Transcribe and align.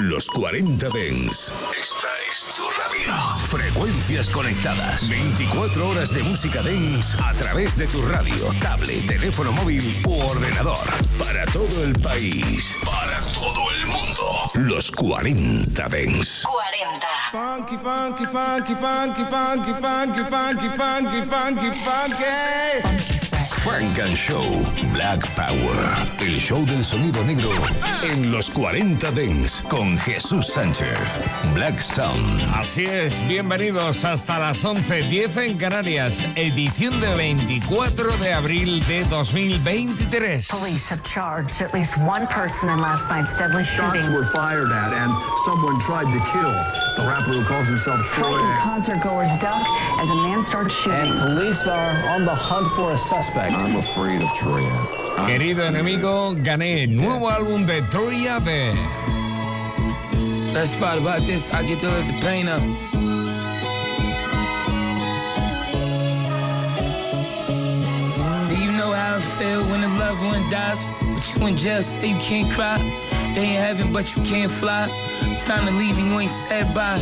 Los 0.00 0.28
40 0.28 0.88
Dens. 0.88 1.52
Esta 1.78 2.08
es 2.26 2.56
tu 2.56 2.62
radio. 2.62 3.36
Frecuencias 3.48 4.30
conectadas. 4.30 5.06
24 5.10 5.90
horas 5.90 6.14
de 6.14 6.22
música 6.22 6.62
dance 6.62 7.18
a 7.22 7.34
través 7.34 7.76
de 7.76 7.86
tu 7.86 8.00
radio, 8.08 8.34
tablet, 8.62 9.06
teléfono 9.06 9.52
móvil 9.52 9.84
u 10.06 10.20
ordenador. 10.22 10.78
Para 11.18 11.44
todo 11.52 11.84
el 11.84 11.92
país. 12.00 12.76
Para 12.82 13.20
todo 13.34 13.70
el 13.72 13.86
mundo. 13.88 14.50
Los 14.54 14.90
40 14.90 15.88
Dens. 15.90 16.44
40. 16.44 17.06
Funky, 17.32 17.76
funky, 17.76 18.24
funky, 18.24 18.74
funky, 18.74 19.24
funky, 19.24 19.72
funky, 19.74 20.22
funky, 20.30 20.68
funky, 20.78 21.22
funky, 21.28 21.70
funky. 21.84 23.09
Frank 23.62 23.98
and 23.98 24.16
Show 24.16 24.42
Black 24.94 25.20
Power. 25.36 25.76
El 26.20 26.38
show 26.40 26.64
del 26.64 26.82
sonido 26.82 27.22
negro 27.24 27.50
en 28.02 28.32
los 28.32 28.48
40 28.48 29.10
Dents 29.10 29.62
con 29.68 29.98
Jesús 29.98 30.46
Sánchez. 30.46 31.20
Black 31.52 31.78
Sound. 31.78 32.40
Así 32.54 32.86
es, 32.86 33.20
bienvenidos 33.28 34.04
hasta 34.06 34.38
las 34.38 34.64
11.10 34.64 35.36
en 35.42 35.58
Canarias, 35.58 36.26
edición 36.36 36.98
de 37.02 37.14
24 37.14 38.16
de 38.16 38.32
abril 38.32 38.82
de 38.86 39.04
2023. 39.04 40.48
Police 40.48 40.88
have 40.88 41.02
charged 41.02 41.60
at 41.60 41.74
least 41.74 41.98
one 41.98 42.26
person 42.28 42.70
in 42.70 42.80
last 42.80 43.10
night's 43.10 43.36
deadly 43.36 43.62
shooting. 43.62 44.00
Shots 44.00 44.08
were 44.08 44.24
fired 44.24 44.72
at 44.72 44.94
and 44.94 45.12
someone 45.44 45.78
tried 45.80 46.10
to 46.12 46.20
kill 46.32 46.50
the 46.96 47.06
rapper 47.06 47.34
who 47.34 47.44
calls 47.44 47.68
himself 47.68 48.00
Troy. 48.06 48.40
Concert 48.62 49.02
goers 49.02 49.36
duck 49.38 49.66
as 50.00 50.08
a 50.08 50.14
man 50.14 50.42
starts 50.42 50.74
shooting. 50.74 51.12
And 51.12 51.36
police 51.36 51.66
are 51.66 51.90
on 52.14 52.24
the 52.24 52.34
hunt 52.34 52.66
for 52.72 52.92
a 52.92 52.98
suspect. 52.98 53.50
I'm 53.60 53.76
afraid 53.76 54.22
of 54.22 54.32
Troy. 54.32 54.64
Querido 55.26 55.62
enemigo, 55.66 56.34
gané 56.42 56.84
el 56.84 56.96
nuevo 56.96 57.28
álbum 57.28 57.66
de 57.66 57.82
Troy 57.90 58.26
Ave. 58.26 58.72
Best 60.54 60.80
part 60.80 60.98
about 60.98 61.20
this, 61.26 61.52
I 61.52 61.62
get 61.64 61.78
to 61.80 61.86
let 61.88 62.06
the 62.06 62.18
pain 62.22 62.48
up. 62.48 62.62
Do 68.48 68.56
you 68.56 68.72
know 68.78 68.90
how 68.92 69.16
it 69.16 69.22
feel 69.36 69.62
when 69.70 69.84
a 69.84 69.88
loved 69.98 70.22
one 70.24 70.50
dies? 70.50 70.86
But 71.14 71.36
you 71.36 71.46
in 71.46 71.56
jail, 71.56 71.82
say 71.82 72.08
you 72.08 72.18
can't 72.20 72.50
cry. 72.50 72.78
They 73.34 73.56
in 73.56 73.60
heaven, 73.62 73.92
but 73.92 74.16
you 74.16 74.22
can't 74.22 74.50
fly. 74.50 74.88
Time 75.44 75.66
to 75.66 75.72
leave 75.74 75.98
and 75.98 76.08
you 76.08 76.18
ain't 76.18 76.30
said 76.30 76.74
bye. 76.74 76.98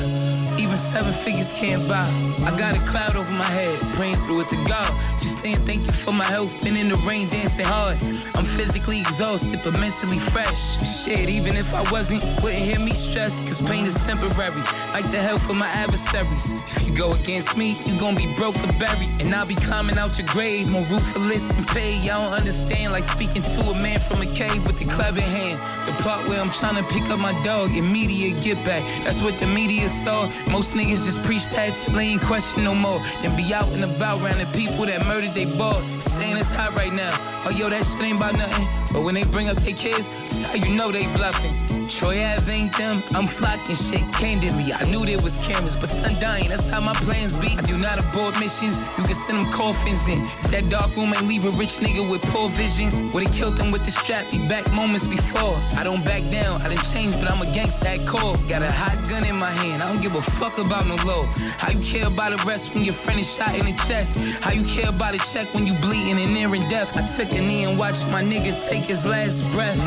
Even 0.69 0.77
seven 0.77 1.13
figures 1.25 1.51
can't 1.55 1.81
buy. 1.89 2.05
I 2.45 2.53
got 2.59 2.77
a 2.77 2.81
cloud 2.81 3.17
over 3.17 3.33
my 3.33 3.51
head, 3.57 3.75
praying 3.97 4.17
through 4.29 4.43
it 4.43 4.49
to 4.49 4.57
God. 4.69 4.93
Just 5.17 5.41
saying 5.41 5.57
thank 5.65 5.81
you 5.87 5.93
for 5.93 6.13
my 6.13 6.25
health. 6.25 6.63
Been 6.63 6.77
in 6.77 6.91
the 6.91 6.97
rain, 7.09 7.27
dancing 7.27 7.65
hard. 7.65 7.97
I'm 8.37 8.45
physically 8.45 9.01
exhausted, 9.01 9.61
but 9.65 9.73
mentally 9.81 10.19
fresh. 10.19 10.77
Shit, 10.85 11.31
even 11.31 11.57
if 11.57 11.73
I 11.73 11.91
wasn't, 11.91 12.23
wouldn't 12.43 12.61
hear 12.61 12.79
me 12.81 12.93
stress. 12.93 13.41
Cause 13.49 13.63
pain 13.63 13.87
is 13.87 13.97
temporary, 14.05 14.61
like 14.93 15.09
the 15.11 15.17
health 15.17 15.49
of 15.49 15.57
my 15.57 15.69
adversaries. 15.69 16.53
If 16.77 16.91
you 16.91 16.95
go 16.95 17.13
against 17.13 17.57
me, 17.57 17.73
you 17.87 17.99
gon' 17.99 18.15
be 18.15 18.29
broke 18.37 18.61
or 18.61 18.73
buried. 18.77 19.09
And 19.25 19.35
I'll 19.35 19.47
be 19.47 19.55
climbing 19.55 19.97
out 19.97 20.19
your 20.19 20.29
grave, 20.29 20.69
more 20.69 20.85
ruthless 20.93 21.49
and 21.57 21.67
paid. 21.69 22.05
Y'all 22.05 22.29
don't 22.29 22.37
understand, 22.37 22.93
like 22.93 23.05
speaking 23.05 23.41
to 23.41 23.61
a 23.73 23.75
man 23.81 24.01
from 24.01 24.21
a 24.21 24.29
cave 24.37 24.67
with 24.67 24.79
the 24.79 24.85
club 24.85 25.17
in 25.17 25.25
hand. 25.25 25.57
The 25.89 25.97
part 26.05 26.29
where 26.29 26.39
I'm 26.39 26.53
trying 26.53 26.77
to 26.77 26.85
pick 26.93 27.09
up 27.09 27.19
my 27.19 27.33
dog 27.43 27.71
media 27.71 28.39
get 28.43 28.63
back. 28.67 28.85
That's 29.05 29.23
what 29.23 29.39
the 29.39 29.47
media 29.47 29.89
saw. 29.89 30.29
Most 30.51 30.58
niggas 30.75 31.07
just 31.07 31.23
preach 31.23 31.49
that 31.51 31.75
till 31.75 31.99
ain't 31.99 32.23
question 32.23 32.65
no 32.65 32.75
more. 32.75 33.01
Then 33.23 33.37
be 33.37 33.55
out 33.55 33.69
and 33.73 33.85
about 33.85 34.21
around 34.23 34.39
the 34.39 34.51
people 34.57 34.87
that 34.87 35.05
murdered 35.07 35.31
they 35.31 35.47
bought. 35.57 35.81
Saying 36.03 36.37
it's 36.37 36.55
hot 36.55 36.75
right 36.75 36.93
now. 36.93 37.15
Oh 37.47 37.51
yo, 37.51 37.69
that 37.69 37.85
shit 37.85 38.03
ain't 38.03 38.19
about 38.19 38.35
nothing. 38.35 38.67
But 38.93 39.03
when 39.03 39.15
they 39.15 39.25
bring 39.25 39.49
up 39.49 39.57
their 39.59 39.75
kids, 39.75 40.09
that's 40.09 40.43
how 40.43 40.55
you 40.55 40.77
know 40.77 40.91
they 40.91 41.07
bluffing. 41.15 41.55
Troy 41.89 42.21
Ave 42.21 42.53
ain't 42.53 42.77
them, 42.77 43.03
I'm 43.17 43.27
flocking 43.27 43.75
shit 43.75 44.05
candidly. 44.13 44.73
I 44.77 44.85
knew 44.93 45.07
there 45.07 45.21
was 45.25 45.41
cameras, 45.49 45.75
but 45.75 45.89
sundying, 45.89 46.49
that's 46.49 46.69
how 46.69 46.81
my 46.81 46.93
plans 47.09 47.35
be. 47.41 47.57
I 47.57 47.65
do 47.65 47.79
not 47.79 47.97
abort 47.97 48.39
missions, 48.39 48.77
you 48.99 49.05
can 49.09 49.17
send 49.17 49.39
them 49.39 49.49
coffins 49.53 50.07
in. 50.07 50.21
If 50.45 50.53
that 50.53 50.69
dark 50.69 50.95
room 50.97 51.15
ain't 51.17 51.25
leave 51.25 51.47
a 51.47 51.51
rich 51.57 51.81
nigga 51.81 52.05
with 52.05 52.21
poor 52.29 52.51
vision, 52.51 52.93
would've 53.13 53.33
killed 53.33 53.57
them 53.57 53.73
with 53.73 53.87
the 53.89 53.91
strap, 53.91 54.31
be 54.31 54.37
back 54.49 54.69
moments 54.77 55.07
before. 55.07 55.57
I 55.81 55.83
don't 55.83 56.05
back 56.05 56.21
down, 56.31 56.61
I 56.61 56.69
done 56.69 56.85
changed, 56.93 57.17
but 57.21 57.33
I'm 57.33 57.41
against 57.41 57.81
that 57.81 58.05
core. 58.05 58.37
Got 58.53 58.61
a 58.61 58.71
hot 58.71 58.97
gun 59.09 59.25
in 59.25 59.37
my 59.37 59.51
hand, 59.51 59.83
I 59.83 59.91
don't 59.91 60.03
give 60.03 60.15
a 60.15 60.21
fuck 60.37 60.48
about 60.57 60.87
no 60.87 60.95
low. 61.05 61.25
How 61.59 61.71
you 61.71 61.81
care 61.81 62.07
about 62.07 62.33
a 62.33 62.43
rest 62.47 62.75
when 62.75 62.85
your 62.85 62.95
friend 62.95 63.21
is 63.21 63.35
shot 63.35 63.55
in 63.55 63.67
the 63.67 63.73
chest? 63.87 64.17
How 64.43 64.53
you 64.53 64.65
care 64.65 64.89
about 64.89 65.15
a 65.15 65.19
check 65.19 65.53
when 65.53 65.67
you 65.67 65.75
bleeding 65.81 66.19
and 66.19 66.33
nearing 66.33 66.63
death? 66.71 66.97
I 66.97 67.07
took 67.07 67.31
a 67.37 67.41
knee 67.41 67.65
and 67.65 67.79
watched 67.79 68.07
my 68.11 68.23
nigga 68.23 68.53
take 68.71 68.85
his 68.85 69.05
last 69.05 69.43
breath. 69.53 69.79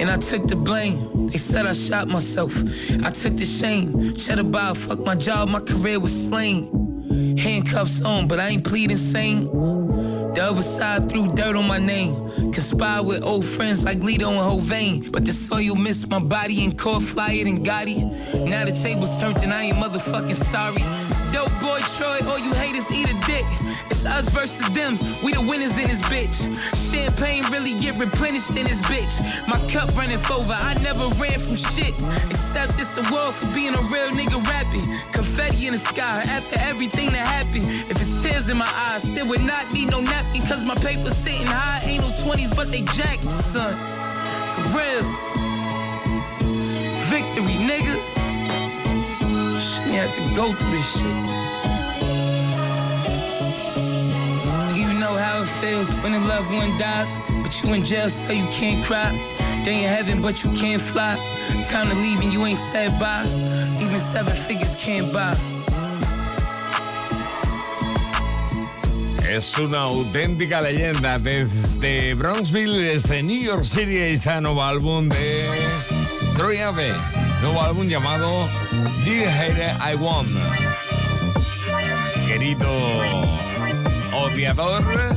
And 0.00 0.08
I 0.08 0.16
took 0.16 0.46
the 0.46 0.56
blame. 0.56 1.28
They 1.28 1.38
said 1.38 1.66
I 1.66 1.72
shot 1.72 2.08
myself. 2.08 2.56
I 3.04 3.10
took 3.10 3.36
the 3.36 3.44
shame. 3.44 4.14
Cheddar 4.14 4.44
bar, 4.44 4.74
fuck 4.74 5.00
my 5.00 5.14
job, 5.14 5.48
my 5.48 5.60
career 5.60 6.00
was 6.00 6.14
slain. 6.26 7.36
Handcuffs 7.36 8.02
on, 8.02 8.28
but 8.28 8.40
I 8.40 8.48
ain't 8.48 8.64
pleading 8.64 8.92
insane. 8.92 9.83
The 10.34 10.42
other 10.42 10.62
side 10.62 11.08
threw 11.08 11.28
dirt 11.28 11.54
on 11.54 11.68
my 11.68 11.78
name. 11.78 12.14
Conspire 12.52 13.04
with 13.04 13.22
old 13.22 13.44
friends 13.44 13.84
like 13.84 13.98
Lido 13.98 14.30
and 14.30 14.38
Hovain. 14.38 15.12
But 15.12 15.24
the 15.24 15.32
soil 15.32 15.76
missed 15.76 16.08
my 16.08 16.18
body 16.18 16.64
and 16.64 16.76
caught 16.76 17.02
flyer 17.02 17.44
than 17.44 17.62
Gotti. 17.62 18.02
Now 18.50 18.64
the 18.64 18.72
table's 18.72 19.20
turned 19.20 19.36
and 19.38 19.54
I 19.54 19.62
ain't 19.64 19.76
motherfucking 19.76 20.34
sorry. 20.34 20.82
Dope 21.34 21.50
boy 21.60 21.80
Troy, 21.98 22.18
all 22.30 22.38
you 22.38 22.54
haters 22.54 22.92
eat 22.92 23.10
a 23.10 23.16
dick. 23.26 23.44
It's 23.90 24.06
us 24.06 24.28
versus 24.28 24.68
them, 24.70 24.94
we 25.24 25.32
the 25.32 25.40
winners 25.40 25.76
in 25.78 25.88
this 25.88 26.00
bitch. 26.02 26.46
Champagne 26.78 27.42
really 27.50 27.74
get 27.74 27.98
replenished 27.98 28.50
in 28.50 28.62
this 28.62 28.80
bitch. 28.82 29.18
My 29.48 29.58
cup 29.66 29.90
running 29.96 30.22
over, 30.30 30.54
I 30.54 30.78
never 30.86 31.08
ran 31.18 31.34
from 31.42 31.56
shit. 31.56 31.92
Except 32.30 32.78
this 32.78 32.96
award 33.02 33.34
for 33.34 33.52
being 33.52 33.74
a 33.74 33.82
real 33.90 34.14
nigga 34.14 34.38
rapping. 34.46 34.86
Confetti 35.10 35.66
in 35.66 35.72
the 35.72 35.78
sky 35.78 36.22
after 36.30 36.56
everything 36.70 37.10
that 37.10 37.26
happened. 37.26 37.66
If 37.90 38.00
it's 38.00 38.22
tears 38.22 38.48
in 38.48 38.56
my 38.56 38.70
eyes, 38.86 39.02
still 39.02 39.26
would 39.26 39.42
not 39.42 39.66
need 39.72 39.90
no 39.90 40.00
napkin. 40.00 40.42
Cause 40.42 40.62
my 40.62 40.76
paper's 40.76 41.16
sitting 41.16 41.48
high, 41.50 41.82
ain't 41.82 42.04
no 42.04 42.10
20s, 42.22 42.54
but 42.54 42.70
they 42.70 42.82
jacked, 42.94 43.24
son. 43.26 43.74
For 44.54 44.78
real. 44.78 45.02
Victory, 47.10 47.58
nigga. 47.66 48.23
To 49.94 50.34
go 50.34 50.52
through 50.52 50.70
this 50.72 50.92
shit. 50.92 51.04
You 54.76 54.88
know 54.98 55.14
how 55.16 55.42
it 55.42 55.48
feels 55.62 55.88
when 56.02 56.12
a 56.12 56.18
loved 56.26 56.52
one 56.52 56.76
dies, 56.78 57.16
but 57.42 57.62
you 57.62 57.72
in 57.74 57.84
jail 57.84 58.10
so 58.10 58.32
you 58.32 58.44
can't 58.50 58.84
cry. 58.84 59.10
They 59.64 59.84
in 59.84 59.88
heaven, 59.88 60.20
but 60.20 60.42
you 60.42 60.50
can't 60.50 60.82
fly. 60.82 61.14
Time 61.70 61.88
to 61.88 61.94
leave 61.96 62.20
and 62.20 62.32
you 62.32 62.44
ain't 62.44 62.58
said 62.58 62.98
bye. 62.98 63.24
Even 63.80 64.00
seven 64.00 64.34
figures 64.34 64.76
can't 64.84 65.10
buy. 65.12 65.34
Es 69.28 69.56
una 69.58 69.82
auténtica 69.82 70.60
leyenda 70.60 71.18
desde 71.18 72.14
Bronxville, 72.14 72.78
desde 72.78 73.22
New 73.22 73.40
York 73.40 73.64
City, 73.64 73.98
está 73.98 74.40
nuevo 74.40 74.62
álbum 74.62 75.08
de 75.08 75.48
Troy 76.36 76.58
Ave, 76.58 76.92
nuevo 77.44 77.60
álbum 77.60 77.86
llamado 77.86 78.48
Dear 79.04 79.30
Hater 79.30 79.76
I 79.92 79.96
Won. 79.96 80.26
Querido 82.26 82.66
odiador, 84.14 85.14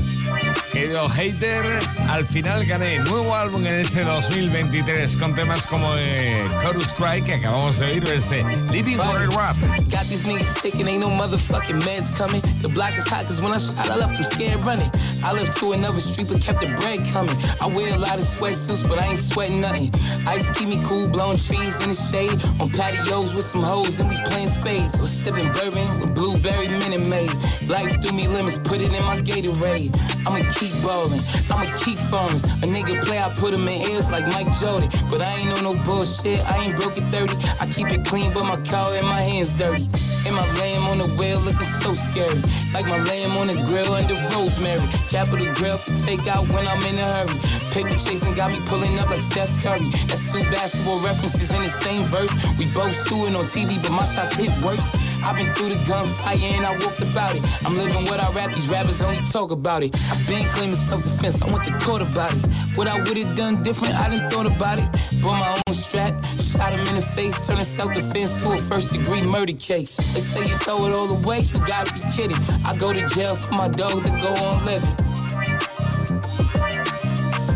querido 0.77 1.09
hater, 1.09 1.65
al 2.07 2.23
final 2.23 2.63
gané 2.63 2.99
nuevo 2.99 3.35
álbum 3.35 3.65
en 3.65 3.79
este 3.79 4.03
2023 4.03 5.17
con 5.17 5.33
temas 5.33 5.65
como 5.65 5.91
eh, 5.97 6.47
Chorus 6.61 6.93
Cry 6.93 7.23
que 7.23 7.33
acabamos 7.33 7.79
de 7.79 7.87
oír, 7.87 8.03
este 8.13 8.45
Living 8.71 8.97
Water 8.97 9.27
Rap. 9.29 9.57
Got 9.89 10.07
these 10.07 10.27
niggas 10.27 10.45
sick 10.61 10.75
ain't 10.75 10.99
no 10.99 11.09
motherfucking 11.09 11.81
meds 11.81 12.15
coming. 12.15 12.41
The 12.61 12.67
block 12.67 12.95
is 12.95 13.07
hot 13.07 13.25
cause 13.25 13.41
when 13.41 13.53
I 13.53 13.57
shot, 13.57 13.89
I 13.89 13.97
left 13.97 14.15
from 14.17 14.25
scared 14.25 14.63
running. 14.65 14.91
I 15.23 15.33
left 15.33 15.57
to 15.57 15.71
another 15.71 15.99
street 15.99 16.27
but 16.27 16.41
kept 16.41 16.59
the 16.59 16.67
bread 16.77 16.99
coming. 17.11 17.35
I 17.59 17.67
wear 17.73 17.95
a 17.95 17.97
lot 17.97 18.19
of 18.19 18.25
sweatsuits 18.25 18.87
but 18.87 19.01
I 19.01 19.07
ain't 19.07 19.17
sweating 19.17 19.61
nothing. 19.61 19.89
Ice 20.27 20.51
keep 20.51 20.69
me 20.69 20.77
cool, 20.83 21.07
blowing 21.07 21.37
trees 21.37 21.81
in 21.81 21.89
the 21.89 21.95
shade. 21.95 22.37
On 22.61 22.69
patios 22.69 23.33
with 23.33 23.45
some 23.45 23.63
hoes 23.63 23.99
and 23.99 24.09
we 24.11 24.17
playing 24.25 24.49
spades. 24.49 25.01
Or 25.01 25.07
sipping 25.07 25.51
bourbon 25.53 25.89
with 25.99 26.13
blueberry 26.13 26.67
minute 26.67 27.09
maid. 27.09 27.33
Life 27.67 27.99
threw 27.99 28.11
me 28.11 28.27
lemons, 28.27 28.59
put 28.59 28.79
it 28.79 28.93
in 28.93 29.03
my 29.03 29.17
Gatorade. 29.17 29.97
I'ma 30.27 30.45
keep 30.53 30.66
rolling, 30.83 31.21
I'ma 31.49 31.65
keep 31.77 31.99
farming. 32.11 32.41
A 32.63 32.67
nigga 32.67 33.01
play, 33.03 33.19
I 33.19 33.29
put 33.35 33.53
him 33.53 33.67
in 33.67 33.89
ears 33.91 34.09
like 34.11 34.25
Mike 34.27 34.51
Jody. 34.59 34.87
But 35.09 35.21
I 35.21 35.31
ain't 35.37 35.51
on 35.51 35.63
no 35.63 35.75
bullshit, 35.83 36.39
I 36.45 36.57
ain't 36.63 36.75
broke 36.75 36.97
at 37.01 37.11
30. 37.11 37.33
I 37.59 37.67
keep 37.67 37.91
it 37.91 38.05
clean, 38.05 38.33
but 38.33 38.43
my 38.43 38.57
car 38.57 38.93
and 38.93 39.07
my 39.07 39.21
hands 39.21 39.53
dirty. 39.53 39.87
And 40.27 40.35
my 40.35 40.43
lamb 40.59 40.83
on 40.91 40.97
the 40.97 41.07
wheel 41.15 41.39
looking 41.39 41.63
so 41.63 41.93
scary. 41.93 42.35
Like 42.73 42.85
my 42.85 42.99
lamb 42.99 43.37
on 43.37 43.47
the 43.47 43.55
grill 43.63 43.93
under 43.93 44.19
rosemary. 44.35 44.83
Capital 45.07 45.47
grill 45.55 45.77
for 45.77 45.95
takeout 46.03 46.51
when 46.51 46.67
I'm 46.67 46.83
in 46.83 46.99
a 46.99 47.07
hurry. 47.15 47.31
Paper 47.71 47.95
chasing 47.95 48.33
got 48.33 48.51
me 48.51 48.59
pulling 48.65 48.99
up 48.99 49.07
like 49.09 49.21
Steph 49.21 49.55
Curry. 49.63 49.87
That's 50.11 50.29
two 50.31 50.43
basketball 50.51 50.99
references 50.99 51.53
in 51.53 51.63
the 51.63 51.69
same 51.69 52.03
verse. 52.11 52.33
We 52.59 52.65
both 52.73 52.91
shooting 53.07 53.37
on 53.39 53.45
TV, 53.45 53.81
but 53.81 53.91
my 53.91 54.03
shots 54.03 54.35
hit 54.35 54.51
worse. 54.65 54.91
I've 55.23 55.35
been 55.35 55.53
through 55.55 55.69
the 55.69 55.83
gunfire 55.87 56.37
and 56.37 56.65
I 56.65 56.71
walked 56.83 56.99
about 56.99 57.33
it. 57.35 57.43
I'm 57.65 57.73
living 57.73 58.03
what 58.05 58.19
I 58.19 58.31
rap, 58.33 58.53
these 58.53 58.69
rappers 58.69 59.01
only 59.01 59.17
talk 59.31 59.51
about 59.51 59.81
it. 59.81 59.95
I've 60.11 60.27
been 60.27 60.45
claiming 60.49 60.75
self-defense, 60.75 61.41
I 61.41 61.49
went 61.51 61.63
to 61.65 61.77
court 61.79 62.01
about 62.01 62.33
it. 62.33 62.49
What 62.75 62.87
I 62.87 62.99
would've 62.99 63.35
done 63.35 63.63
different, 63.63 63.95
I 63.95 64.09
didn't 64.09 64.29
thought 64.29 64.45
about 64.45 64.79
it. 64.79 64.87
Bought 65.21 65.39
my 65.39 65.49
own 65.67 65.73
strap, 65.73 66.13
shot 66.39 66.73
him 66.73 66.85
in 66.87 66.95
the 66.95 67.01
face, 67.01 67.47
turning 67.47 67.63
self-defense 67.63 68.43
to 68.43 68.51
a 68.51 68.57
first-degree 68.57 69.23
murder 69.25 69.53
case. 69.53 69.99
They 70.17 70.23
say 70.23 70.47
you 70.49 70.57
throw 70.57 70.87
it 70.87 70.95
all 70.95 71.11
away, 71.11 71.41
you 71.41 71.59
gotta 71.63 71.93
be 71.93 71.99
kidding. 72.09 72.37
I 72.65 72.75
go 72.75 72.91
to 72.91 73.05
jail 73.09 73.35
for 73.35 73.53
my 73.53 73.67
dog 73.67 74.03
to 74.03 74.09
go 74.09 74.33
on 74.45 74.65
living. 74.65 74.95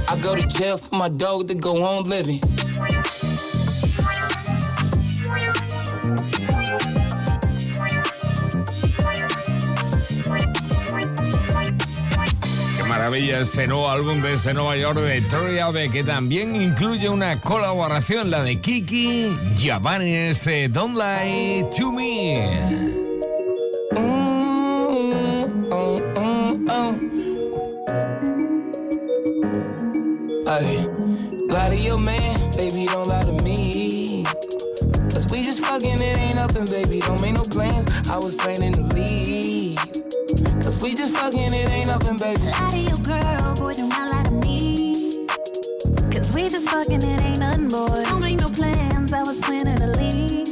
I 0.08 0.16
go 0.22 0.36
to 0.36 0.46
jail 0.46 0.78
for 0.78 0.94
my 0.96 1.10
dog 1.10 1.48
to 1.48 1.56
go 1.56 1.84
on 1.84 2.08
living. 2.08 2.40
Maravilla 13.12 13.42
este 13.42 13.68
nuevo 13.68 13.90
álbum 13.90 14.22
desde 14.22 14.54
Nueva 14.54 14.78
York 14.78 14.98
de 15.00 15.20
Troy 15.24 15.60
Ave 15.60 15.92
que 15.92 16.02
también 16.02 16.56
incluye 16.56 17.10
una 17.10 17.42
colaboración, 17.42 18.32
la 18.32 18.42
de 18.42 18.62
Kiki 18.62 19.36
Giovanni, 19.58 20.14
este 20.14 20.70
Don't 20.70 20.96
Lie 20.96 21.66
to 21.78 21.92
Me. 21.92 22.50
Oh, 23.98 25.46
oh, 25.72 26.02
oh. 26.70 26.96
Ay, 30.48 30.88
lie 31.50 31.70
to 31.70 31.76
your 31.76 32.00
man, 32.00 32.52
baby, 32.56 32.86
don't 32.86 33.10
lie 33.10 33.24
to 33.24 33.34
me. 33.44 34.24
Cause 35.12 35.28
we 35.30 35.44
just 35.44 35.60
fucking, 35.60 36.02
it 36.02 36.18
ain't 36.18 36.36
nothing, 36.36 36.64
baby, 36.64 37.02
don't 37.02 37.20
make 37.20 37.34
no 37.34 37.44
plans. 37.44 37.88
I 38.10 38.16
was 38.16 38.36
planning 38.36 38.72
to 38.72 38.84
leave. 38.96 40.01
Cause 40.72 40.84
we 40.84 40.96
just 40.96 41.18
fucking, 41.18 41.54
it 41.54 41.70
ain't 41.70 41.88
nothing, 41.88 42.16
baby. 42.16 42.40
Lie 42.40 42.70
to 42.70 42.78
your 42.78 42.98
girl, 43.04 43.56
boy, 43.56 43.74
do 43.74 43.90
not 43.90 44.10
lie 44.10 44.24
to 44.24 44.32
me. 44.32 45.28
Cause 46.10 46.34
we 46.34 46.48
just 46.48 46.70
fucking, 46.70 47.04
it 47.04 47.22
ain't 47.22 47.40
nothing, 47.40 47.68
boy. 47.68 48.02
Don't 48.06 48.24
make 48.24 48.40
no 48.40 48.48
plans, 48.48 49.12
I 49.12 49.22
was 49.22 49.42
planning 49.42 49.76
to 49.76 49.88
leave. 50.00 50.48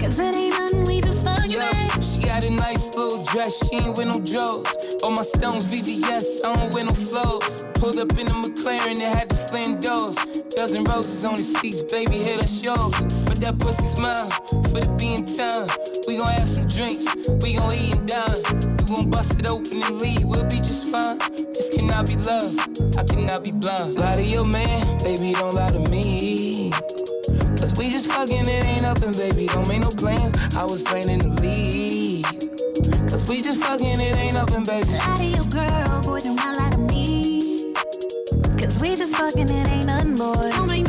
Cause 0.00 0.18
it 0.18 0.34
ain't 0.34 0.58
nothing, 0.58 0.84
we 0.86 1.02
just 1.02 1.22
fucking, 1.22 1.50
Yeah, 1.50 2.00
she 2.00 2.24
got 2.24 2.44
a 2.44 2.50
nice 2.50 2.96
little 2.96 3.22
dress, 3.26 3.68
she 3.68 3.76
ain't 3.76 3.94
with 3.94 4.08
no 4.08 4.20
drawers. 4.20 4.96
All 5.02 5.10
my 5.10 5.20
stones 5.20 5.66
VVS, 5.66 6.42
I 6.42 6.54
don't 6.54 6.72
wear 6.72 6.84
no 6.84 6.92
flows. 6.92 7.66
Pulled 7.74 7.98
up 7.98 8.16
in 8.16 8.26
a 8.28 8.32
McLaren 8.32 8.96
that 9.04 9.16
had 9.18 9.28
the 9.28 9.36
flame 9.36 9.80
doors. 9.80 10.16
Dozen 10.56 10.84
roses 10.84 11.26
on 11.26 11.36
the 11.36 11.42
seats, 11.42 11.82
baby, 11.82 12.16
hit 12.16 12.40
us 12.40 12.64
yours. 12.64 13.28
But 13.28 13.36
that 13.44 13.58
pussy's 13.58 14.00
mine, 14.00 14.30
for 14.72 14.80
the 14.80 14.96
being 14.96 15.26
time. 15.26 15.68
We 16.08 16.16
gon' 16.16 16.32
have 16.32 16.48
some 16.48 16.66
drinks, 16.66 17.04
we 17.44 17.56
gon' 17.56 17.74
eat 17.74 17.98
and 17.98 18.08
dine. 18.08 18.73
We 18.84 18.96
gon' 18.96 19.08
bust 19.08 19.40
it 19.40 19.46
open 19.46 19.82
and 19.82 19.98
leave, 19.98 20.24
we'll 20.24 20.44
be 20.44 20.56
just 20.56 20.92
fine. 20.92 21.16
This 21.54 21.74
cannot 21.74 22.06
be 22.06 22.16
love, 22.16 22.52
I 22.98 23.02
cannot 23.04 23.42
be 23.42 23.50
blind. 23.50 23.94
Lie 23.94 24.16
to 24.16 24.22
your 24.22 24.44
man, 24.44 24.98
baby, 24.98 25.32
don't 25.32 25.54
lie 25.54 25.70
to 25.70 25.78
me. 25.90 26.70
Cause 27.56 27.72
we 27.78 27.88
just 27.88 28.12
fucking, 28.12 28.46
it 28.46 28.64
ain't 28.66 28.82
nothing, 28.82 29.12
baby. 29.12 29.46
Don't 29.46 29.66
make 29.68 29.80
no 29.80 29.88
plans. 29.88 30.34
I 30.54 30.64
was 30.64 30.82
planning 30.82 31.20
to 31.20 31.28
leave. 31.40 32.26
Cause 33.08 33.26
we 33.26 33.40
just 33.40 33.62
fucking, 33.62 34.00
it 34.00 34.16
ain't 34.18 34.34
nothing, 34.34 34.64
baby. 34.64 34.86
Lie 34.86 35.16
to 35.16 35.24
your 35.24 35.44
girl, 35.44 36.02
boy, 36.02 36.20
do 36.20 36.34
not 36.34 36.58
lie 36.58 36.70
to 36.70 36.78
me. 36.78 37.72
Cause 38.58 38.78
we 38.82 38.96
just 38.96 39.16
fucking, 39.16 39.48
it 39.48 39.68
ain't 39.68 39.86
nothing, 39.86 40.16
boy. 40.16 40.83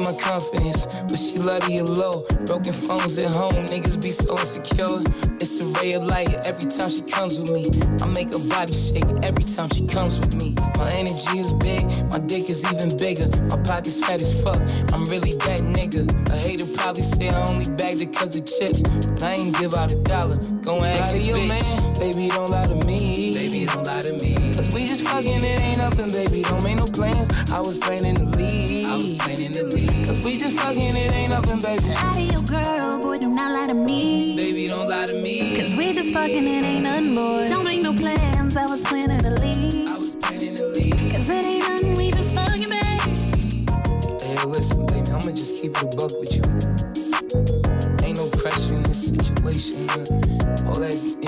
Like 0.00 0.14
my 0.14 0.20
confidence, 0.22 0.86
but 1.08 1.16
she 1.16 1.38
love 1.38 1.66
get 1.66 1.84
low. 1.84 2.24
Broken 2.46 2.72
phones 2.72 3.18
at 3.18 3.30
home, 3.30 3.66
niggas 3.66 4.00
be 4.02 4.10
so 4.10 4.38
insecure. 4.38 5.00
It's 5.40 5.60
a 5.60 5.80
ray 5.80 5.92
of 5.94 6.04
light 6.04 6.32
every 6.46 6.68
time 6.68 6.90
she 6.90 7.02
comes 7.02 7.40
with 7.40 7.52
me. 7.52 7.70
I 8.02 8.06
make 8.06 8.30
her 8.30 8.48
body 8.48 8.72
shake 8.72 9.04
every 9.22 9.44
time 9.44 9.68
she 9.70 9.86
comes 9.86 10.20
with 10.20 10.36
me. 10.36 10.54
My 10.76 10.90
energy 10.92 11.38
is 11.38 11.52
big, 11.54 11.84
my 12.10 12.18
dick 12.18 12.50
is 12.50 12.64
even 12.72 12.96
bigger. 12.98 13.28
My 13.48 13.56
pocket's 13.62 14.00
fat 14.00 14.20
as 14.20 14.40
fuck, 14.40 14.60
I'm 14.92 15.04
really 15.06 15.32
that 15.46 15.60
nigga. 15.64 16.04
A 16.30 16.36
hater 16.36 16.66
probably 16.76 17.02
say 17.02 17.28
I 17.28 17.46
only 17.48 17.70
bagged 17.72 18.00
it 18.00 18.14
cause 18.14 18.36
of 18.36 18.46
chips, 18.46 18.82
but 18.82 19.22
I 19.22 19.34
ain't 19.34 19.56
give 19.58 19.74
out 19.74 19.92
a 19.92 19.96
dollar. 19.96 20.36
Go 20.62 20.76
and 20.76 20.86
ask 21.00 21.16
your 21.16 21.36
bitch. 21.36 21.48
man, 21.48 21.98
baby, 22.00 22.28
don't 22.28 22.50
lie 22.50 22.66
to 22.66 22.86
me. 22.86 23.35
Baby, 23.66 23.74
don't 23.74 23.86
lie 23.86 24.02
to 24.02 24.12
me. 24.12 24.34
Cause 24.54 24.72
we 24.72 24.86
just 24.86 25.02
fucking, 25.02 25.42
it 25.42 25.60
ain't 25.60 25.78
nothing, 25.78 26.08
baby. 26.08 26.42
Don't 26.42 26.62
make 26.62 26.76
no 26.76 26.84
plans. 26.84 27.28
I 27.50 27.58
was 27.58 27.78
planning 27.78 28.14
to 28.14 28.24
leave. 28.24 28.86
I 28.86 28.96
was 28.96 29.14
planning 29.14 29.52
to 29.52 29.64
leave. 29.64 30.06
Cause 30.06 30.24
we 30.24 30.38
just 30.38 30.56
fucking, 30.56 30.96
it 30.96 31.12
ain't 31.12 31.30
nothing, 31.30 31.58
baby. 31.58 31.82
Lie 31.82 32.12
to 32.12 32.22
your 32.22 32.42
girl, 32.42 32.98
boy, 32.98 33.18
do 33.18 33.28
not 33.28 33.52
lie 33.52 33.66
to 33.66 33.74
me. 33.74 34.36
Baby, 34.36 34.68
don't 34.68 34.88
lie 34.88 35.06
to 35.06 35.20
me. 35.20 35.56
Cause 35.56 35.74
we 35.74 35.92
just 35.92 36.12
fucking, 36.12 36.46
it 36.46 36.64
ain't 36.64 36.84
nothing, 36.84 37.14
boy. 37.16 37.48
Don't 37.48 37.64
make 37.64 37.82
no 37.82 37.92
plans, 37.92 38.56
I 38.56 38.66
was 38.66 38.86
planning 38.86 39.18
to 39.18 39.30
leave. 39.30 39.90
I 39.90 39.98
was 39.98 40.14
planning 40.14 40.54
to 40.56 40.66
leave. 40.68 41.12
Cause 41.12 41.30
it 41.30 41.46
ain't 41.46 41.68
nothing, 41.68 41.94
we 41.96 42.10
just 42.12 42.36
fucking, 42.36 42.70
babe. 42.70 44.20
Hey, 44.20 44.46
listen, 44.46 44.86
baby, 44.86 45.10
I'ma 45.10 45.32
just 45.32 45.60
keep 45.60 45.72
it 45.76 45.82
a 45.82 45.96
buck 45.96 46.12
with 46.20 46.35
you. 46.35 46.35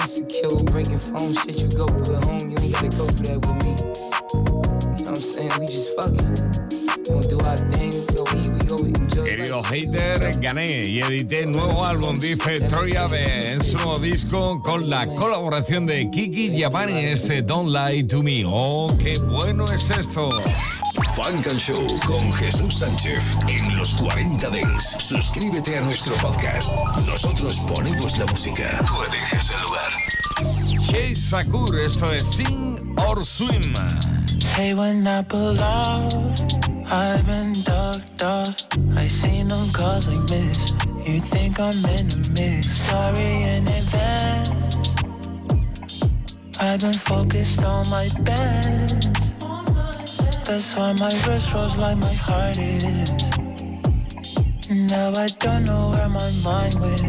That 0.08 0.16
insecure, 0.16 0.72
breaking 0.72 0.99
phone 0.99 1.34
shit 1.34 1.58
you 1.60 1.69
go 1.76 1.87
through 1.87 2.16
at 2.16 2.25
home, 2.25 2.49
you 2.49 2.56
ain't 2.56 2.72
gotta 2.72 2.88
go 2.96 3.05
through 3.12 3.28
that 3.28 3.44
with 3.44 3.60
me. 3.60 3.76
You 4.96 5.05
know 5.05 5.10
what 5.10 5.12
I'm 5.12 5.16
saying? 5.16 5.52
We 5.60 5.66
just 5.66 5.94
fucking. 5.96 6.32
We 6.96 7.05
gonna 7.05 7.28
do 7.28 7.38
our 7.44 7.56
thing, 7.69 7.93
we 7.93 8.14
go 8.16 8.25
eat, 8.32 8.49
we 8.49 8.60
go 8.64 8.76
enjoy. 8.87 9.28
Querido 9.28 9.62
hater, 9.64 10.40
gané 10.40 10.87
y 10.87 11.00
edité 11.00 11.44
nuevo 11.44 11.84
álbum, 11.84 12.19
dice 12.20 12.58
Troy 12.69 12.96
Ave, 12.96 13.52
en 13.52 13.62
su 13.62 13.76
nuevo 13.76 13.99
disco 13.99 14.62
con 14.62 14.88
la 14.88 15.06
colaboración 15.06 15.84
de 15.84 16.08
Kiki 16.11 16.56
Giovanni, 16.56 17.04
este 17.04 17.43
Don't 17.43 17.70
Lie 17.70 18.04
to 18.04 18.22
Me. 18.22 18.44
Oh, 18.46 18.87
qué 18.99 19.19
bueno 19.19 19.66
es 19.66 19.90
esto. 19.90 20.31
Funk 21.19 21.49
and 21.49 21.59
Show 21.59 21.85
con 22.06 22.32
Jesús 22.32 22.79
Sánchez 22.79 23.37
en 23.49 23.76
los 23.76 23.93
40 23.94 24.50
Dents. 24.50 24.97
Suscríbete 25.00 25.76
a 25.76 25.81
nuestro 25.81 26.15
podcast. 26.15 26.70
Nosotros 27.06 27.56
ponemos 27.67 28.17
la 28.19 28.26
música. 28.26 28.81
Tú 28.87 29.03
eliges 29.03 29.50
el 29.50 29.61
lugar. 29.62 30.79
Chase 30.81 31.17
Sakur, 31.17 31.76
esto 31.81 32.12
es 32.12 32.23
Sing 32.23 32.94
or 33.05 33.25
Swim. 33.25 33.75
Hey, 34.55 34.75
when 34.75 35.09
I 35.09 35.25
pull 35.25 35.59
off, 35.59 36.15
I've 36.88 37.26
been 37.26 37.53
ducked 37.64 38.23
off. 38.23 38.55
I 38.97 39.09
seen 39.09 39.49
them 39.49 39.73
calls 39.73 40.06
like 40.06 40.31
miss. 40.31 40.73
You 41.05 41.21
think 41.21 41.59
I'm 41.59 41.85
in 41.99 42.11
the 42.11 42.31
mix? 42.32 42.71
Sorry 42.71 43.43
in 43.43 43.67
advance. 43.67 44.94
I've 46.61 46.81
been 46.81 46.94
focused 46.94 47.64
on 47.64 47.91
my 47.91 48.09
best. 48.23 49.18
That's 50.49 50.75
why 50.76 50.95
my 50.95 51.12
wrist 51.26 51.52
rolls 51.52 51.78
like 51.78 51.99
my 51.99 52.14
heart 52.14 52.57
is. 52.57 53.11
Now 54.71 55.12
I 55.14 55.28
don't 55.40 55.67
know 55.67 55.90
where 55.90 56.09
my 56.09 56.31
mind 56.43 56.75
went. 56.81 57.02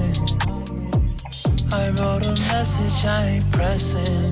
I 1.72 1.90
wrote 1.92 2.26
a 2.28 2.36
message, 2.52 3.06
I 3.06 3.28
ain't 3.36 3.50
pressing. 3.54 4.32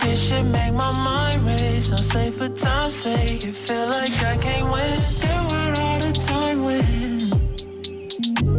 This 0.00 0.28
shit 0.28 0.44
make 0.46 0.74
my 0.74 0.90
mind 1.08 1.46
race. 1.46 1.92
I 1.92 2.00
say 2.00 2.32
for 2.32 2.48
time's 2.48 2.96
sake, 2.96 3.44
it 3.44 3.54
feel 3.54 3.86
like 3.86 4.10
I 4.24 4.36
can't 4.36 4.72
win. 4.72 4.98
Yeah, 5.22 5.46
we're 5.46 5.74
out 5.80 6.04
of 6.04 6.18
time 6.26 6.64
when 6.64 7.20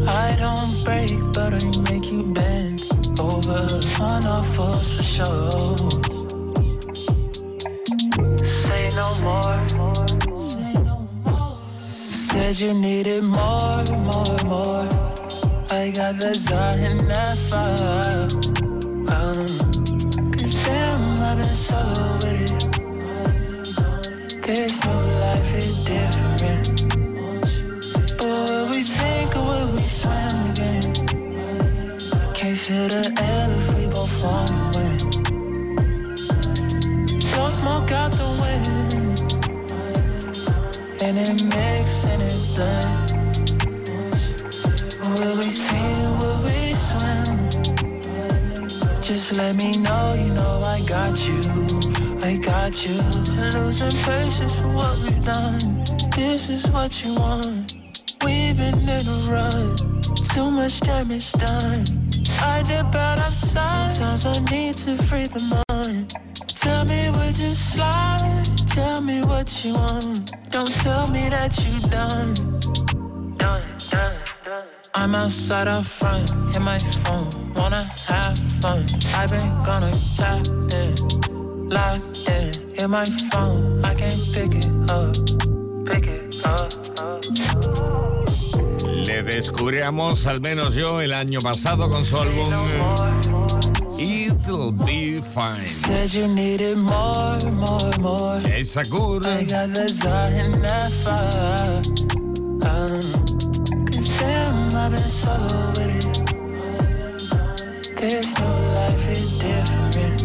I 0.08 0.38
don't 0.40 0.86
break, 0.86 1.20
but 1.34 1.54
I 1.54 1.92
make 1.92 2.10
you 2.10 2.24
bend 2.34 2.82
over 3.20 3.82
on 4.02 4.26
our 4.26 4.42
fours 4.42 4.96
for 4.96 5.04
sure. 5.04 6.05
Say 8.46 8.90
no 8.96 9.10
more. 9.22 9.68
Say 10.38 10.74
no 10.74 11.08
more. 11.26 11.58
Said 12.12 12.60
you 12.60 12.74
needed 12.74 13.24
more, 13.24 13.84
more, 13.90 14.38
more. 14.46 14.88
I 15.72 15.92
got 15.92 16.20
the 16.20 16.34
Zod 16.36 16.78
and. 16.78 17.06
Um, 19.10 19.48
Cause 20.32 20.54
damn, 20.66 21.20
I've 21.22 21.38
been 21.38 21.56
solo 21.56 22.18
with 22.18 22.42
it. 22.42 22.52
This 24.44 24.86
new 24.86 25.02
life 25.26 25.54
is 25.56 25.86
different. 25.86 26.66
But 28.18 28.50
will 28.50 28.68
we 28.70 28.82
sink 28.84 29.36
or 29.36 29.44
will 29.44 29.72
we 29.72 29.82
swim 29.82 30.52
again? 30.52 30.94
Can't 32.36 32.58
feel 32.58 32.88
the 32.90 33.04
air 33.20 33.50
if 33.58 33.68
we 33.76 33.88
both 33.88 34.24
want 34.24 34.65
And 41.06 41.20
it 41.20 41.44
mix 41.44 42.08
and 42.08 42.20
it 42.20 42.34
blend. 42.56 43.12
Will 45.20 45.38
we 45.38 45.50
sink, 45.52 46.00
will 46.20 46.42
we 46.42 46.74
swim? 46.74 47.50
Just 49.04 49.38
let 49.38 49.56
me 49.56 49.78
know, 49.78 50.14
you 50.18 50.34
know 50.34 50.64
I 50.66 50.82
got 50.88 51.16
you. 51.28 51.42
I 52.24 52.38
got 52.38 52.84
you. 52.84 52.96
Losing 53.54 53.92
patience 54.02 54.60
for 54.60 54.70
what 54.70 54.98
we've 55.04 55.24
done. 55.24 55.84
This 56.16 56.50
is 56.50 56.72
what 56.72 57.06
you 57.06 57.14
want. 57.14 57.78
We've 58.26 58.58
been 58.58 58.90
in 58.90 59.08
a 59.08 59.18
rut. 59.30 59.78
Too 60.34 60.50
much 60.50 60.80
damage 60.80 61.32
done. 61.34 61.86
I 62.42 62.64
did 62.64 62.90
bad 62.90 63.20
outside. 63.20 63.94
Sometimes 63.94 64.26
I 64.26 64.40
need 64.52 64.74
to 64.78 64.98
free 65.04 65.28
the 65.28 65.64
mind. 65.78 66.16
Tell 66.48 66.84
me 66.86 67.12
would 67.12 67.38
you 67.38 67.54
slide? 67.54 68.35
Tell 68.76 69.00
me 69.00 69.22
what 69.22 69.64
you 69.64 69.74
want. 69.74 70.34
Don't 70.52 70.70
tell 70.84 71.08
me 71.10 71.30
that 71.30 71.58
you 71.64 71.90
done. 71.90 72.34
Done, 73.38 73.64
done, 73.90 74.18
done. 74.44 74.68
I'm 74.94 75.16
outside 75.16 75.70
up 75.70 75.86
front, 75.86 76.30
hit 76.52 76.62
my 76.62 76.78
phone, 76.78 77.30
wanna 77.56 77.86
have 78.10 78.38
fun. 78.60 78.86
I've 79.16 79.32
been 79.32 79.64
gonna 79.64 79.92
tap 80.18 80.46
in, 80.74 80.94
locked 81.70 82.28
in, 82.28 82.52
hit 82.76 82.90
my 82.90 83.06
phone, 83.32 83.82
I 83.86 83.94
can't 83.96 84.22
pick 84.34 84.56
it 84.56 84.68
up, 84.92 85.16
pick 85.86 86.08
it 86.08 86.46
up. 86.46 86.74
Le 89.08 89.24
descubríamos, 89.24 90.26
al 90.26 90.42
menos 90.42 90.76
yo, 90.76 91.00
el 91.00 91.14
año 91.14 91.40
pasado 91.40 91.90
con 91.90 92.04
su 92.04 92.18
álbum 92.18 92.50
It'll 94.56 94.72
Be 94.72 95.20
Fine. 95.20 95.66
Said 95.66 96.14
you 96.14 96.30
needed 96.30 96.78
more, 96.78 97.38
more, 97.52 97.92
more. 98.00 98.40
Jay 98.40 98.62
Shakur. 98.62 99.26
I 99.26 99.44
got 99.44 99.74
the 99.74 99.84
desire 99.88 100.50
fire. 101.04 101.82
Um, 102.72 103.02
Cause 103.86 104.08
damn, 104.18 104.74
I've 104.74 104.92
been 104.94 105.02
so 105.04 105.36
with 105.76 105.92
it. 106.00 106.06
This 107.98 108.40
new 108.40 108.56
life 108.80 109.06
is 109.10 109.40
different. 109.40 110.20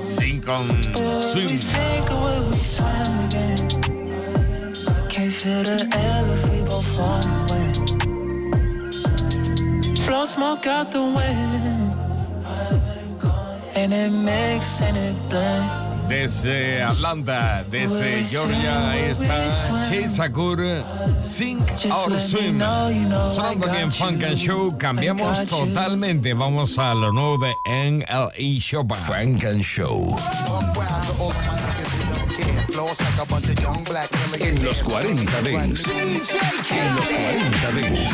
Sin 0.00 0.40
con 0.40 0.66
But 0.94 1.34
we 1.34 1.46
sink 1.48 2.10
or 2.10 2.48
we 2.48 2.56
swim 2.56 3.12
again? 3.26 3.68
Can't 5.10 5.34
feel 5.34 5.62
the 5.64 5.78
air 6.02 6.24
if 6.32 6.42
we 6.48 6.58
both 6.62 6.98
wanna 6.98 7.46
win. 7.50 7.72
Blow 10.06 10.24
smoke 10.24 10.66
out 10.66 10.90
the 10.92 11.02
wind. 11.02 11.85
Desde 16.08 16.82
Atlanta, 16.82 17.64
desde 17.70 18.24
Georgia, 18.24 18.90
ahí 18.90 19.10
está 19.10 20.08
Sakur, 20.08 20.58
Sink 21.24 21.62
or 21.92 22.18
Swim. 22.20 22.60
Sonando 22.60 23.66
aquí 23.66 23.76
en 23.82 23.92
Funk 23.92 24.22
and 24.24 24.36
Show, 24.36 24.76
cambiamos 24.78 25.44
totalmente. 25.46 26.34
Vamos 26.34 26.78
a 26.78 26.94
lo 26.94 27.12
nuevo 27.12 27.38
de 27.38 27.56
NLE 27.66 28.60
Chopin. 28.60 28.96
Funk 28.96 29.44
and 29.44 29.62
Show. 29.62 30.16
En 34.40 34.64
los 34.64 34.82
40 34.82 35.42
Dents. 35.42 35.84
En 35.88 36.96
los 36.96 37.08
40 37.08 37.72
Dents. 37.72 38.12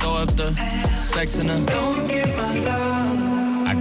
Throw 0.00 0.12
up 0.22 0.36
the 0.36 0.52
sex 0.98 1.38
in 1.38 1.48
her. 1.48 1.64
Don't 1.66 2.06
get 2.08 2.36
my 2.36 2.58
love. 2.60 3.31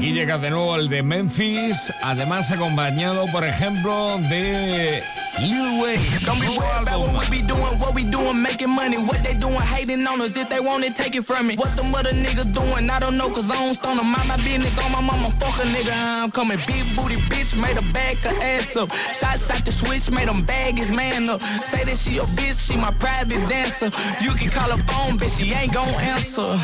Aquí 0.01 0.13
llega 0.13 0.39
de 0.39 0.50
nuevo 0.50 0.75
el 0.77 0.89
de 0.89 1.03
Memphis, 1.03 1.93
además 2.01 2.50
acompañado, 2.50 3.27
por 3.27 3.43
ejemplo, 3.43 4.17
de 4.31 5.03
Lil 5.38 5.79
Wayne. 5.79 6.01
Don't 6.25 6.41
be 6.41 6.48
worried 6.48 6.88
about 6.88 7.13
what 7.13 7.29
we 7.29 7.41
be 7.41 7.43
doing, 7.43 7.77
what 7.77 7.93
we 7.93 8.03
doing, 8.05 8.41
making 8.41 8.72
money. 8.72 8.98
What 8.98 9.24
they 9.24 9.36
doing, 9.36 9.62
hating 9.62 10.08
on 10.08 10.20
us. 10.20 10.36
If 10.36 10.50
they 10.50 10.60
want 10.60 10.86
it, 10.86 10.96
take 10.96 11.15
it 11.15 11.24
from 11.24 11.46
me. 11.46 11.55
What 11.55 11.77
them 11.77 11.93
other 11.93 12.10
niggas 12.13 12.51
doing, 12.51 12.89
I 12.89 13.00
don't 13.00 13.15
know, 13.15 13.29
cause 13.29 13.51
I 13.51 13.63
don't 13.63 13.75
stone 13.75 13.98
them. 13.98 14.12
Mind 14.12 14.27
my 14.27 14.38
business 14.38 14.75
on 14.84 14.91
my 14.91 15.01
mama, 15.01 15.29
fuck 15.39 15.63
a 15.63 15.67
nigga. 15.67 15.93
I'm 15.93 16.31
coming 16.31 16.58
big 16.65 16.84
booty 16.96 17.17
bitch, 17.29 17.53
made 17.62 17.77
a 17.77 17.86
back 17.93 18.17
her 18.25 18.36
ass 18.41 18.75
up. 18.75 18.89
Shots 19.13 19.51
out 19.51 19.63
the 19.63 19.72
switch, 19.72 20.10
made 20.10 20.27
them 20.27 20.43
bag 20.46 20.79
his 20.79 20.89
man 20.89 21.29
up. 21.29 21.43
Say 21.43 21.84
that 21.84 21.96
she 21.96 22.15
your 22.15 22.25
bitch, 22.34 22.58
she 22.58 22.75
my 22.75 22.89
private 22.93 23.48
dancer. 23.48 23.91
You 24.20 24.31
can 24.34 24.50
call 24.50 24.72
her 24.72 24.81
phone, 24.89 25.20
bitch, 25.20 25.38
she 25.38 25.53
ain't 25.53 25.72
gon' 25.72 25.93
answer. 26.01 26.58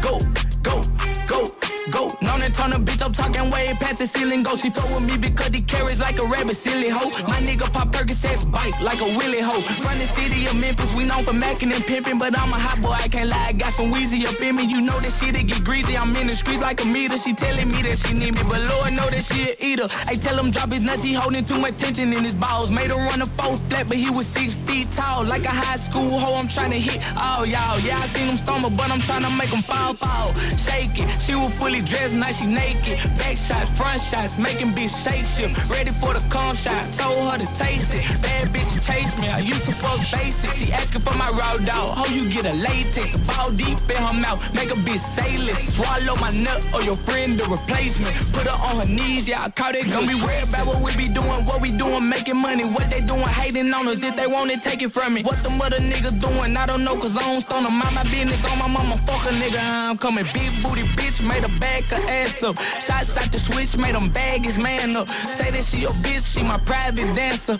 Go, 0.00 0.20
go, 0.62 0.80
go. 1.26 1.63
Go, 1.90 2.08
known 2.22 2.40
and 2.40 2.54
turn 2.54 2.72
a 2.72 2.78
bitch 2.78 3.02
up 3.02 3.12
talking 3.12 3.50
way 3.50 3.72
past 3.78 3.98
the 3.98 4.06
ceiling. 4.06 4.42
Go, 4.42 4.56
she 4.56 4.70
fuck 4.70 4.88
with 4.88 5.04
me 5.04 5.18
because 5.18 5.48
he 5.48 5.60
carries 5.60 6.00
like 6.00 6.18
a 6.18 6.24
rabbit, 6.24 6.56
silly 6.56 6.88
hoe. 6.88 7.10
My 7.28 7.40
nigga 7.40 7.70
pop 7.72 7.92
Percocets 7.92 8.50
bite 8.50 8.80
like 8.80 9.00
a 9.00 9.10
willy 9.18 9.40
hoe. 9.40 9.60
From 9.60 9.98
the 9.98 10.06
city 10.06 10.46
of 10.46 10.56
Memphis, 10.56 10.94
we 10.96 11.04
known 11.04 11.24
for 11.24 11.32
macking 11.32 11.74
and 11.74 11.84
pimping, 11.84 12.18
but 12.18 12.38
I'm 12.38 12.50
a 12.50 12.58
hot 12.58 12.80
boy, 12.80 12.96
I 12.96 13.08
can't 13.08 13.28
lie. 13.28 13.46
I 13.48 13.52
got 13.52 13.72
some 13.72 13.90
wheezy 13.90 14.26
up 14.26 14.40
in 14.40 14.56
me. 14.56 14.64
You 14.64 14.80
know 14.80 14.98
that 15.00 15.12
shit 15.12 15.36
it 15.36 15.46
get 15.46 15.62
greasy. 15.62 15.96
I'm 15.96 16.16
in 16.16 16.26
the 16.26 16.34
streets 16.34 16.62
like 16.62 16.82
a 16.82 16.86
meter. 16.86 17.18
She 17.18 17.34
telling 17.34 17.68
me 17.68 17.82
that 17.82 17.98
she 17.98 18.14
need 18.14 18.34
me, 18.34 18.42
but 18.44 18.60
Lord 18.64 18.94
know 18.94 19.08
that 19.10 19.22
she 19.22 19.52
a 19.52 19.54
eater. 19.60 19.88
I 20.08 20.16
tell 20.16 20.38
him 20.40 20.50
drop 20.50 20.72
his 20.72 20.82
nuts, 20.82 21.02
he 21.04 21.12
holding 21.12 21.44
too 21.44 21.58
much 21.58 21.76
tension 21.76 22.12
in 22.12 22.24
his 22.24 22.34
balls. 22.36 22.70
Made 22.70 22.90
her 22.90 22.96
run 22.96 23.20
a 23.20 23.26
four 23.26 23.58
flat, 23.58 23.88
but 23.88 23.98
he 23.98 24.08
was 24.08 24.26
six 24.26 24.54
feet 24.54 24.90
tall, 24.92 25.24
like 25.24 25.44
a 25.44 25.52
high 25.52 25.76
school 25.76 26.18
hoe. 26.18 26.40
I'm 26.40 26.48
trying 26.48 26.70
to 26.72 26.80
hit 26.80 27.04
all 27.20 27.44
y'all. 27.44 27.78
Yeah, 27.80 27.98
I 27.98 28.06
seen 28.08 28.28
him 28.28 28.38
stumble, 28.38 28.70
but 28.70 28.90
I'm 28.90 29.00
trying 29.00 29.22
to 29.22 29.30
make 29.36 29.50
him 29.50 29.62
fall, 29.62 29.92
fall. 29.94 30.32
Shake 30.56 30.96
it. 30.96 31.08
She 31.20 31.34
was 31.34 31.52
fully 31.60 31.73
dressed, 31.82 32.14
now 32.14 32.30
she 32.30 32.46
naked. 32.46 32.98
Back 33.18 33.36
shots, 33.36 33.70
front 33.72 34.00
shots, 34.00 34.38
making 34.38 34.72
bitch 34.72 34.94
shake 35.04 35.26
shift. 35.26 35.70
Ready 35.70 35.90
for 35.90 36.14
the 36.14 36.24
cum 36.28 36.54
shot. 36.56 36.84
Told 36.92 37.32
her 37.32 37.38
to 37.38 37.48
taste 37.54 37.94
it. 37.94 38.02
Bad 38.22 38.48
bitch 38.54 38.72
chase 38.86 39.16
me. 39.20 39.28
I 39.28 39.38
used 39.38 39.64
to 39.66 39.72
fuck 39.72 39.98
basic. 40.12 40.52
She 40.52 40.72
asking 40.72 41.02
for 41.02 41.16
my 41.16 41.28
raw 41.30 41.56
dog. 41.56 41.96
How 41.96 42.06
you 42.06 42.28
get 42.28 42.46
a 42.46 42.54
latex? 42.56 43.14
A 43.14 43.20
ball 43.24 43.50
deep 43.52 43.78
in 43.90 43.96
her 43.96 44.14
mouth. 44.14 44.40
Make 44.54 44.70
a 44.70 44.78
bitch 44.86 44.98
say 44.98 45.38
less. 45.38 45.74
Swallow 45.74 46.16
my 46.20 46.30
nut 46.30 46.68
or 46.74 46.82
your 46.82 46.96
friend 46.96 47.38
the 47.38 47.44
replacement. 47.44 48.14
Put 48.32 48.46
her 48.48 48.58
on 48.68 48.76
her 48.82 48.88
knees. 48.88 49.28
Yeah, 49.28 49.44
I 49.44 49.50
caught 49.50 49.74
it. 49.74 49.90
Don't 49.90 50.08
be 50.08 50.14
worried 50.14 50.48
about 50.48 50.66
what 50.66 50.80
we 50.82 50.96
be 50.96 51.08
doing. 51.08 51.44
What 51.48 51.60
we 51.60 51.72
doing, 51.72 52.08
making 52.08 52.40
money. 52.40 52.64
What 52.64 52.90
they 52.90 53.00
doing, 53.00 53.26
hating 53.26 53.72
on 53.72 53.88
us. 53.88 54.02
If 54.02 54.16
they 54.16 54.26
want 54.26 54.50
it, 54.50 54.62
take 54.62 54.82
it 54.82 54.90
from 54.90 55.14
me. 55.14 55.22
What 55.22 55.38
the 55.42 55.50
other 55.64 55.78
niggas 55.78 56.20
doing, 56.20 56.56
I 56.56 56.66
don't 56.66 56.84
know. 56.84 56.96
Cause 56.96 57.16
I 57.16 57.22
don't 57.26 57.40
stone 57.40 57.64
them. 57.64 57.74
Mind 57.74 57.94
my 57.94 58.02
business 58.04 58.44
on 58.50 58.58
my 58.58 58.68
mama. 58.68 58.96
Fuck 59.06 59.24
a 59.30 59.34
nigga. 59.34 59.60
I'm 59.60 59.98
coming 59.98 60.24
big 60.32 60.50
booty 60.62 60.82
bitch. 60.98 61.26
Made 61.26 61.44
a 61.44 61.52
back 61.64 61.84
her 61.94 62.04
ass 62.20 62.42
up. 62.42 62.56
Shots 62.86 63.16
out 63.16 63.30
the 63.32 63.38
switch. 63.38 63.76
Made 63.76 63.96
him 63.96 64.10
bag 64.10 64.44
his 64.44 64.58
man 64.58 64.96
up. 64.96 65.08
Say 65.08 65.50
that 65.50 65.64
she 65.64 65.84
a 65.84 65.92
bitch. 66.04 66.24
She 66.32 66.42
my 66.42 66.58
private 66.58 67.10
dancer. 67.14 67.58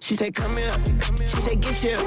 She 0.00 0.14
say, 0.14 0.30
come 0.30 0.56
here. 0.56 0.76
She 1.30 1.38
say, 1.46 1.56
get 1.56 1.76
here. 1.76 2.02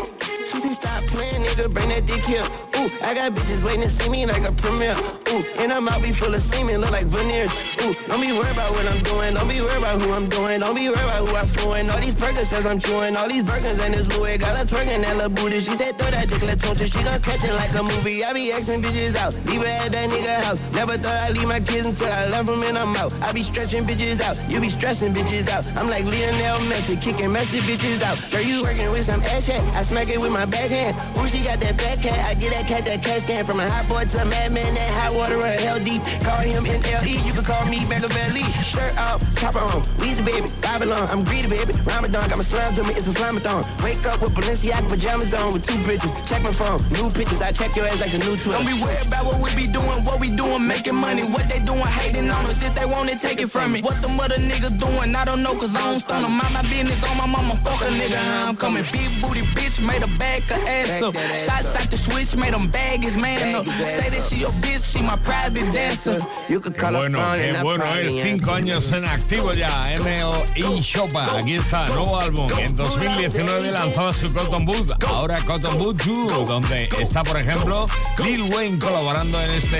She 0.50 0.58
say, 0.63 0.74
stop 0.82 1.01
playing, 1.12 1.41
nigga, 1.44 1.74
bring 1.74 1.89
that 1.89 2.06
dick 2.06 2.24
here. 2.24 2.48
Ooh, 2.79 2.88
I 3.03 3.13
got 3.13 3.36
bitches 3.36 3.65
waiting 3.65 3.83
to 3.83 3.89
see 3.89 4.09
me 4.09 4.25
like 4.25 4.48
a 4.48 4.53
premiere. 4.55 4.95
Ooh, 5.36 5.43
and 5.59 5.71
her 5.71 5.81
mouth 5.81 6.01
be 6.01 6.13
full 6.13 6.33
of 6.33 6.39
semen, 6.39 6.79
look 6.79 6.91
like 6.91 7.05
veneers. 7.12 7.51
Ooh, 7.83 7.91
don't 8.07 8.21
be 8.21 8.31
worried 8.31 8.55
about 8.55 8.71
what 8.71 8.88
I'm 8.88 9.03
doing. 9.03 9.33
Don't 9.36 9.50
be 9.50 9.59
worried 9.59 9.83
about 9.83 10.01
who 10.01 10.13
I'm 10.13 10.29
doing. 10.29 10.62
Don't 10.62 10.75
be 10.75 10.88
worried 10.88 11.03
about 11.03 11.27
who 11.27 11.36
I'm 11.36 11.48
fluent. 11.48 11.91
All 11.91 12.00
these 12.00 12.15
burgers 12.15 12.48
says 12.48 12.65
I'm 12.65 12.79
chewing. 12.79 13.17
All 13.17 13.27
these 13.27 13.43
burgers 13.43 13.79
and 13.83 13.93
this 13.93 14.07
Louis. 14.15 14.38
Got 14.38 14.55
her 14.55 14.63
twerking 14.63 15.01
that 15.03 15.15
little 15.17 15.29
booty. 15.29 15.59
She 15.59 15.75
said, 15.75 16.00
throw 16.00 16.09
that 16.12 16.29
dick, 16.29 16.41
let's 16.48 16.63
She 16.63 17.03
gon' 17.03 17.21
catch 17.21 17.43
it 17.43 17.53
like 17.53 17.75
a 17.75 17.83
movie. 17.83 18.24
I 18.24 18.31
be 18.31 18.51
asking 18.53 18.81
bitches 18.81 19.15
out. 19.15 19.36
Leave 19.48 19.59
her 19.59 19.67
at 19.67 19.91
that 19.91 20.09
nigga 20.09 20.39
house. 20.48 20.63
Never 20.71 20.95
thought 20.98 21.19
I'd 21.27 21.38
leave 21.38 21.50
my 21.50 21.59
kids 21.59 21.86
until 21.86 22.07
I 22.07 22.29
left 22.29 22.48
them 22.48 22.63
in 22.63 22.77
I'm 22.77 22.95
out. 22.95 23.12
I 23.21 23.33
be 23.33 23.41
stretching 23.41 23.83
bitches 23.83 24.21
out. 24.21 24.39
You 24.50 24.62
be 24.62 24.69
stressing 24.69 25.13
bitches 25.13 25.50
out. 25.50 25.67
I'm 25.75 25.89
like 25.89 26.05
Lionel 26.05 26.63
Messi, 26.71 26.95
kicking 27.01 27.31
messy 27.31 27.59
bitches 27.59 28.01
out. 28.01 28.15
Girl, 28.31 28.41
you 28.41 28.62
working 28.63 28.89
with 28.91 29.03
some 29.03 29.19
ass 29.36 29.48
hat. 29.48 29.63
I 29.75 29.81
smack 29.81 30.07
it 30.07 30.21
with 30.21 30.31
my 30.31 30.45
backhand. 30.45 30.95
Ooh, 31.19 31.27
she 31.27 31.43
got 31.43 31.59
that 31.59 31.75
fat 31.75 32.00
cat. 32.00 32.19
I 32.25 32.39
get 32.39 32.53
that 32.53 32.68
cat 32.69 32.85
that 32.85 33.01
cat 33.01 33.21
scan 33.25 33.43
from 33.45 33.59
a 33.59 33.65
hot 33.65 33.89
boy 33.89 34.05
to 34.05 34.21
a 34.21 34.25
madman. 34.25 34.69
That 34.77 34.91
hot 34.93 35.17
water 35.17 35.41
or 35.41 35.49
hell 35.65 35.81
deep. 35.81 36.05
Call 36.21 36.38
him 36.45 36.63
NLE. 36.69 37.17
You 37.25 37.33
can 37.33 37.43
call 37.43 37.65
me 37.65 37.81
Machiavelli. 37.89 38.45
Shirt 38.61 38.93
off, 39.01 39.25
chopper 39.41 39.57
on. 39.57 39.81
Weezy 39.97 40.21
baby, 40.21 40.45
Babylon. 40.61 41.09
I'm 41.09 41.25
greedy 41.25 41.49
baby. 41.49 41.73
Ramadan 41.81 42.29
got 42.29 42.38
my 42.38 42.45
slime 42.45 42.73
to 42.77 42.83
me. 42.85 42.93
It's 42.93 43.09
a 43.09 43.13
slamathon. 43.17 43.65
Wake 43.81 44.05
up 44.05 44.21
with 44.21 44.38
Balenciaga 44.38 44.88
pajamas 44.88 45.33
on 45.33 45.53
with 45.53 45.65
two 45.65 45.81
bridges. 45.81 46.13
Check 46.29 46.43
my 46.45 46.53
phone. 46.53 46.77
New 46.93 47.09
pictures. 47.09 47.41
I 47.41 47.51
check 47.51 47.75
your 47.75 47.89
ass 47.89 47.99
like 47.99 48.13
a 48.13 48.21
new 48.21 48.38
Twitter. 48.38 48.61
Don't 48.61 48.69
be 48.69 48.77
worried 48.77 49.07
about 49.09 49.25
what 49.25 49.41
we 49.41 49.49
be 49.57 49.65
doing, 49.65 50.05
what 50.05 50.19
we 50.21 50.29
doing, 50.29 50.61
making 50.67 50.95
money. 50.95 51.25
What 51.25 51.49
they 51.49 51.59
doing, 51.65 51.89
hating 51.99 52.29
on 52.29 52.45
us. 52.45 52.61
If 52.61 52.75
they 52.77 52.85
want 52.85 53.09
it, 53.09 53.17
take 53.17 53.41
it 53.41 53.49
from 53.49 53.73
me. 53.73 53.81
What 53.81 53.97
them 54.05 54.19
other 54.19 54.38
niggas 54.38 54.77
doing, 54.77 55.15
I 55.15 55.25
don't 55.25 55.41
know, 55.41 55.55
cause 55.57 55.75
I 55.75 55.81
don't 55.89 55.99
stun 55.99 56.21
them. 56.21 56.38
Mind 56.38 56.53
my 56.53 56.61
business 56.69 57.01
on 57.09 57.17
my 57.17 57.25
mama, 57.25 57.57
fuck 57.65 57.81
a 57.81 57.89
nigga. 57.89 58.19
I'm 58.45 58.55
coming 58.55 58.85
big 58.93 59.09
booty 59.21 59.41
bitch, 59.57 59.81
made 59.81 60.03
a 60.05 60.09
back 60.21 60.43
her 60.53 60.61
ass 60.69 61.01
up. 61.01 61.15
Shots 61.17 61.75
out 61.75 61.89
the 61.89 61.97
switch, 61.97 62.35
made 62.35 62.53
him 62.53 62.58
bag 62.67 63.03
his 63.03 63.17
man 63.17 63.55
up. 63.55 63.65
Say 63.65 64.09
that 64.09 64.23
she 64.29 64.41
your 64.41 64.51
bitch, 64.61 64.93
she 64.93 65.01
my 65.01 65.15
private 65.17 65.71
dancer. 65.71 66.19
You 66.47 66.59
could 66.59 66.73
Qué 66.73 66.79
call 66.79 66.93
her 66.93 66.99
bueno, 66.99 67.19
phone 67.19 67.39
qué 67.39 67.49
and 67.49 67.57
I 67.57 67.63
bueno 67.63 67.83
probably 67.83 68.17
es 68.17 68.23
cinco 68.23 68.51
años 68.51 68.91
en 68.91 69.05
activo 69.05 69.53
ya, 69.53 69.83
ML 69.99 70.43
y 70.55 70.81
Chopa. 70.81 71.37
Aquí 71.37 71.55
está, 71.55 71.87
nuevo 71.87 72.19
álbum. 72.19 72.47
En 72.59 72.75
2019 72.75 73.71
lanzaba 73.71 74.13
su 74.13 74.33
Cotton 74.33 74.65
Boot, 74.65 75.03
ahora 75.05 75.39
Cotton 75.45 75.77
Boot 75.77 76.03
2, 76.03 76.47
donde 76.47 76.89
está, 76.99 77.23
por 77.23 77.37
ejemplo, 77.37 77.85
Lil 78.23 78.53
Wayne 78.53 78.79
colaborando 78.79 79.39
en 79.41 79.51
este 79.51 79.79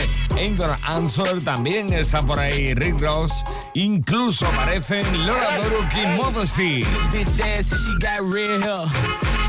Gonna 0.56 0.76
Answer. 0.84 1.44
También 1.44 1.92
está 1.94 2.22
por 2.22 2.40
ahí 2.40 2.74
Rick 2.74 3.02
Ross. 3.02 3.32
Incluso 3.74 4.46
aparecen 4.48 5.06
Laura 5.26 5.60
Brooke 5.60 5.96
y 6.02 6.08
Modesty. 6.18 6.86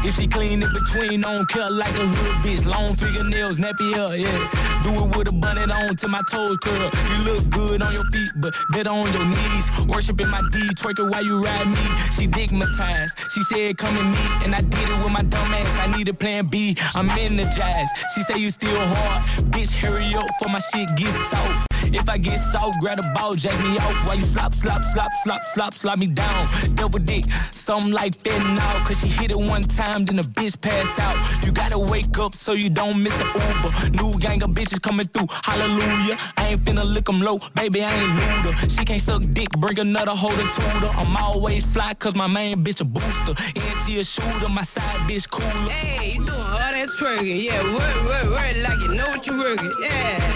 If 0.03 0.17
she 0.17 0.27
clean 0.27 0.63
in 0.63 0.73
between, 0.73 1.21
don't 1.21 1.47
cut 1.47 1.73
like 1.73 1.95
a 1.95 2.07
hood 2.07 2.37
bitch. 2.43 2.65
Long 2.65 2.95
fingernails, 2.95 3.59
nappy 3.59 3.93
hair, 3.95 4.17
yeah. 4.17 4.83
Do 4.83 4.91
it 5.05 5.17
with 5.17 5.29
a 5.29 5.33
bonnet 5.33 5.71
on 5.71 5.95
till 5.97 6.09
my 6.09 6.23
toes 6.31 6.57
curl. 6.59 6.91
You 7.11 7.25
look 7.25 7.51
good 7.51 7.83
on 7.83 7.93
your 7.93 8.05
feet, 8.11 8.31
but 8.37 8.55
better 8.73 8.91
on 8.91 9.13
your 9.13 9.27
knees. 9.27 9.67
Worshiping 9.87 10.29
my 10.29 10.41
D, 10.51 10.61
twerking 10.75 11.11
while 11.13 11.25
you 11.25 11.43
ride 11.43 11.67
me. 11.67 11.85
She 12.17 12.27
digmatized. 12.27 13.13
She 13.31 13.43
said, 13.43 13.77
come 13.77 13.97
and 13.97 14.11
meet, 14.11 14.45
and 14.45 14.55
I 14.55 14.63
did 14.63 14.89
it 14.89 14.99
with 15.05 15.13
my 15.13 15.23
dumb 15.23 15.53
ass. 15.53 15.89
I 15.89 15.97
need 15.97 16.09
a 16.09 16.15
plan 16.15 16.47
B. 16.47 16.77
I'm 16.95 17.11
energized. 17.11 17.91
She 18.15 18.23
say 18.23 18.39
you 18.39 18.51
still 18.51 18.81
hard. 18.81 19.23
Bitch, 19.53 19.75
hurry 19.75 20.15
up 20.15 20.29
for 20.43 20.49
my 20.49 20.61
shit 20.61 20.89
gets 20.97 21.15
soft. 21.29 21.70
If 21.93 22.09
I 22.09 22.19
get 22.19 22.39
soft, 22.39 22.81
grab 22.81 22.99
a 22.99 23.09
ball, 23.15 23.35
jack 23.35 23.59
me 23.65 23.77
off 23.79 24.07
while 24.07 24.17
you 24.17 24.25
flop, 24.25 24.55
flop, 24.55 24.83
flop, 24.93 25.11
flop, 25.23 25.43
flop, 25.55 25.75
slap 25.75 25.99
me 25.99 26.07
down. 26.07 26.47
Double 26.75 26.99
dick, 26.99 27.25
something 27.51 27.93
like 27.93 28.23
that 28.23 28.39
now. 28.55 28.87
Cause 28.87 29.01
she 29.01 29.09
hit 29.09 29.31
it 29.31 29.39
one 29.39 29.63
time, 29.63 30.05
then 30.05 30.17
the 30.17 30.23
bitch 30.23 30.61
passed 30.61 30.99
out. 31.01 31.17
You 31.45 31.53
gotta 31.53 31.79
wake 31.79 32.19
up 32.19 32.35
so 32.35 32.53
you 32.53 32.71
don't 32.71 33.03
miss 33.03 33.17
the 33.17 33.25
Uber. 33.25 34.03
New 34.03 34.19
gang 34.19 34.43
of 34.43 34.51
bitches 34.51 34.81
coming 34.81 35.07
through, 35.07 35.27
hallelujah. 35.43 36.17
I 36.37 36.49
ain't 36.49 36.61
finna 36.61 36.85
lick 36.85 37.05
them 37.05 37.21
low, 37.21 37.39
baby, 37.55 37.83
I 37.83 37.93
ain't 37.93 38.45
looter. 38.45 38.71
She 38.71 38.85
can't 38.85 39.03
suck 39.03 39.23
dick, 39.33 39.51
bring 39.59 39.79
another 39.79 40.13
holder 40.13 40.43
tutor. 40.55 40.91
I'm 40.97 41.17
always 41.17 41.67
fly 41.67 41.95
cause 41.95 42.15
my 42.15 42.27
main 42.27 42.65
bitch 42.65 42.81
a 42.81 42.85
booster. 42.85 43.35
And 43.57 43.77
she 43.85 44.01
a 44.01 44.05
shooter, 44.05 44.49
my 44.49 44.63
side 44.63 45.01
bitch 45.09 45.29
cooler. 45.31 45.49
Hey, 45.71 46.13
you 46.13 46.25
doing 46.25 46.39
all 46.39 46.57
that 46.57 46.89
twerking, 46.99 47.45
yeah, 47.45 47.63
work, 47.75 48.09
work, 48.09 48.31
work 48.31 48.55
like 48.63 48.81
you 48.81 48.95
know 48.95 49.09
what 49.09 49.27
you 49.27 49.39
working. 49.39 49.73
Yeah, 49.83 50.30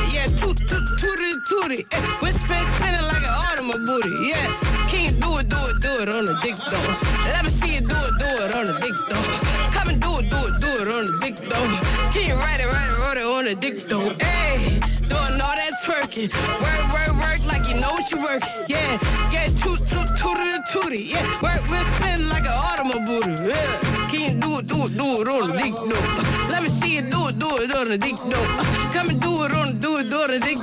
tooty, 1.45 1.77
tooty. 1.77 1.87
Yeah, 1.93 2.21
whisper, 2.21 2.55
spinning 2.77 3.07
like 3.09 3.23
an 3.23 3.35
automobile 3.49 3.87
booty, 3.87 4.29
yeah. 4.29 4.47
Can't 4.89 5.21
do 5.21 5.39
it, 5.39 5.49
do 5.49 5.57
it, 5.57 5.81
do 5.81 6.03
it 6.03 6.09
on 6.09 6.27
the 6.27 6.39
dick 6.43 6.57
though. 6.57 7.31
Let 7.33 7.45
me 7.45 7.51
see 7.51 7.75
you 7.75 7.81
do 7.81 7.97
it, 7.97 8.15
do 8.19 8.27
it 8.45 8.55
on 8.55 8.67
the 8.67 8.77
dick 8.81 8.97
though. 9.09 9.71
Come 9.71 9.89
and 9.89 10.01
do 10.01 10.19
it, 10.19 10.31
do 10.31 10.39
it, 10.39 10.61
do 10.61 10.71
it 10.83 10.89
on 10.89 11.07
the 11.07 11.19
dick 11.21 11.37
though. 11.37 12.21
You 12.21 12.35
ride 12.35 12.61
it, 12.61 12.67
ride 12.67 12.91
it, 12.91 12.99
ride 12.99 13.19
it 13.19 13.27
on 13.27 13.45
the 13.45 13.55
dick 13.55 13.87
though? 13.89 14.09
Hey, 14.21 14.79
doing 15.09 15.41
all 15.41 15.57
that 15.57 15.75
twerking. 15.85 16.31
Work, 16.63 16.83
work, 16.93 17.13
work 17.21 17.47
like 17.47 17.69
you 17.69 17.81
know 17.81 17.93
what 17.93 18.11
you 18.11 18.19
work. 18.19 18.43
Yeah, 18.69 18.99
yeah, 19.33 19.49
toot, 19.61 19.81
toot, 19.89 20.09
tooty, 20.17 20.59
tooty. 20.73 21.03
Yeah, 21.13 21.25
work, 21.43 21.61
work, 21.71 21.87
spin 21.97 22.29
like 22.29 22.45
an 22.47 22.55
automobile. 22.55 23.49
Yeah, 23.49 23.94
can 24.25 24.37
you 24.37 24.41
do 24.41 24.59
it, 24.59 24.67
do 24.67 24.85
it, 24.85 24.97
do 24.97 25.21
it 25.21 25.29
on 25.29 25.49
the 25.49 25.59
dick 25.59 25.75
though? 25.75 26.49
Let 26.49 26.63
me 26.63 26.69
see 26.69 26.95
you 26.97 27.03
do 27.03 27.29
it, 27.29 27.39
do 27.39 27.57
it 27.59 27.75
on 27.75 27.89
the 27.89 27.99
dick 27.99 28.17
though. 28.17 28.47
Come 28.93 29.11
and 29.11 29.21
do 29.21 29.45
it 29.45 29.53
on, 29.53 29.79
do 29.79 29.99
it, 29.99 30.11
do 30.11 30.23
it 30.23 30.25
on 30.25 30.31
the 30.31 30.41
dick 30.41 30.59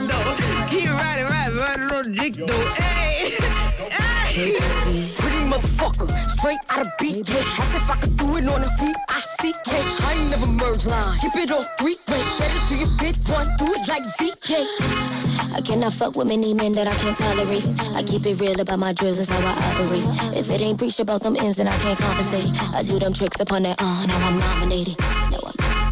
it, 1.20 1.30
ride 1.30 1.48
it, 1.48 1.60
ride 1.60 1.80
it 1.80 1.91
on 1.91 2.12
the 2.12 2.18
dick 2.18 2.34
though? 2.36 2.74
Hey, 2.82 3.38
hey. 3.89 5.30
Motherfucker, 5.51 6.08
straight 6.29 6.60
out 6.70 6.86
of 6.86 6.88
BK. 6.98 7.36
As 7.36 7.75
if 7.75 7.91
I 7.91 7.96
could 7.98 8.15
do 8.15 8.38
it 8.38 8.48
on 8.48 8.63
a 8.63 8.72
D-I-C-K. 8.77 9.72
I 10.08 10.13
ain't 10.13 10.29
never 10.31 10.48
merge 10.48 10.86
line. 10.86 11.20
Keep 11.20 11.36
it 11.43 11.51
all 11.51 11.65
three 11.77 11.98
way. 12.08 12.24
Better 12.39 12.62
do 12.70 12.75
your 12.77 12.88
bit 12.98 13.17
one, 13.27 13.48
do 13.58 13.65
it 13.67 13.86
like 13.86 14.03
VK. 14.15 14.65
I 15.53 15.60
cannot 15.60 15.91
fuck 15.91 16.15
with 16.15 16.27
many 16.27 16.53
men 16.53 16.72
that 16.72 16.88
I 16.88 16.93
can't 16.93 17.17
tolerate. 17.17 17.67
I 17.93 18.01
keep 18.01 18.25
it 18.25 18.39
real 18.39 18.62
about 18.62 18.79
my 18.79 18.93
drills, 18.93 19.17
that's 19.17 19.29
how 19.29 19.41
I 19.41 19.51
operate. 19.51 20.38
If 20.38 20.50
it 20.50 20.62
ain't 20.62 20.77
preached 20.77 21.01
about 21.01 21.22
them 21.22 21.36
M's, 21.36 21.58
then 21.58 21.67
I 21.67 21.77
can't 21.79 22.00
compensate. 22.00 22.48
I 22.74 22.84
do 22.84 22.98
them 22.98 23.12
tricks 23.12 23.41
upon 23.41 23.63
that, 23.63 23.75
uh, 23.81 24.05
now 24.05 24.25
I'm 24.25 24.38
nominated. 24.39 24.98
No, 25.31 25.39
I'm 25.43 25.91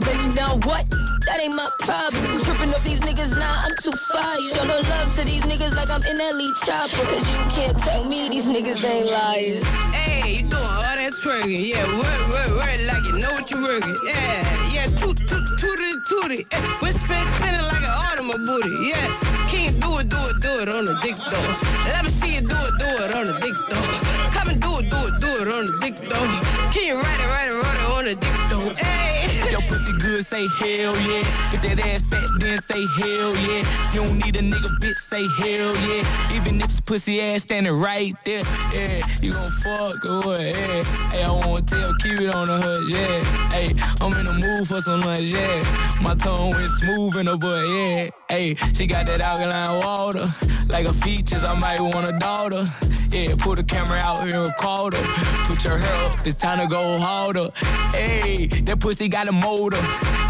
Baby, 0.00 0.34
now 0.34 0.58
what? 0.66 1.13
That 1.26 1.40
ain't 1.40 1.56
my 1.56 1.68
problem. 1.78 2.38
Tripping 2.40 2.74
off 2.74 2.84
these 2.84 3.00
niggas, 3.00 3.32
nah, 3.32 3.64
I'm 3.64 3.74
too 3.80 3.92
fire. 3.92 4.36
Show 4.42 4.64
no 4.64 4.76
love 4.76 5.14
to 5.16 5.24
these 5.24 5.42
niggas 5.44 5.74
like 5.74 5.88
I'm 5.88 6.04
in 6.04 6.20
lead 6.20 6.54
chopper. 6.64 7.00
Cause 7.08 7.24
you 7.32 7.40
can't 7.48 7.78
tell 7.78 8.04
me 8.04 8.28
these 8.28 8.46
niggas 8.46 8.84
ain't 8.84 9.06
liars. 9.08 9.64
Hey, 9.96 10.36
you 10.36 10.42
doing 10.44 10.62
all 10.62 10.84
that 10.84 11.12
twerking, 11.24 11.64
yeah, 11.64 11.84
work, 11.96 12.22
work, 12.28 12.50
work 12.60 12.78
like 12.92 13.04
you 13.08 13.16
know 13.16 13.32
what 13.32 13.50
you're 13.50 13.62
working. 13.62 13.96
Yeah, 14.04 14.44
yeah, 14.72 14.86
toot, 15.00 15.16
toot, 15.16 15.48
tooty, 15.56 15.90
tooty. 16.04 16.46
Yeah, 16.52 16.60
whisper, 16.84 17.16
spinning 17.40 17.66
like 17.72 17.84
an 17.88 17.96
automobile. 18.12 18.84
Yeah, 18.84 19.08
can't 19.48 19.80
do 19.80 19.96
it, 20.04 20.08
do 20.12 20.20
it, 20.28 20.36
do 20.44 20.52
it 20.60 20.68
on 20.68 20.84
the 20.84 20.94
dick 21.00 21.16
though. 21.16 21.48
Let 21.88 22.04
me 22.04 22.10
see 22.20 22.34
you 22.36 22.44
do 22.44 22.52
it, 22.68 22.74
do 22.76 22.88
it 23.00 23.10
on 23.16 23.26
the 23.32 23.36
dick 23.40 23.56
though. 23.72 23.88
Come 24.28 24.48
and 24.52 24.60
do 24.60 24.76
it, 24.76 24.92
do 24.92 25.00
it, 25.08 25.14
do 25.24 25.30
it 25.40 25.48
on 25.48 25.64
the 25.72 25.74
dick 25.80 25.96
though. 26.04 26.28
Can 26.68 26.84
you 26.84 27.00
ride 27.00 27.16
it, 27.16 27.28
ride 27.32 27.48
it, 27.48 27.56
ride 27.64 27.80
it 27.80 27.88
on 27.96 28.04
the 28.04 28.14
dick 28.14 28.36
though? 28.52 28.84
Hey. 28.84 29.23
If 29.44 29.52
your 29.52 29.60
pussy 29.62 29.92
good, 29.98 30.24
say 30.24 30.46
hell 30.58 30.96
yeah. 31.00 31.52
If 31.52 31.60
that 31.62 31.80
ass 31.80 32.02
fat, 32.02 32.28
then 32.38 32.60
say 32.62 32.86
hell 32.96 33.36
yeah. 33.36 33.92
You 33.92 34.04
don't 34.04 34.18
need 34.18 34.36
a 34.36 34.40
nigga, 34.40 34.70
bitch, 34.80 34.96
say 34.96 35.26
hell 35.38 35.76
yeah. 35.86 36.34
Even 36.34 36.56
if 36.60 36.64
it's 36.64 36.80
pussy 36.80 37.20
ass 37.20 37.42
standing 37.42 37.74
right 37.74 38.14
there, 38.24 38.42
yeah. 38.72 39.06
You 39.20 39.32
gon' 39.32 39.50
fuck 39.62 40.04
or 40.06 40.36
yeah. 40.40 40.82
Hey, 41.10 41.24
I 41.24 41.30
wanna 41.30 41.62
tell, 41.62 41.92
it 42.04 42.34
on 42.34 42.46
the 42.46 42.58
hood, 42.58 42.88
yeah. 42.88 43.24
Hey, 43.50 43.74
I'm 44.00 44.12
in 44.14 44.26
the 44.26 44.32
mood 44.32 44.66
for 44.66 44.80
some 44.80 45.02
lunch, 45.02 45.22
yeah. 45.22 46.00
My 46.00 46.14
tongue 46.14 46.50
went 46.50 46.70
smooth 46.70 47.16
in 47.16 47.26
the 47.26 47.36
butt, 47.36 47.68
yeah. 47.68 48.10
Hey, 48.28 48.54
she 48.74 48.86
got 48.86 49.06
that 49.06 49.20
alkaline 49.20 49.84
water. 49.84 50.26
Like 50.68 50.86
her 50.86 50.92
features, 50.92 51.44
I 51.44 51.54
might 51.54 51.80
want 51.80 52.08
a 52.08 52.18
daughter. 52.18 52.64
Yeah, 53.10 53.36
pull 53.38 53.54
the 53.54 53.62
camera 53.62 53.98
out 53.98 54.24
here 54.24 54.34
and 54.34 54.48
record 54.48 54.94
her. 54.94 55.44
Put 55.44 55.62
your 55.62 55.78
hair 55.78 56.08
up, 56.08 56.26
it's 56.26 56.36
time 56.36 56.58
to 56.58 56.66
go 56.66 56.98
harder. 56.98 57.48
Hey, 57.92 58.46
that 58.46 58.80
pussy 58.80 59.08
got 59.08 59.28
a 59.28 59.32
motor. 59.34 59.78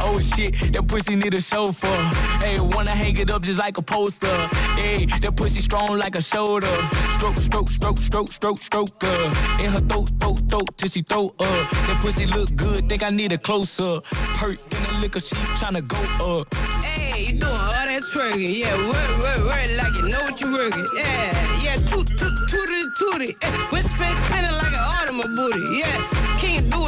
Oh 0.07 0.21
shit, 0.21 0.73
that 0.73 0.87
pussy 0.89 1.17
need 1.17 1.35
a 1.35 1.41
chauffeur. 1.41 1.89
Hey, 2.45 2.61
wanna 2.61 2.91
hang 2.91 3.17
it 3.19 3.31
up 3.31 3.43
just 3.43 3.59
like 3.59 3.79
a 3.79 3.83
poster. 3.83 4.37
Hey, 4.77 5.07
that 5.07 5.37
pussy 5.37 5.61
strong 5.61 5.99
like 5.99 6.15
a 6.15 6.23
shoulder. 6.23 6.75
Stroke, 7.17 7.39
stroke, 7.39 7.69
stroke, 7.69 7.99
stroke, 7.99 8.29
stroke, 8.29 8.59
stroke. 8.59 9.05
Uh. 9.05 9.61
In 9.63 9.71
her 9.71 9.81
throat, 9.81 10.11
throat, 10.21 10.41
throat, 10.51 10.69
till 10.77 10.89
she 10.89 11.03
throw 11.03 11.27
up. 11.39 11.71
That 11.87 11.99
pussy 12.01 12.27
look 12.27 12.55
good, 12.57 12.89
think 12.89 13.03
I 13.03 13.11
need 13.11 13.33
a 13.33 13.39
closer. 13.39 14.01
Perk 14.39 14.59
in 14.59 14.83
the 14.85 14.99
liquor, 15.01 15.21
she 15.21 15.35
tryna 15.57 15.87
go 15.87 16.01
up. 16.41 16.55
Hey, 16.85 17.27
you 17.27 17.41
doing 17.41 17.53
all 17.53 17.73
that 17.73 18.03
twerking, 18.13 18.59
yeah, 18.59 18.77
work, 18.89 19.23
work, 19.23 19.41
work 19.47 19.69
like 19.79 19.95
you 19.97 20.09
know 20.09 20.23
what 20.23 20.41
you 20.41 20.53
working. 20.53 20.87
Yeah, 20.97 21.63
yeah, 21.63 21.77
toot, 21.89 22.07
toot, 22.07 22.37
tooty, 22.49 22.81
tooty. 22.99 23.37
Yeah, 23.41 23.51
whisper, 23.71 24.05
spinning 24.27 24.57
like 24.63 24.75
an 24.75 24.85
automobile. 24.99 25.73
Yeah, 25.73 25.97
can't 26.11 26.27
do 26.29 26.34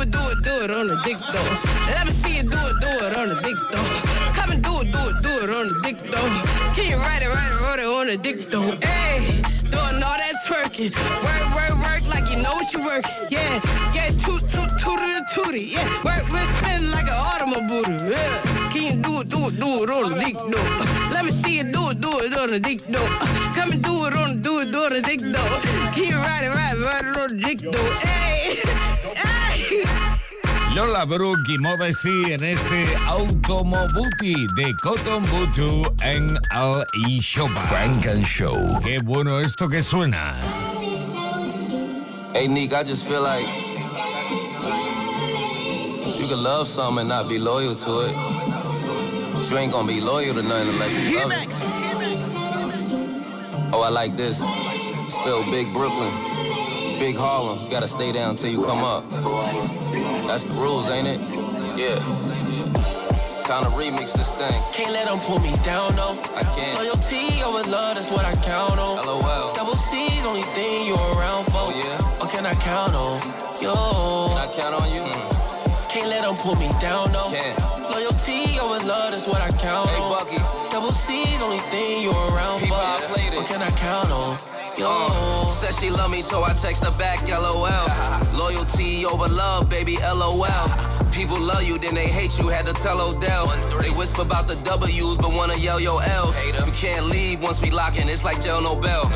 it, 0.07 0.13
do 0.13 0.19
it, 0.31 0.43
do 0.43 0.65
it 0.65 0.71
on 0.71 0.87
the 0.89 0.97
dick 1.05 1.19
though. 1.19 1.51
Let 1.87 2.07
me 2.07 2.13
see 2.13 2.37
you 2.37 2.43
do 2.43 2.59
it, 2.59 2.77
do 2.81 3.07
it 3.07 3.17
on 3.17 3.29
the 3.29 3.39
dick 3.43 3.59
though. 3.71 3.91
Come 4.33 4.51
and 4.53 4.63
do 4.63 4.81
it, 4.81 4.93
do 4.93 5.01
it, 5.11 5.17
do 5.23 5.33
it 5.45 5.51
on 5.51 5.69
the 5.69 5.79
dick 5.83 5.99
though. 5.99 6.31
Can 6.75 6.91
you 6.91 6.97
ride 6.97 7.23
it, 7.23 7.29
ride 7.29 7.53
it, 7.53 7.61
ride 7.63 7.81
it 7.81 7.87
on 7.87 8.07
the 8.07 8.17
dick 8.17 8.39
though? 8.51 8.71
Hey, 8.83 9.43
doing 9.71 10.03
all 10.03 10.19
that 10.19 10.37
twerking, 10.47 10.95
work, 11.23 11.47
work, 11.55 11.75
work 11.83 12.03
like 12.15 12.31
you 12.31 12.39
know 12.43 12.55
what 12.55 12.73
you 12.73 12.81
work. 12.85 13.05
Yeah, 13.31 13.61
yeah, 13.95 14.11
toot, 14.23 14.43
toot, 14.49 14.71
tooty, 14.79 15.11
tooty. 15.35 15.65
Yeah, 15.75 15.87
work, 16.05 16.25
work, 16.31 16.49
spin 16.59 16.91
like 16.93 17.09
an 17.09 17.19
automobile. 17.19 17.91
Yeah, 18.07 18.71
can 18.71 18.83
you 18.83 18.97
do 19.03 19.21
it, 19.21 19.29
do 19.29 19.41
it, 19.49 19.55
do 19.59 19.69
it 19.83 19.91
on 19.91 20.11
the 20.11 20.17
dick 20.21 20.39
though? 20.39 20.69
Let 21.11 21.25
me 21.25 21.33
see 21.33 21.59
you 21.59 21.65
do 21.65 21.91
it, 21.91 22.01
do 22.01 22.11
it 22.21 22.37
on 22.37 22.51
the 22.51 22.61
dick 22.61 22.81
though. 22.89 23.11
Come 23.55 23.73
and 23.73 23.83
do 23.83 24.07
it 24.07 24.15
on, 24.15 24.43
do 24.43 24.61
it, 24.61 24.71
do 24.73 24.85
it 24.85 24.93
on 24.93 24.93
the 24.93 25.03
dick 25.03 25.21
though. 25.21 25.53
Can 25.95 26.05
you 26.05 26.17
ride 26.17 26.45
it, 26.45 26.53
ride 26.55 26.75
it, 26.75 26.85
ride 26.85 27.07
it 27.07 27.17
on 27.17 27.29
the 27.37 27.43
dick 27.43 27.59
though? 27.61 27.91
Hey. 28.05 29.33
Lola 30.77 31.07
Brooke 31.07 31.49
y 31.49 31.59
Modesty 31.59 32.33
en 32.33 32.45
este 32.45 32.85
Automobuti 33.07 34.47
de 34.57 34.77
Cotton 34.83 35.23
Butu 35.23 35.83
en 36.03 36.39
el 36.51 36.85
eShop. 37.09 37.49
Funk 37.49 38.07
and 38.07 38.23
Show. 38.23 38.79
Qué 38.85 38.99
bueno 39.03 39.41
esto 39.41 39.71
que 39.71 39.83
suena. 39.83 40.39
Hey, 42.35 42.47
Nick, 42.47 42.75
I 42.75 42.85
just 42.85 43.09
feel 43.09 43.23
like 43.23 43.47
you 46.21 46.29
can 46.29 46.43
love 46.43 46.67
something 46.67 47.01
and 47.01 47.09
not 47.09 47.27
be 47.27 47.39
loyal 47.39 47.75
to 47.75 48.01
it. 48.03 48.15
But 49.33 49.51
you 49.51 49.57
ain't 49.57 49.73
gonna 49.73 49.89
be 49.89 50.03
loyal 50.03 50.35
to 50.35 50.43
nothing 50.43 50.69
unless 50.69 50.93
you 51.11 51.21
love 51.21 51.33
it. 51.33 51.49
Oh, 53.73 53.81
I 53.83 53.89
like 53.89 54.15
this. 54.15 54.45
Still 55.09 55.43
big 55.51 55.73
Brooklyn, 55.73 56.13
big 56.99 57.17
Harlem. 57.17 57.67
Gotta 57.71 57.89
stay 57.89 58.13
down 58.13 58.37
till 58.37 58.51
you 58.51 58.63
come 58.63 58.85
up. 58.85 59.05
That's 60.27 60.45
the 60.45 60.61
rules, 60.61 60.89
ain't 60.91 61.07
it? 61.07 61.21
Yeah. 61.79 61.97
Time 63.47 63.63
to 63.63 63.71
remix 63.79 64.13
this 64.19 64.35
thing. 64.35 64.61
Can't 64.75 64.93
let 64.93 65.07
them 65.07 65.19
pull 65.21 65.39
me 65.39 65.55
down, 65.63 65.95
no. 65.95 66.19
I 66.35 66.43
can't. 66.51 66.75
Loyalty 66.83 67.39
oh, 67.47 67.55
over 67.55 67.71
love, 67.71 67.95
that's 67.95 68.11
what 68.11 68.25
I 68.25 68.35
count 68.43 68.81
on. 68.81 69.07
LOL. 69.07 69.55
Double 69.55 69.77
C's, 69.77 70.27
only 70.27 70.43
thing 70.43 70.85
you 70.85 70.95
around 70.95 71.45
for. 71.47 71.71
Oh, 71.71 71.73
yeah? 71.73 72.21
Or 72.21 72.27
can 72.27 72.45
I 72.45 72.55
count 72.59 72.95
on? 72.99 73.23
Yo. 73.63 73.71
Can 74.35 74.43
I 74.43 74.51
count 74.51 74.75
on 74.75 74.91
you? 74.91 75.03
Mm. 75.07 75.89
Can't 75.89 76.09
let 76.11 76.23
them 76.23 76.35
pull 76.35 76.57
me 76.57 76.69
down, 76.83 77.13
no. 77.13 77.31
Can't. 77.31 77.55
Loyalty 77.95 78.59
oh, 78.59 78.75
over 78.75 78.83
love, 78.85 79.13
that's 79.15 79.29
what 79.29 79.41
I 79.41 79.55
count 79.63 79.91
Hey, 79.91 80.03
on. 80.03 80.11
Bucky. 80.11 80.43
Double 80.75 80.91
C's, 80.91 81.41
only 81.41 81.63
thing 81.71 82.03
you 82.03 82.11
around 82.11 82.59
People, 82.59 82.77
for. 82.77 82.83
I 82.83 82.99
played 83.07 83.33
it. 83.33 83.39
Or 83.39 83.45
can 83.47 83.63
I 83.63 83.71
count 83.79 84.11
on? 84.11 84.56
Yo. 84.79 84.87
Uh, 84.89 85.51
said 85.51 85.73
she 85.75 85.91
love 85.91 86.11
me, 86.11 86.21
so 86.21 86.45
I 86.45 86.53
text 86.53 86.85
her 86.85 86.91
back, 86.99 87.27
LOL. 87.29 87.67
Loyalty 88.37 89.07
over 89.07 89.29
love, 89.29 89.71
baby, 89.71 89.97
LOL. 90.03 90.96
People 91.17 91.41
love 91.41 91.63
you, 91.63 91.79
then 91.79 91.95
they 91.95 92.09
hate 92.09 92.39
you, 92.39 92.49
had 92.49 92.67
to 92.67 92.75
tell 92.75 93.01
Odell. 93.01 93.47
They 93.81 93.89
whisper 93.91 94.21
about 94.21 94.47
the 94.49 94.57
W's, 94.57 95.17
but 95.17 95.33
wanna 95.33 95.57
yell 95.57 95.81
your 95.81 96.03
L's. 96.03 96.37
You 96.45 96.73
can't 96.73 97.07
leave 97.07 97.43
once 97.43 97.63
we 97.63 97.71
lock 97.71 97.99
in, 97.99 98.07
it's 98.11 98.23
like 98.23 98.39
jail 98.43 98.61
no 98.61 98.77
bell. 98.77 99.07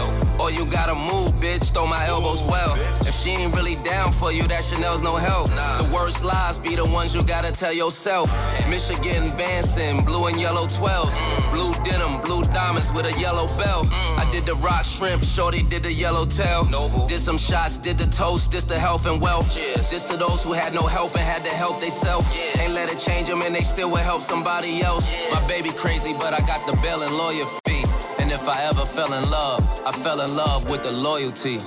Or 0.40 0.50
you 0.50 0.64
gotta 0.64 0.94
move, 0.94 1.34
bitch, 1.44 1.74
throw 1.74 1.86
my 1.86 2.02
elbows 2.06 2.42
well. 2.48 2.74
If 3.06 3.14
she 3.14 3.30
ain't 3.30 3.54
really 3.54 3.76
down 3.84 4.12
for 4.14 4.32
you, 4.32 4.48
that 4.48 4.64
Chanel's 4.64 5.02
no 5.02 5.16
help. 5.16 5.50
Nah. 5.50 5.82
The 5.82 5.94
worst 5.94 6.24
lies 6.24 6.56
be 6.56 6.74
the 6.74 6.86
ones 6.86 7.14
you 7.14 7.22
gotta 7.22 7.52
tell 7.52 7.72
yourself. 7.72 8.30
Michigan 8.70 9.30
Vanson, 9.36 10.02
blue 10.04 10.26
and 10.26 10.40
yellow 10.40 10.66
12s. 10.66 11.16
Blue 11.52 11.74
denim, 11.84 12.18
blue 12.22 12.42
diamonds 12.44 12.90
with 12.94 13.04
a 13.04 13.20
yellow 13.20 13.46
belt. 13.58 13.86
I 13.92 14.26
did 14.32 14.46
the 14.46 14.54
rock 14.56 14.84
shrimp, 14.86 15.22
shorty 15.22 15.62
did 15.62 15.82
the 15.82 15.92
yellow 15.92 16.24
tail. 16.24 16.64
Did 17.06 17.20
some 17.20 17.36
shots, 17.36 17.76
did 17.76 17.98
the 17.98 18.06
toast, 18.06 18.52
this 18.52 18.64
the 18.64 18.78
health 18.78 19.04
and 19.04 19.20
wealth. 19.20 19.54
This 19.90 20.06
to 20.06 20.16
those 20.16 20.42
who 20.42 20.52
had 20.52 20.72
no 20.72 20.86
help 20.86 21.12
and 21.12 21.22
had 21.22 21.44
to 21.44 21.50
help 21.50 21.80
theyself. 21.90 22.24
Ain't 22.60 22.72
let 22.72 22.88
it 22.92 22.98
change 22.98 23.28
them 23.28 23.42
and 23.42 23.52
they 23.52 23.62
still 23.62 23.90
would 23.90 24.02
help 24.02 24.20
somebody 24.22 24.80
else. 24.82 25.04
My 25.32 25.44
baby 25.48 25.70
crazy, 25.70 26.12
but 26.12 26.32
I 26.32 26.40
got 26.46 26.64
the 26.66 26.76
bail 26.84 27.02
and 27.02 27.12
lawyer 27.12 27.44
fee. 27.64 27.84
And 28.20 28.30
if 28.30 28.48
I 28.48 28.62
ever 28.70 28.86
fell 28.86 29.12
in 29.12 29.28
love, 29.28 29.60
I 29.84 29.90
fell 29.90 30.20
in 30.20 30.36
love 30.36 30.70
with 30.70 30.82
the 30.82 30.92
loyalty. 30.92 31.58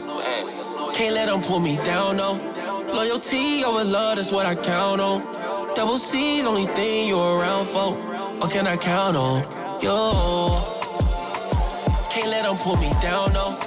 Can't 0.98 1.16
let 1.20 1.28
them 1.28 1.42
pull 1.42 1.60
me 1.60 1.76
down, 1.84 2.18
no. 2.18 2.40
Loyalty 2.88 3.66
over 3.66 3.84
love, 3.84 4.18
is 4.18 4.32
what 4.32 4.46
I 4.46 4.56
count 4.56 5.02
on. 5.02 5.20
Double 5.76 5.98
C's, 5.98 6.46
only 6.46 6.68
thing 6.68 7.08
you 7.10 7.20
around 7.20 7.66
for. 7.66 7.92
What 8.40 8.50
can 8.52 8.66
I 8.66 8.78
count 8.78 9.18
on? 9.18 9.44
Yo. 9.82 10.64
Can't 12.10 12.30
let 12.30 12.44
them 12.44 12.56
pull 12.56 12.78
me 12.78 12.92
down, 13.02 13.34
no. 13.34 13.60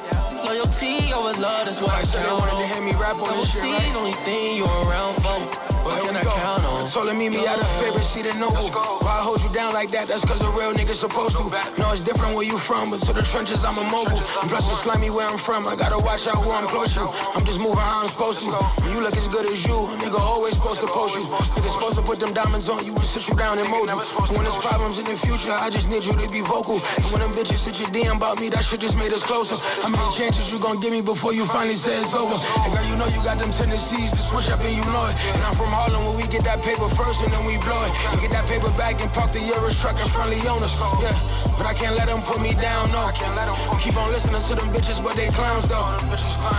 Loyalty 0.47 1.13
over 1.13 1.39
love, 1.39 1.67
that's 1.67 1.83
what 1.83 1.93
I 1.93 2.05
count 2.17 2.41
wanted 2.41 2.57
to 2.63 2.67
hear 2.73 2.83
me 2.83 2.93
rap 2.93 3.17
on 3.17 3.29
Double 3.29 3.43
this 3.43 3.53
shit, 3.53 3.63
C's, 3.63 3.73
right? 3.73 3.97
only 3.97 4.17
thing 4.25 4.57
you 4.57 4.65
around 4.65 5.15
for. 5.21 5.66
What 5.87 6.03
can 6.03 6.17
I 6.17 6.25
count 6.25 6.56
let 6.95 7.17
me 7.17 7.29
meet 7.29 7.47
at 7.49 7.59
a 7.59 7.65
favorite 7.83 8.07
seat 8.07 8.27
in 8.27 8.39
Noble. 8.39 8.63
Why 9.03 9.19
I 9.19 9.23
hold 9.23 9.43
you 9.43 9.51
down 9.51 9.75
like 9.75 9.91
that? 9.91 10.07
That's 10.07 10.25
cause 10.25 10.41
a 10.41 10.51
real 10.55 10.73
nigga 10.73 10.95
supposed 10.95 11.37
to. 11.37 11.51
No, 11.83 11.91
it's 11.91 12.03
different 12.03 12.37
where 12.37 12.47
you 12.47 12.59
from, 12.59 12.91
but 12.91 13.01
to 13.07 13.13
the 13.13 13.23
trenches 13.23 13.65
I'm 13.65 13.75
immobile. 13.75 14.23
And 14.41 14.47
plus 14.47 14.71
it's 14.71 14.87
slimy 14.87 15.11
where 15.11 15.27
I'm 15.27 15.37
from. 15.39 15.67
I 15.67 15.75
gotta 15.75 15.99
watch 15.99 16.27
out 16.29 16.39
who 16.39 16.51
I'm 16.53 16.69
close 16.69 16.95
to. 16.95 17.11
I'm 17.35 17.45
just 17.45 17.59
moving 17.59 17.83
how 17.83 18.03
I'm 18.07 18.09
supposed 18.09 18.41
to. 18.47 18.55
When 18.87 18.93
you 18.95 19.01
look 19.03 19.17
as 19.17 19.27
good 19.27 19.51
as 19.51 19.67
you, 19.67 19.75
a 19.75 19.97
nigga 19.99 20.19
always 20.19 20.55
supposed 20.55 20.81
to 20.81 20.87
post 20.87 21.17
you. 21.19 21.27
Nigga 21.27 21.71
supposed 21.75 21.97
to 21.99 22.03
put 22.03 22.21
them 22.21 22.33
diamonds 22.33 22.69
on 22.69 22.85
you 22.87 22.95
and 22.95 23.05
sit 23.05 23.27
you 23.29 23.35
down 23.35 23.59
and 23.59 23.69
mold 23.69 23.91
you. 23.91 24.01
So 24.01 24.33
when 24.39 24.47
there's 24.47 24.63
problems 24.63 24.99
in 24.99 25.07
the 25.07 25.17
future, 25.19 25.53
I 25.53 25.71
just 25.71 25.91
need 25.91 26.05
you 26.05 26.15
to 26.15 26.29
be 26.31 26.41
vocal. 26.47 26.79
And 26.79 27.07
when 27.11 27.21
them 27.21 27.33
bitches 27.35 27.67
hit 27.67 27.83
your 27.83 27.91
DM 27.91 28.17
about 28.17 28.39
me, 28.41 28.49
that 28.55 28.63
shit 28.63 28.81
just 28.81 28.97
made 28.97 29.13
us 29.13 29.23
closer. 29.27 29.59
How 29.83 29.91
many 29.91 30.07
chances 30.15 30.53
you 30.53 30.59
gon' 30.59 30.79
give 30.79 30.93
me 30.93 31.03
before 31.03 31.35
you 31.35 31.47
finally 31.51 31.75
say 31.75 31.99
it's 31.99 32.15
over? 32.15 32.39
And 32.63 32.71
girl, 32.71 32.87
you 32.87 32.97
know 32.97 33.11
you 33.11 33.21
got 33.27 33.39
them 33.43 33.51
tendencies 33.51 34.13
to 34.13 34.19
switch 34.23 34.51
up 34.55 34.61
and 34.63 34.71
you 34.71 34.85
know 34.95 35.05
it. 35.11 35.17
And 35.35 35.43
I'm 35.43 35.57
from 35.59 35.73
Harlem 35.75 36.07
where 36.07 36.17
we 36.17 36.27
get 36.31 36.45
that 36.45 36.63
paper 36.77 36.95
first 36.95 37.23
and 37.25 37.33
then 37.33 37.45
we 37.47 37.57
blow 37.59 37.81
it. 37.85 37.93
And 38.13 38.21
get 38.21 38.31
that 38.33 38.47
paper 38.47 38.71
back 38.77 39.01
and 39.01 39.13
park 39.13 39.33
the 39.33 39.41
Euro 39.41 39.71
truck 39.71 39.97
in 39.97 40.09
friendly 40.13 40.41
owners. 40.49 40.77
Yeah, 41.01 41.17
but 41.57 41.67
I 41.67 41.75
can't 41.75 41.97
let 41.97 42.09
them 42.09 42.21
put 42.23 42.41
me 42.41 42.53
down, 42.55 42.93
no. 42.93 43.01
i 43.01 43.13
can't 43.13 43.35
let 43.37 43.49
You 43.49 43.79
keep 43.81 43.97
on 43.97 44.11
listening 44.13 44.41
to 44.41 44.55
them 44.55 44.69
bitches, 44.73 45.03
but 45.03 45.17
they 45.17 45.29
clowns 45.29 45.67
though. 45.67 45.85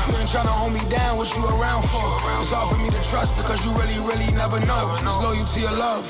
You 0.09 0.17
ain't 0.17 0.29
tryna 0.29 0.53
hold 0.53 0.73
me 0.73 0.81
down, 0.89 1.17
what 1.17 1.29
you 1.35 1.45
around 1.45 1.83
for? 1.89 2.05
It's 2.41 2.51
hard 2.51 2.73
for 2.73 2.79
me 2.81 2.89
to 2.89 3.01
trust 3.09 3.37
because 3.37 3.63
you 3.65 3.71
really, 3.77 3.99
really 4.01 4.29
never 4.33 4.59
know. 4.65 4.93
It's 4.97 5.05
loyalty 5.05 5.65
or 5.65 5.75
love. 5.77 6.05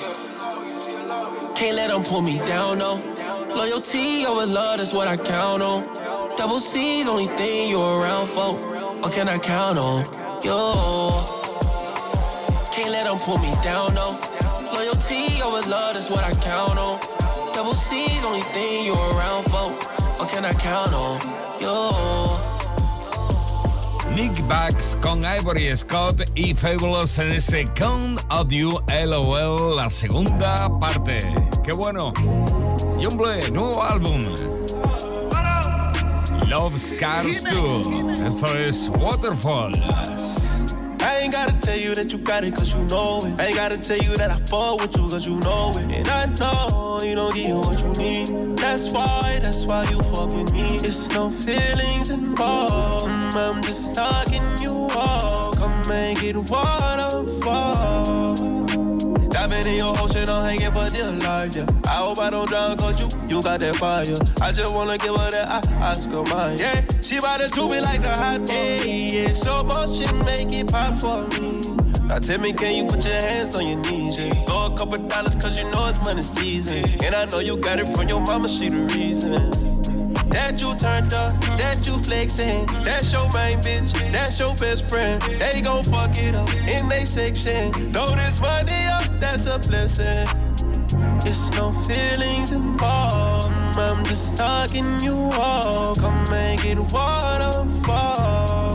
Can't 1.56 1.76
let 1.76 1.89
them 1.89 2.04
pull 2.04 2.22
me 2.22 2.39
down, 2.46 2.80
no. 2.80 3.02
Loyalty 3.50 4.26
over 4.26 4.46
love, 4.46 4.78
that's 4.78 4.93
what 4.93 5.08
I 5.08 5.17
count 5.17 5.62
on. 5.62 5.84
Double 6.38 6.60
C's, 6.60 7.08
only 7.08 7.28
thing 7.36 7.70
you 7.70 7.82
around 7.82 8.28
for. 8.28 8.54
What 9.02 9.12
can 9.12 9.28
I 9.28 9.39
count 9.39 9.78
on? 9.78 10.06
Yo. 10.43 11.37
Can't 12.78 12.92
let 12.92 13.06
them 13.06 13.18
pull 13.18 13.40
me 13.40 13.52
down, 13.63 13.96
no. 13.96 14.20
Loyalty 14.72 15.42
over 15.42 15.68
love, 15.68 15.96
that's 15.96 16.12
what 16.12 16.24
I 16.24 16.32
count 16.46 16.78
on. 16.78 17.00
Double 17.52 17.74
C's, 17.74 18.24
only 18.24 18.42
thing 18.54 18.86
you 18.86 18.94
around 18.94 19.46
for. 19.46 19.72
What 20.20 20.30
can 20.30 20.46
I 20.46 20.54
count 20.54 20.94
on? 20.94 21.20
Yo. 21.60 22.38
Nick 24.16 24.48
Bax 24.48 24.96
con 25.02 25.26
Ivory 25.26 25.76
Scott 25.76 26.22
y 26.36 26.54
Fabulous 26.54 27.18
en 27.18 27.32
este 27.32 27.66
Count 27.74 28.22
of 28.30 28.52
You 28.52 28.80
LOL, 28.88 29.76
la 29.76 29.90
segunda 29.90 30.70
parte. 30.80 31.18
¡Qué 31.66 31.72
bueno! 31.72 32.13
Jumble, 33.02 33.50
nuevo 33.50 33.82
álbum. 33.82 34.36
Love 36.48 36.78
Scars 36.78 37.44
2. 37.44 38.20
Esto 38.22 38.56
es 38.56 38.88
Waterfalls. 39.00 40.46
I 41.08 41.20
ain't 41.20 41.32
gotta 41.32 41.58
tell 41.62 41.78
you 41.78 41.96
that 41.96 42.12
you 42.12 42.17
got 42.20 42.43
it 42.43 42.54
cause 42.54 42.76
you 42.76 42.84
know 42.88 43.20
it. 43.20 43.39
I 43.39 43.46
ain't 43.46 43.56
gotta 43.56 43.78
tell 43.78 43.98
you 43.98 44.13
that 44.17 44.30
I 44.30 44.38
fall 44.48 44.76
with 44.76 44.93
you 44.98 45.08
cause 45.08 45.26
you 45.26 45.39
know 45.39 45.72
it. 45.76 45.89
And 45.89 46.10
I 46.10 46.26
know 46.36 47.00
you 47.02 47.15
don't 47.15 47.34
get 47.34 47.56
what 47.56 47.82
you 47.82 47.91
need. 47.93 48.58
That's 48.58 48.91
why, 48.91 49.39
that's 49.41 49.65
why 49.65 49.84
you 49.89 50.02
fuck 50.02 50.34
with 50.34 50.52
me. 50.52 50.76
It's 50.84 51.10
no 51.13 51.30
feelings 51.30 52.10
involved. 52.10 53.06
Mm, 53.08 53.36
I'm 53.38 53.63
just 53.63 53.96
talking 53.96 54.43
you 54.60 54.89
all. 54.98 55.54
Come 55.54 55.89
and 55.89 56.20
get 56.20 56.36
waterfall. 56.36 58.27
In 59.65 59.76
your 59.76 59.93
ocean, 60.00 60.30
I'm 60.30 60.43
hanging 60.43 60.72
for 60.72 60.88
dear 60.89 61.12
life, 61.12 61.56
yeah. 61.56 61.65
I 61.88 61.96
hope 61.98 62.20
I 62.20 62.30
don't 62.30 62.48
drown, 62.48 62.78
cause 62.78 63.00
you, 63.00 63.08
you 63.28 63.41
got 63.41 63.60
that 63.60 63.76
fire. 63.78 64.02
I 64.41 64.52
just 64.52 64.74
wanna 64.74 64.98
give 64.98 65.15
her 65.15 65.32
that 65.32 65.48
I, 65.50 65.84
I 65.84 65.89
Oscar 65.91 66.24
mine, 66.34 66.58
yeah. 66.60 66.86
She 67.02 67.20
bout 67.20 67.39
to 67.39 67.48
do 67.50 67.67
me 67.67 67.82
like 67.82 68.02
the 68.02 68.10
hot 68.10 68.48
hey, 68.50 69.10
yeah. 69.10 69.32
So 69.34 69.63
motion, 69.63 70.17
make 70.26 70.52
it 70.52 70.72
pop 70.72 71.02
for 71.02 71.28
me. 71.39 71.62
Now 72.08 72.20
tell 72.20 72.39
me, 72.39 72.54
can 72.54 72.76
you 72.76 72.86
put 72.86 73.04
your 73.04 73.15
hands 73.15 73.56
on 73.56 73.67
your 73.67 73.80
knees, 73.80 74.20
yeah? 74.20 74.34
Throw 74.46 74.74
a 74.74 74.78
couple 74.78 75.00
dollars, 75.00 75.36
cause 75.36 75.58
you 75.58 75.63
know 75.72 75.88
it's 75.89 76.00
money 76.06 76.22
season. 76.22 76.86
And 77.04 77.15
I 77.15 77.26
know 77.26 77.39
you 77.39 77.58
got 77.58 77.80
it 77.80 77.88
from 77.89 78.08
your 78.08 78.22
mama, 78.22 78.48
she 78.48 78.70
the 78.70 78.82
reason. 78.96 79.66
That 80.30 80.62
you 80.62 80.76
turned 80.76 81.13
up, 81.13 81.40
that 81.58 81.86
you 81.86 81.98
flexing, 82.00 82.66
that's 82.84 83.12
your 83.12 83.30
main 83.34 83.60
bitch, 83.60 83.94
that's 84.12 84.40
your 84.40 84.54
best 84.56 84.90
friend. 84.90 85.22
They 85.22 85.62
gon' 85.62 85.84
fuck 85.84 86.18
it 86.18 86.36
up 86.36 86.54
in 86.68 86.88
they 86.90 87.06
section. 87.06 87.72
Throw 87.72 88.16
this 88.16 88.42
money 88.42 88.86
up, 88.92 89.08
that's 89.20 89.46
a 89.46 89.60
blessing. 89.60 90.28
It's 91.26 91.52
no 91.58 91.72
feelings 91.72 92.52
involved. 92.52 93.50
I'm 93.78 94.04
just 94.06 94.38
talking 94.38 95.00
you 95.02 95.30
all. 95.34 95.96
Come 95.96 96.26
and 96.32 96.62
get 96.62 96.80
waterfall. 96.80 98.66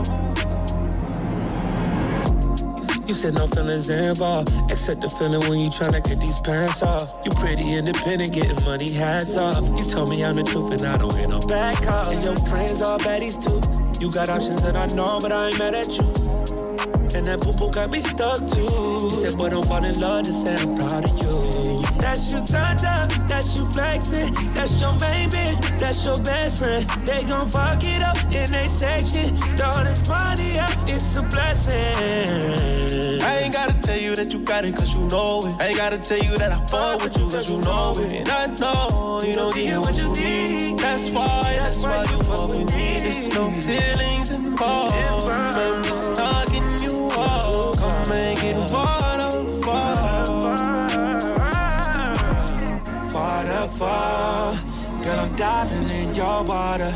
You 3.13 3.19
said 3.19 3.35
no 3.35 3.45
feelings 3.45 3.89
involved, 3.89 4.51
except 4.71 5.01
the 5.01 5.09
feeling 5.11 5.47
when 5.47 5.59
you 5.59 5.69
tryna 5.69 6.03
get 6.03 6.19
these 6.19 6.41
pants 6.41 6.81
off. 6.81 7.13
You 7.23 7.29
pretty 7.37 7.75
independent, 7.75 8.33
getting 8.33 8.65
money, 8.65 8.91
hats 8.91 9.37
off. 9.37 9.61
You 9.77 9.83
told 9.83 10.09
me 10.09 10.25
I'm 10.25 10.35
the 10.35 10.41
truth 10.41 10.73
and 10.73 10.81
I 10.81 10.97
don't 10.97 11.15
hear 11.15 11.27
no 11.27 11.39
back 11.41 11.79
calls. 11.83 12.09
And 12.09 12.23
your 12.23 12.35
friends 12.49 12.81
all 12.81 12.97
baddies 12.97 13.37
too. 13.37 13.61
You 14.03 14.11
got 14.11 14.31
options 14.31 14.63
that 14.63 14.75
I 14.75 14.87
know, 14.95 15.19
but 15.21 15.31
I 15.31 15.49
ain't 15.49 15.59
mad 15.59 15.75
at 15.75 15.95
you. 15.95 16.05
And 17.13 17.27
that 17.27 17.41
boom 17.41 17.69
got 17.69 17.91
me 17.91 17.99
stuck 17.99 18.39
too. 18.49 18.65
You 18.65 19.11
said, 19.21 19.37
boy, 19.37 19.49
don't 19.49 19.67
fall 19.67 19.83
in 19.83 19.93
love, 19.99 20.25
just 20.25 20.41
say 20.41 20.55
I'm 20.55 20.75
proud 20.75 21.05
of 21.05 21.11
you. 21.21 21.42
That's 22.13 22.29
you 22.29 22.45
turned 22.45 22.85
up, 22.85 23.09
that's 23.27 23.55
you 23.55 23.65
flexing, 23.73 24.35
that's 24.53 24.79
your 24.79 24.91
main 25.01 25.31
bitch, 25.31 25.57
that's 25.79 26.05
your 26.05 26.21
best 26.21 26.59
friend. 26.59 26.85
They 27.07 27.19
gon' 27.27 27.49
fuck 27.49 27.83
it 27.83 28.03
up 28.03 28.17
in 28.25 28.51
they 28.51 28.67
section. 28.67 29.35
Throw 29.57 29.83
this 29.83 30.07
money 30.07 30.59
up, 30.59 30.69
it's 30.85 31.17
a 31.17 31.23
blessing. 31.23 33.19
I 33.23 33.39
ain't 33.39 33.51
gotta 33.51 33.73
tell 33.81 33.97
you 33.97 34.15
that 34.15 34.31
you 34.31 34.41
got 34.41 34.63
it 34.63 34.75
cause 34.75 34.93
you 34.93 35.07
know 35.07 35.39
it. 35.39 35.59
I 35.59 35.69
ain't 35.69 35.77
gotta 35.77 35.97
tell 35.97 36.19
you 36.19 36.37
that 36.37 36.51
I 36.51 36.63
fuck 36.67 37.01
with 37.01 37.17
you 37.17 37.27
cause 37.31 37.49
you 37.49 37.57
know 37.57 37.93
it. 37.97 38.29
And 38.29 38.29
I 38.29 38.45
know 38.61 39.19
you 39.25 39.33
don't 39.33 39.55
get 39.55 39.79
what 39.79 39.97
you 39.97 40.13
need. 40.13 40.77
That's 40.77 41.15
why, 41.15 41.41
that's 41.57 41.81
why 41.81 42.05
you 42.11 42.21
fuck 42.29 42.47
with 42.47 42.71
me. 42.75 42.99
There's 43.01 43.33
no 43.33 43.49
feelings 43.49 44.29
involved. 44.29 44.93
I'm 45.25 45.83
just 45.83 46.15
talking 46.15 46.77
you 46.79 47.09
all. 47.17 47.73
Come 47.73 48.11
and 48.11 48.39
get 48.39 48.71
waterfall. 48.71 49.02
Waterfall, 53.63 54.57
girl, 55.03 55.19
I'm 55.21 55.35
diving 55.37 55.89
in 55.89 56.13
your 56.13 56.43
water. 56.43 56.93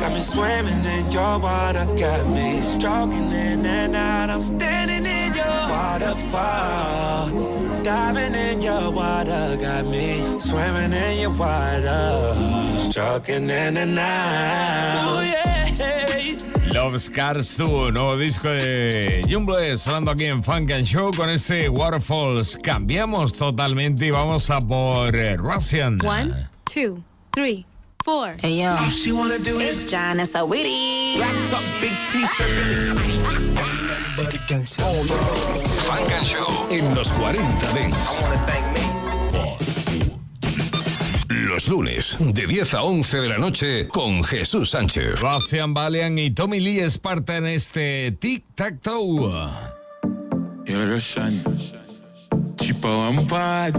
Got 0.00 0.12
me 0.12 0.20
swimming 0.20 0.82
in 0.82 1.10
your 1.10 1.38
water. 1.38 1.84
Got 1.98 2.26
me 2.28 2.62
stroking 2.62 3.30
in 3.30 3.66
and 3.66 3.94
out. 3.94 4.30
I'm 4.30 4.42
standing 4.42 5.04
in 5.04 5.34
your 5.34 5.68
waterfall. 5.68 7.28
Diving 7.82 8.34
in 8.34 8.62
your 8.62 8.90
water. 8.90 9.58
Got 9.60 9.84
me 9.84 10.38
swimming 10.38 10.94
in 10.94 11.20
your 11.20 11.30
water. 11.30 12.34
Stroking 12.90 13.50
in 13.50 13.76
and 13.76 13.98
out. 13.98 15.14
Oh, 15.14 15.20
yeah. 15.20 15.47
Love 16.78 17.00
Scars 17.00 17.56
2, 17.56 17.92
nuevo 17.92 18.16
disco 18.16 18.48
de 18.48 19.20
Jumble, 19.28 19.76
sonando 19.76 20.12
aquí 20.12 20.26
en 20.26 20.44
Funk 20.44 20.70
and 20.70 20.84
Show 20.84 21.10
con 21.10 21.28
este 21.28 21.68
Waterfalls. 21.68 22.56
Cambiamos 22.62 23.32
totalmente 23.32 24.06
y 24.06 24.10
vamos 24.12 24.48
a 24.48 24.60
por 24.60 25.16
eh, 25.16 25.36
Russian. 25.36 25.98
One, 26.06 26.48
two, 26.72 27.02
three, 27.32 27.66
four. 28.04 28.36
Hey 28.40 28.62
yo, 28.62 28.70
All 28.70 28.90
she 28.90 29.10
wanna 29.10 29.40
do 29.40 29.58
is 29.58 29.90
John 29.90 30.20
and 30.20 30.28
Sawiri. 30.28 31.18
Wrapped 31.18 31.52
up, 31.52 31.80
big 31.80 31.90
t-shirt. 32.12 32.96
Funk 35.84 36.12
and 36.12 36.24
Show 36.24 36.68
en 36.70 36.94
los 36.94 37.08
40 37.08 37.72
Dents. 37.74 38.87
Los 41.58 41.66
lunes, 41.66 42.16
de 42.20 42.46
10 42.46 42.74
a 42.74 42.82
11 42.84 43.20
de 43.20 43.28
la 43.30 43.36
noche, 43.36 43.88
con 43.88 44.22
Jesús 44.22 44.70
Sánchez. 44.70 45.20
Russian 45.20 45.74
Valiant 45.74 46.16
y 46.16 46.30
Tommy 46.30 46.60
Lee 46.60 46.78
Esparta 46.78 47.36
en 47.36 47.48
este 47.48 48.12
Tic 48.12 48.44
Tac 48.54 48.80
Toe. 48.80 49.50
Yo, 50.64 50.86
Russian. 50.86 51.42
Chipo, 52.54 53.08
I'm 53.08 53.26
bad. 53.26 53.74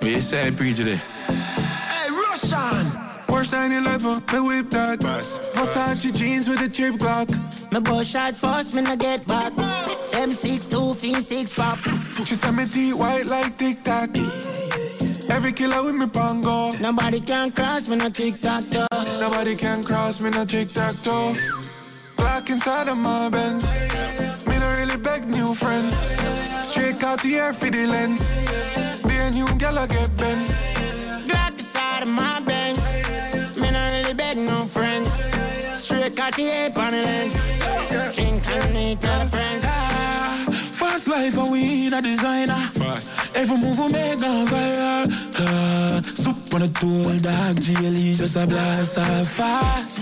What 0.00 0.10
you 0.10 0.22
say, 0.22 0.52
pre 0.52 0.72
today? 0.72 0.98
Hey, 1.28 2.08
Russian! 2.08 2.90
Porsche 3.26 3.52
911, 3.52 4.22
me 4.32 4.40
whip 4.40 4.70
that. 4.70 5.00
Versace 5.00 6.16
jeans 6.16 6.48
with 6.48 6.62
a 6.62 6.68
chip 6.70 6.94
Glock. 6.94 7.28
Me 7.70 7.80
boy 7.80 8.04
shot 8.04 8.34
first, 8.34 8.74
me 8.74 8.80
no 8.80 8.96
get 8.96 9.26
back. 9.26 9.52
Seven 10.00 10.34
six 10.34 10.66
two, 10.66 10.94
fin 10.94 11.20
six 11.20 11.54
pop. 11.54 11.76
She 12.24 12.34
said 12.34 12.52
me 12.52 12.64
teeth 12.64 12.94
white 12.94 13.26
like 13.26 13.58
Tic 13.58 13.84
Tac. 13.84 14.08
Every 15.30 15.52
killer 15.52 15.82
with 15.84 15.94
me 15.94 16.06
pongo. 16.06 16.72
Nobody 16.80 17.20
can 17.20 17.50
cross 17.52 17.88
me 17.88 17.96
no 17.96 18.08
tic 18.08 18.40
tac 18.40 18.64
toe. 18.70 18.86
Nobody 19.20 19.54
can 19.56 19.82
cross 19.82 20.22
me 20.22 20.30
no 20.30 20.44
tic 20.44 20.72
tac 20.72 20.94
toe. 21.02 21.34
Glock 22.16 22.50
inside 22.50 22.88
of 22.88 22.96
my 22.96 23.28
Benz. 23.28 23.64
Me 24.46 24.58
no 24.58 24.70
really 24.78 24.96
beg 24.96 25.26
new 25.26 25.54
friends. 25.54 25.94
Straight 26.66 27.02
out 27.04 27.22
the 27.22 27.36
air 27.36 27.52
for 27.52 27.70
the 27.70 27.86
lens. 27.86 28.22
Be 29.04 29.16
a 29.16 29.30
new 29.30 29.46
gal 29.58 29.78
I 29.78 29.86
get 29.86 30.16
bent. 30.16 30.48
Glock 31.28 31.52
inside 31.52 32.02
of 32.02 32.08
my 32.08 32.40
Benz. 32.40 33.58
Me 33.58 33.70
no 33.70 33.88
really 33.92 34.14
beg 34.14 34.38
no 34.38 34.60
friends. 34.62 35.08
Straight 35.74 36.16
cut 36.16 36.34
the 36.34 36.48
ape 36.48 36.78
on 36.78 36.90
the 36.90 37.02
lens. 37.02 37.51
Life 41.22 41.38
and 41.38 41.50
we 41.52 41.86
in 41.86 41.94
a 41.94 42.02
designer. 42.02 42.54
Fast. 42.54 43.36
Every 43.36 43.56
move 43.56 43.78
we 43.78 43.88
make 43.92 44.22
on 44.22 44.46
viral. 44.46 45.06
Uh, 45.38 46.02
soup 46.02 46.54
on 46.54 46.62
a 46.62 46.68
tool, 46.68 47.12
dog. 47.18 47.56
GLE 47.64 48.14
just 48.20 48.36
a 48.36 48.46
blast 48.46 48.98
off 48.98 49.28
fast. 49.28 49.96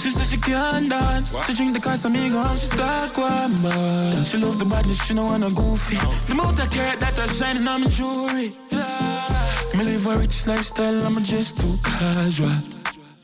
She 0.00 0.10
said 0.10 0.26
she 0.26 0.38
can't 0.38 0.88
dance. 0.88 1.34
She 1.46 1.54
drink 1.54 1.74
the 1.74 1.80
glass 1.80 2.04
of 2.04 2.12
me, 2.12 2.30
Casamigos, 2.30 2.60
she 2.60 2.66
stuck 2.66 3.16
one 3.18 3.62
man. 3.62 4.24
She 4.24 4.38
love 4.38 4.58
the 4.58 4.64
badness, 4.64 5.04
she 5.04 5.14
no 5.14 5.24
wanna 5.26 5.50
goofy. 5.50 5.96
The 6.26 6.32
amount 6.32 6.60
of 6.62 6.70
carrot 6.70 6.98
that 7.00 7.18
are 7.18 7.28
shining 7.28 7.68
on 7.68 7.82
my 7.82 7.88
jewelry. 7.88 8.52
Yeah. 8.70 9.76
Me 9.76 9.84
live 9.84 10.06
a 10.06 10.16
rich 10.18 10.46
lifestyle, 10.46 11.06
I'm 11.06 11.14
just 11.22 11.58
too 11.58 11.74
casual. 11.84 12.56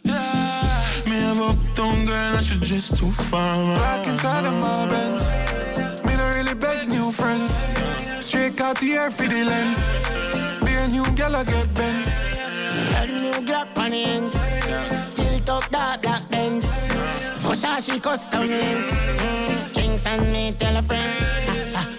Yeah. 0.04 0.84
Me 1.06 1.16
have 1.26 1.40
uptown 1.40 2.04
girl 2.06 2.36
and 2.36 2.44
she 2.44 2.58
just 2.60 2.96
too 2.98 3.10
far. 3.10 3.56
Glock 3.56 4.08
inside 4.08 4.44
of 4.44 4.54
my 4.62 4.90
Benz. 4.90 5.57
New 7.08 7.12
friends. 7.12 7.52
Straight 8.24 8.60
out 8.60 8.78
the 8.80 8.92
air 8.92 9.10
for 9.10 9.26
the 9.26 9.44
lens. 9.44 10.60
Be 10.60 10.72
a 10.74 10.88
new 10.88 11.04
gal 11.16 11.36
I 11.36 11.44
get 11.44 11.68
bent. 11.74 12.06
A 13.00 13.06
new 13.06 13.38
Glock 13.46 13.68
on 13.78 13.90
the 13.90 14.04
ends. 14.04 14.34
Tilt 15.16 15.48
up 15.48 15.64
that 15.70 16.02
black 16.02 16.28
Benz. 16.30 16.66
Versace 17.42 18.02
custom 18.02 18.46
lens. 18.46 18.86
Mm, 18.92 19.74
Drinks 19.74 20.06
and 20.06 20.32
me 20.32 20.52
tell 20.52 20.76
a 20.76 20.82
friend. 20.82 21.12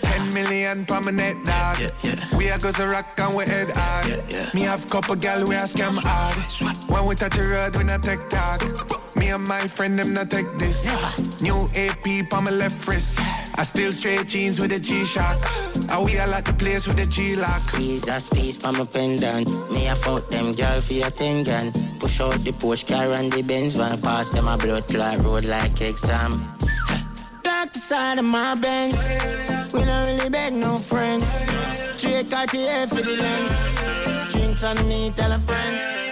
10 0.03 0.33
million 0.33 0.85
per 0.85 1.01
my 1.01 1.11
net 1.11 1.37
dog. 1.45 1.77
We 2.37 2.51
are 2.51 2.59
go 2.59 2.71
to 2.71 2.87
rock 2.87 3.19
and 3.19 3.35
we 3.35 3.45
head 3.45 3.69
hard. 3.73 4.53
Me 4.53 4.61
have 4.61 4.87
couple 4.89 5.15
gal 5.15 5.47
we 5.47 5.55
a 5.55 5.65
scam 5.65 5.97
hard. 5.97 6.35
When 6.89 7.05
we 7.05 7.15
touch 7.15 7.35
the 7.35 7.47
road, 7.47 7.77
we 7.77 7.83
not 7.83 8.03
take 8.03 8.29
talk. 8.29 8.61
Me 9.15 9.29
and 9.29 9.47
my 9.47 9.61
friend 9.61 9.97
them 9.97 10.13
not 10.13 10.29
take 10.29 10.51
this. 10.59 10.85
New 11.41 11.69
AP 11.75 12.31
on 12.33 12.43
my 12.43 12.51
left 12.51 12.87
wrist. 12.87 13.19
I 13.59 13.63
still 13.63 13.91
straight 13.91 14.25
jeans 14.25 14.57
with 14.57 14.71
a 14.71 14.79
G-Shock. 14.79 15.37
I 15.91 16.01
we 16.01 16.17
are 16.17 16.27
like 16.29 16.45
the 16.45 16.53
place 16.53 16.87
with 16.87 16.95
the 16.95 17.05
G-Lock. 17.05 17.61
Jesus 17.75 18.29
peace 18.29 18.55
pa 18.55 18.71
my 18.71 18.85
pendant. 18.85 19.49
Me 19.73 19.85
a 19.89 19.95
fuck 19.95 20.25
them 20.29 20.53
girl 20.53 20.79
for 20.79 20.93
your 20.93 21.09
thing 21.09 21.43
gun. 21.43 21.73
Push 21.99 22.21
out 22.21 22.39
the 22.45 22.51
Porsche 22.51 22.87
car 22.87 23.11
and 23.19 23.29
the 23.33 23.41
Benz 23.41 23.75
van. 23.75 23.99
Pass 23.99 24.31
them 24.31 24.47
a 24.47 24.57
blood 24.57 24.87
clot 24.87 25.17
road 25.25 25.43
like 25.43 25.81
exam. 25.81 26.41
Black 27.43 27.73
the 27.73 27.79
side 27.79 28.17
of 28.19 28.23
my 28.23 28.55
Benz. 28.55 28.95
We 29.73 29.83
don't 29.83 30.07
really 30.07 30.29
beg 30.29 30.53
no 30.53 30.77
friend. 30.77 31.21
The 31.21 32.57
air 32.57 32.87
for 32.87 33.01
the 33.01 33.17
lens. 33.17 34.31
Drinks 34.31 34.63
on 34.63 34.87
me, 34.87 35.11
tell 35.11 35.33
a 35.33 35.35
friend. 35.35 36.08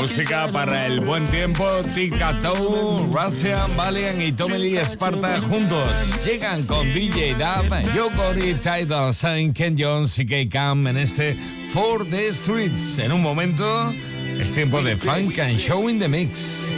Música 0.00 0.48
para 0.52 0.86
el 0.86 1.00
buen 1.00 1.26
tiempo, 1.26 1.64
Tic 1.94 2.18
Tac 2.18 2.40
Toe, 2.40 2.98
Russian, 3.12 3.76
Valiant 3.76 4.20
y 4.20 4.32
Tommy 4.32 4.58
Lee 4.58 4.78
Sparta 4.78 5.40
juntos. 5.40 5.88
Llegan 6.24 6.62
con 6.64 6.86
DJ 6.92 7.34
Dab, 7.36 7.64
Yokori, 7.94 8.54
Tidal 8.54 9.14
Sign, 9.14 9.52
Ken 9.52 9.76
Jones 9.78 10.18
y 10.18 10.26
K 10.26 10.50
Cam 10.50 10.86
en 10.86 10.98
este 10.98 11.36
For 11.72 12.04
the 12.04 12.32
Streets. 12.34 12.98
En 12.98 13.12
un 13.12 13.22
momento 13.22 13.92
es 14.38 14.52
tiempo 14.52 14.82
de 14.82 14.96
Funk 14.96 15.38
and 15.38 15.58
Show 15.58 15.88
in 15.88 15.98
the 15.98 16.08
Mix. 16.08 16.70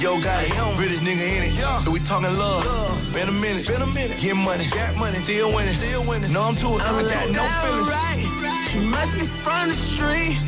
Yo, 0.00 0.18
got 0.20 0.42
it. 0.42 0.76
British 0.76 0.98
nigga 1.02 1.36
in 1.36 1.42
it. 1.44 1.84
So 1.84 1.92
we 1.92 2.00
talking 2.00 2.36
love. 2.36 2.64
Been 3.12 3.28
a 3.28 3.32
minute. 3.32 3.68
Been 3.68 3.82
a 3.82 3.86
minute. 3.86 4.18
Get 4.18 4.34
money. 4.34 4.66
Got 4.66 4.96
money. 4.96 5.22
Still 5.22 5.54
winning. 5.54 5.76
Still 5.76 6.02
winning. 6.02 6.32
No, 6.32 6.42
I'm 6.42 6.56
too. 6.56 6.74
I 6.74 7.02
got 7.02 7.30
no 7.30 7.44
feelings. 7.62 7.88
right. 7.88 8.21
She 8.72 8.78
must 8.78 9.12
be 9.18 9.26
from 9.26 9.68
the 9.68 9.74
street. 9.74 10.38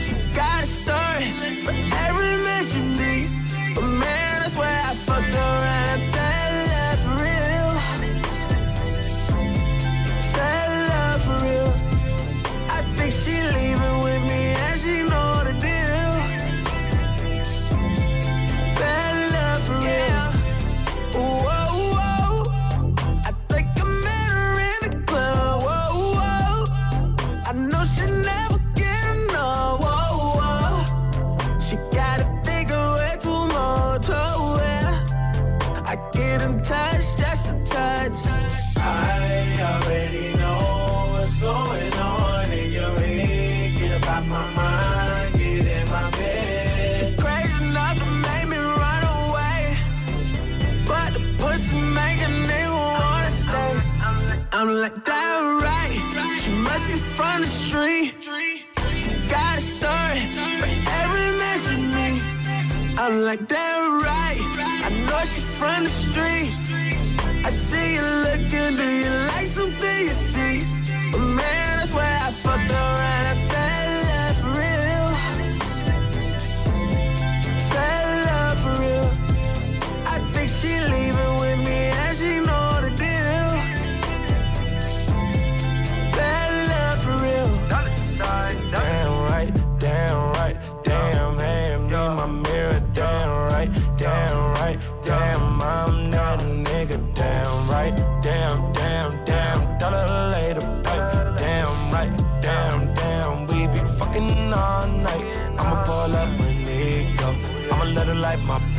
She 0.00 0.14
got 0.32 0.62
a 0.62 0.66
story 0.66 1.56
for 1.64 1.72
every 2.06 2.62
she 2.62 2.78
need. 2.78 3.28
But 3.74 3.86
man, 3.86 4.42
that's 4.42 4.56
where 4.56 4.68
I 4.68 4.94
fucked 4.94 5.34
around 5.34 6.00
and 6.00 6.39
I'm 54.60 54.78
like, 54.78 55.06
that 55.06 55.40
right. 55.64 56.38
She 56.42 56.50
must 56.50 56.86
be 56.86 56.98
from 57.16 57.40
the 57.40 57.46
street. 57.46 58.12
She 58.92 59.10
got 59.26 59.56
a 59.56 59.60
story 59.62 60.20
for 60.60 60.68
every 61.00 61.30
man 61.40 61.56
she 61.64 61.76
meet. 61.96 62.98
I'm 62.98 63.22
like, 63.22 63.48
that 63.48 63.78
right. 64.04 64.38
I 64.84 64.90
know 65.06 65.24
she 65.24 65.40
from 65.40 65.84
the 65.84 65.88
street. 65.88 66.52
I 67.42 67.48
see 67.48 67.94
you 67.94 68.02
looking, 68.02 68.76
do 68.76 68.84
you 68.84 69.08
like 69.32 69.46
something 69.46 69.98
you 69.98 70.12
see? 70.12 70.29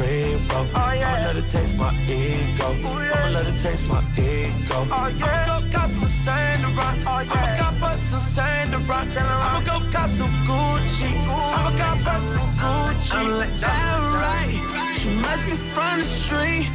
Like 0.02 0.48
my 0.48 0.48
brain, 0.48 0.48
bro. 0.48 0.68
I'ma 0.74 1.26
let 1.26 1.36
her 1.36 1.50
taste 1.50 1.78
my 1.78 1.94
ego. 2.04 2.66
I'ma 2.66 3.30
let 3.30 3.46
her 3.46 3.60
taste 3.60 3.88
my 3.88 4.04
ego. 4.18 4.88
I'ma 4.92 5.46
go 5.46 5.70
cop 5.72 5.90
some 5.90 6.10
Saint 6.10 6.62
Laurent. 6.64 7.08
I'ma 7.08 7.56
cop 7.58 7.82
us 7.84 8.02
some 8.02 8.22
Saint 8.22 8.72
Laurent. 8.72 9.18
I'ma 9.18 9.60
go 9.62 9.80
cop 9.92 10.10
some 10.12 10.34
Gucci. 10.46 11.12
I'ma 11.56 11.78
cop 11.78 12.06
us 12.08 12.24
some 12.34 12.58
Gucci. 12.58 13.16
I'm 13.16 13.38
like, 13.38 13.60
that 13.60 14.00
right. 14.22 14.98
She 14.98 15.10
must 15.10 15.46
be 15.46 15.56
from 15.74 16.00
the 16.00 16.06
street. 16.06 16.70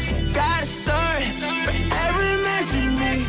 She 0.00 0.14
got 0.32 0.62
a 0.62 0.66
story 0.66 1.26
for 1.64 1.74
every 2.06 2.34
man 2.44 2.62
she 2.70 2.80
meet. 3.00 3.28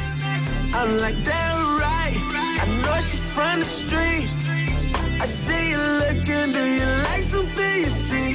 I'm 0.76 0.98
like, 0.98 1.24
that 1.24 1.54
right. 1.84 2.16
I 2.62 2.66
know 2.84 3.00
she 3.02 3.18
from 3.36 3.60
the 3.60 3.66
street. 3.66 4.30
I 5.22 5.26
see 5.26 5.72
you 5.72 5.78
looking, 6.02 6.52
do 6.52 6.64
you 6.80 6.86
like 7.08 7.24
something 7.24 7.76
you 7.76 7.86
see? 7.86 8.29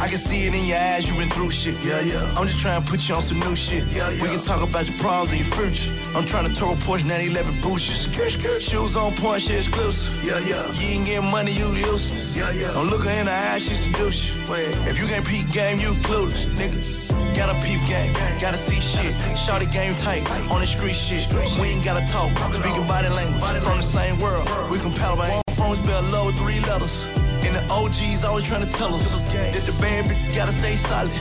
I 0.00 0.08
can 0.08 0.18
see 0.18 0.46
it 0.46 0.54
in 0.54 0.66
your 0.66 0.78
eyes, 0.78 1.08
you 1.08 1.16
been 1.16 1.30
through 1.30 1.50
shit. 1.50 1.82
Yeah, 1.84 2.00
yeah. 2.00 2.34
I'm 2.36 2.46
just 2.46 2.58
trying 2.58 2.82
to 2.82 2.90
put 2.90 3.08
you 3.08 3.14
on 3.14 3.22
some 3.22 3.40
new 3.40 3.56
shit. 3.56 3.84
Yeah, 3.86 4.10
yeah. 4.10 4.22
We 4.22 4.28
can 4.28 4.40
talk 4.44 4.62
about 4.62 4.88
your 4.88 4.98
problems 4.98 5.30
and 5.32 5.40
your 5.40 5.52
future. 5.54 5.92
I'm 6.14 6.26
trying 6.26 6.46
to 6.46 6.54
tour 6.54 6.76
Porsche 6.76 7.04
911 7.04 7.60
boosters. 7.60 8.62
Shoes 8.62 8.96
on 8.96 9.14
point, 9.14 9.42
shit 9.42 9.66
exclusive. 9.66 10.12
Yeah, 10.24 10.38
yeah. 10.40 10.70
You 10.72 10.96
ain't 10.96 11.06
getting 11.06 11.30
money, 11.30 11.52
you 11.52 11.72
useless. 11.72 12.36
Yeah, 12.36 12.50
yeah. 12.52 12.72
Don't 12.72 12.88
look 12.90 13.04
her 13.04 13.10
in 13.10 13.26
the 13.26 13.32
eye, 13.32 13.58
she 13.58 13.74
seduce 13.74 14.34
you. 14.34 14.42
If 14.88 14.98
you 14.98 15.06
can't 15.06 15.26
peep 15.26 15.50
game, 15.50 15.78
you 15.78 15.94
clueless, 16.06 16.46
nigga. 16.56 17.36
Gotta 17.36 17.54
peep 17.66 17.80
game, 17.88 18.12
gotta 18.40 18.58
see 18.58 18.80
shit. 18.80 19.12
Shorty 19.36 19.66
game 19.66 19.96
tight, 19.96 20.22
on 20.50 20.60
the 20.60 20.66
street 20.66 20.94
shit. 20.94 21.26
We 21.60 21.68
ain't 21.68 21.84
gotta 21.84 22.06
talk, 22.12 22.30
speaking 22.52 22.86
body 22.86 23.08
language. 23.08 23.42
From 23.62 23.78
the 23.78 23.82
same 23.82 24.18
world, 24.18 24.48
we 24.70 24.78
compatible. 24.78 25.24
Ain't 25.24 25.44
phones 25.50 25.78
spell 25.78 26.02
low 26.02 26.30
three 26.32 26.60
letters. 26.60 27.23
And 27.44 27.54
the 27.54 27.64
OGs 27.70 28.24
always 28.24 28.44
trying 28.44 28.64
to 28.68 28.72
tell 28.78 28.94
us 28.94 29.10
that 29.32 29.52
the 29.52 29.76
bad 29.80 30.06
bitch 30.06 30.34
gotta 30.34 30.52
stay 30.52 30.76
solid. 30.76 31.12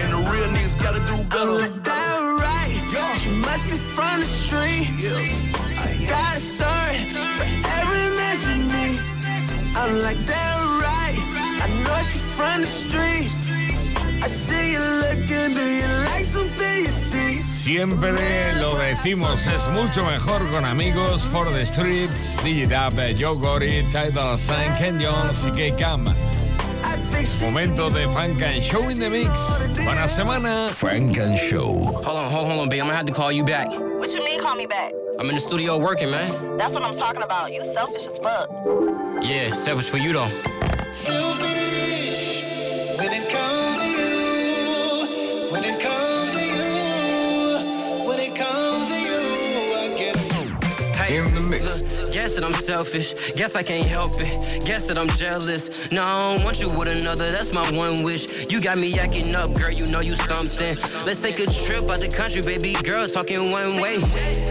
And 0.00 0.12
the 0.12 0.30
real 0.30 0.48
niggas 0.48 0.78
gotta 0.78 1.00
do 1.00 1.16
better. 1.24 1.52
like 1.52 1.82
that 1.84 2.18
right. 2.40 3.18
She 3.18 3.30
must 3.30 3.64
be 3.68 3.78
from 3.96 4.20
the 4.20 4.26
street. 4.26 4.86
She 5.00 6.06
got 6.06 6.36
a 6.36 6.40
story 6.40 6.98
for 7.36 7.48
every 7.80 8.06
man 8.18 8.34
she 8.42 8.54
need. 8.72 9.00
I'm 9.76 10.00
like 10.00 10.24
that 10.26 10.56
right. 10.86 11.18
I 11.62 11.66
know 11.84 12.02
she 12.02 12.18
from 12.36 12.60
the 12.60 12.66
street. 12.66 13.51
Siempre 17.48 18.52
lo 18.60 18.76
decimos, 18.76 19.46
es 19.46 19.66
mucho 19.68 20.04
mejor 20.04 20.46
con 20.50 20.64
amigos, 20.64 21.24
For 21.24 21.48
the 21.50 21.64
Streets, 21.64 22.36
Digitap, 22.42 22.92
Joe 23.16 23.36
Gory, 23.36 23.88
Tidal 23.90 24.38
Sign, 24.38 24.74
Ken 24.76 25.00
Jones 25.00 25.44
y 25.46 25.52
K-Cam. 25.52 26.04
Momento 27.40 27.88
de 27.90 28.06
Funk 28.08 28.42
and 28.42 28.62
Show 28.62 28.90
in 28.90 28.98
the 28.98 29.08
Mix. 29.08 29.68
Buena 29.74 30.08
semana. 30.08 30.68
Frank 30.70 31.16
and 31.18 31.38
Show. 31.38 31.72
Hold 31.72 32.06
on, 32.06 32.30
hold 32.30 32.44
on, 32.44 32.50
hold 32.50 32.60
on, 32.62 32.68
babe. 32.68 32.80
I'm 32.80 32.86
gonna 32.86 32.96
have 32.96 33.06
to 33.06 33.12
call 33.12 33.32
you 33.32 33.44
back. 33.44 33.68
What 33.68 34.12
you 34.12 34.24
mean 34.24 34.40
call 34.40 34.56
me 34.56 34.66
back? 34.66 34.92
I'm 35.18 35.28
in 35.28 35.34
the 35.36 35.40
studio 35.40 35.78
working, 35.78 36.10
man. 36.10 36.58
That's 36.58 36.74
what 36.74 36.82
I'm 36.82 36.94
talking 36.94 37.22
about. 37.22 37.52
You 37.52 37.64
selfish 37.64 38.08
as 38.08 38.18
fuck. 38.18 38.50
Yeah, 39.22 39.50
selfish 39.50 39.88
for 39.88 39.98
you 39.98 40.12
though. 40.12 40.28
Selfish 40.92 42.42
when 42.98 43.12
it 43.12 43.28
comes 43.30 43.71
it 45.64 45.80
comes 45.80 46.32
to 46.34 46.44
you. 46.44 48.06
When 48.08 48.20
it 48.20 48.34
comes 48.36 48.88
to 48.90 48.96
you. 48.96 49.01
Mix. 51.52 51.82
Guess 52.10 52.36
that 52.36 52.44
I'm 52.44 52.54
selfish. 52.54 53.34
Guess 53.34 53.56
I 53.56 53.62
can't 53.62 53.86
help 53.86 54.14
it. 54.16 54.64
Guess 54.64 54.88
that 54.88 54.96
I'm 54.96 55.08
jealous. 55.10 55.92
No, 55.92 56.02
I 56.02 56.32
don't 56.32 56.44
want 56.44 56.62
you 56.62 56.70
with 56.70 56.88
another. 56.88 57.30
That's 57.30 57.52
my 57.52 57.70
one 57.72 58.02
wish. 58.02 58.50
You 58.50 58.58
got 58.58 58.78
me 58.78 58.98
acting 58.98 59.34
up, 59.34 59.52
girl. 59.52 59.70
You 59.70 59.86
know 59.86 60.00
you 60.00 60.14
something. 60.14 60.76
Let's 61.04 61.20
take 61.20 61.38
a 61.40 61.46
trip 61.46 61.90
out 61.90 62.00
the 62.00 62.08
country, 62.08 62.40
baby 62.40 62.72
girl. 62.82 63.06
Talking 63.06 63.50
one 63.50 63.80
way. 63.82 63.96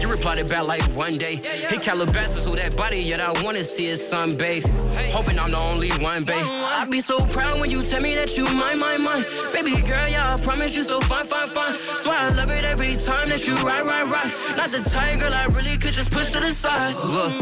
You 0.00 0.08
replied 0.08 0.38
it 0.38 0.48
back 0.48 0.68
like 0.68 0.82
one 0.96 1.18
day. 1.18 1.40
Hey, 1.42 1.78
Calabasas 1.78 2.48
with 2.48 2.60
that 2.60 2.76
body, 2.76 3.00
yet 3.00 3.20
I 3.20 3.32
wanna 3.42 3.64
see 3.64 3.88
it 3.88 3.98
sunbathe. 3.98 4.62
Hoping 5.10 5.40
I'm 5.40 5.50
the 5.50 5.58
only 5.58 5.90
one, 5.98 6.22
babe. 6.22 6.46
I'd 6.46 6.88
be 6.88 7.00
so 7.00 7.18
proud 7.26 7.60
when 7.60 7.70
you 7.70 7.82
tell 7.82 8.00
me 8.00 8.14
that 8.14 8.36
you 8.38 8.44
mine, 8.44 8.78
mine, 8.78 9.02
mine. 9.02 9.24
Baby 9.52 9.74
girl, 9.82 10.08
yeah, 10.08 10.34
I 10.34 10.36
promise 10.40 10.76
you 10.76 10.84
so 10.84 11.00
fine, 11.00 11.26
fine, 11.26 11.48
fine. 11.48 11.74
Swear 11.96 12.18
I 12.18 12.28
love 12.30 12.50
it 12.50 12.64
every 12.64 12.94
time 12.94 13.28
that 13.28 13.46
you 13.46 13.56
ride, 13.56 13.84
ride, 13.84 14.08
ride. 14.08 14.32
Not 14.56 14.70
the 14.70 14.82
girl, 15.18 15.34
I 15.34 15.46
really 15.46 15.76
could 15.76 15.94
just 15.94 16.12
push 16.12 16.30
to 16.32 16.40
the 16.40 16.54
side. 16.54 16.92
Look, 17.04 17.32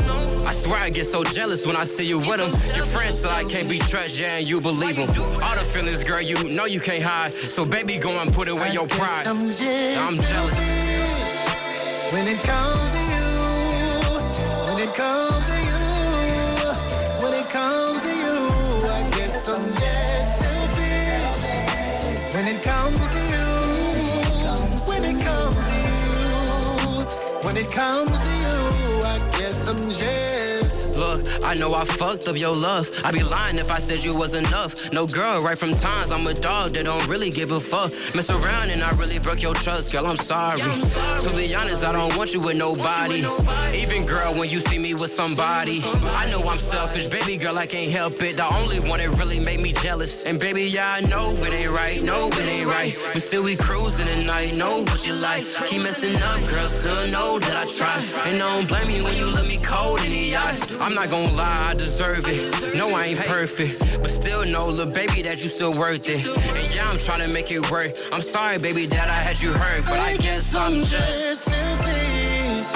I 0.46 0.52
swear 0.52 0.78
I 0.80 0.88
get 0.88 1.04
so 1.04 1.22
jealous 1.22 1.66
when 1.66 1.76
I 1.76 1.84
see 1.84 2.06
you 2.06 2.18
with 2.18 2.38
them. 2.38 2.50
Your 2.74 2.86
friends 2.86 3.18
say 3.20 3.28
I 3.28 3.44
can't 3.44 3.68
be 3.68 3.78
trusted, 3.78 4.18
yeah, 4.18 4.36
and 4.36 4.48
you 4.48 4.58
believe 4.60 4.96
them. 4.96 5.08
All 5.42 5.54
the 5.54 5.64
feelings, 5.64 6.02
girl, 6.02 6.22
you 6.22 6.44
know 6.44 6.64
you 6.64 6.80
can't 6.80 7.02
hide. 7.02 7.34
So 7.34 7.64
baby, 7.68 7.98
go 7.98 8.10
and 8.18 8.32
put 8.32 8.48
away 8.48 8.72
your 8.72 8.86
pride. 8.86 9.26
I'm 9.26 9.50
jealous. 9.50 9.98
I'm 9.98 10.16
jealous. 10.16 10.54
When 12.12 12.26
it 12.26 12.40
comes 12.42 12.92
to 12.92 13.00
you, 13.12 13.26
when 14.64 14.78
it 14.78 14.94
comes 14.94 15.46
to 15.46 15.56
you, 15.68 15.78
when 17.22 17.34
it 17.34 17.50
comes 17.50 18.02
to 18.02 18.10
you, 18.16 18.50
I 18.88 19.10
guess 19.10 19.46
I'm 19.46 19.60
just 19.60 20.38
selfish. 20.40 22.34
When 22.34 22.46
it 22.48 22.62
comes 22.62 22.98
to 22.98 23.20
you, 23.28 23.46
when 24.88 25.04
it 25.04 25.20
comes 25.22 25.66
to 25.68 25.74
you, 25.84 27.04
when 27.46 27.56
it 27.58 27.70
comes 27.70 28.10
to 28.10 28.26
you, 28.26 28.89
I 29.90 30.39
I'm. 31.10 31.20
Look, 31.20 31.44
I 31.44 31.54
know 31.54 31.74
I 31.74 31.84
fucked 31.84 32.28
up 32.28 32.36
your 32.36 32.54
love. 32.54 32.90
I'd 33.04 33.14
be 33.14 33.22
lying 33.22 33.58
if 33.58 33.70
I 33.70 33.78
said 33.78 34.04
you 34.04 34.16
was 34.16 34.34
enough. 34.34 34.92
No 34.92 35.06
girl, 35.06 35.40
right 35.40 35.58
from 35.58 35.72
times 35.72 36.10
I'm 36.10 36.26
a 36.26 36.34
dog 36.34 36.70
that 36.70 36.84
don't 36.84 37.06
really 37.08 37.30
give 37.30 37.50
a 37.50 37.60
fuck. 37.60 37.90
Mess 38.14 38.30
around 38.30 38.70
and 38.70 38.82
I 38.82 38.90
really 38.92 39.18
broke 39.18 39.42
your 39.42 39.54
trust, 39.54 39.92
girl. 39.92 40.06
I'm 40.06 40.16
sorry. 40.16 40.60
To 40.60 41.32
be 41.34 41.54
honest, 41.54 41.84
I 41.84 41.92
don't 41.92 42.16
want 42.16 42.32
you 42.32 42.40
with 42.40 42.56
nobody. 42.56 43.24
Even 43.74 44.06
girl, 44.06 44.34
when 44.34 44.50
you 44.50 44.60
see 44.60 44.78
me 44.78 44.94
with 44.94 45.10
somebody, 45.10 45.80
I 45.84 46.30
know 46.30 46.40
I'm 46.48 46.58
selfish, 46.58 47.08
baby 47.08 47.36
girl. 47.36 47.58
I 47.58 47.66
can't 47.66 47.90
help 47.90 48.20
it. 48.22 48.36
The 48.36 48.46
only 48.54 48.80
one 48.80 48.98
that 48.98 49.10
really 49.18 49.40
made 49.40 49.60
me 49.60 49.72
jealous. 49.72 50.24
And 50.24 50.38
baby, 50.38 50.64
yeah, 50.64 50.92
I 50.92 51.00
know 51.00 51.32
it 51.32 51.52
ain't 51.52 51.70
right. 51.70 52.02
No, 52.02 52.28
it 52.28 52.48
ain't 52.48 52.68
right. 52.68 52.96
But 53.12 53.22
still 53.22 53.42
we 53.42 53.56
cruising 53.56 54.08
at 54.08 54.26
night. 54.26 54.56
Know 54.56 54.82
what 54.82 55.06
you 55.06 55.14
like. 55.14 55.44
Keep 55.66 55.82
messing 55.82 56.16
up, 56.22 56.40
girl. 56.48 56.68
Still 56.68 57.10
know 57.10 57.38
that 57.38 57.56
I 57.56 57.64
try. 57.64 57.96
And 58.30 58.42
I 58.42 58.56
don't 58.56 58.68
blame 58.68 58.90
you 58.90 59.04
when 59.04 59.16
you 59.16 59.26
look 59.26 59.46
me 59.46 59.58
cold 59.58 60.00
in 60.00 60.10
the 60.10 60.36
eyes. 60.36 60.60
I'm 60.80 60.94
not 60.94 60.99
gonna 61.06 61.32
lie, 61.32 61.70
I 61.70 61.74
deserve 61.74 62.24
it. 62.26 62.74
No, 62.74 62.94
I 62.94 63.06
ain't 63.06 63.20
perfect, 63.20 63.78
but 64.02 64.10
still 64.10 64.44
know, 64.44 64.68
little 64.68 64.92
baby, 64.92 65.22
that 65.22 65.42
you 65.42 65.48
still 65.48 65.72
worth 65.78 66.08
it. 66.08 66.26
And 66.26 66.74
yeah, 66.74 66.88
I'm 66.90 66.98
trying 66.98 67.20
to 67.20 67.28
make 67.32 67.50
it 67.50 67.70
work. 67.70 67.92
I'm 68.12 68.22
sorry, 68.22 68.58
baby, 68.58 68.86
that 68.86 69.08
I 69.08 69.14
had 69.14 69.40
you 69.40 69.52
hurt, 69.52 69.84
but 69.84 69.98
I 69.98 70.16
guess 70.16 70.54
I'm 70.54 70.80
just. 70.80 71.44
selfish. 71.44 72.72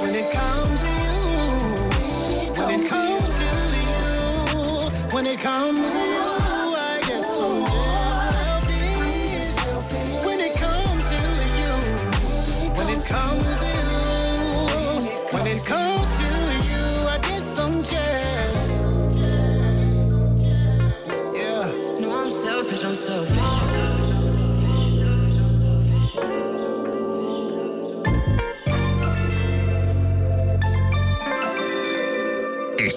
When 0.00 0.14
it 0.14 0.32
comes 0.32 0.80
to 0.82 0.88
you, 0.88 2.52
when 2.60 2.80
it 2.80 2.88
comes 2.88 3.30
to 3.38 3.44
you, 3.78 5.14
when 5.14 5.26
it 5.26 5.40
comes 5.40 5.78
to 5.78 5.98
you, 5.98 6.41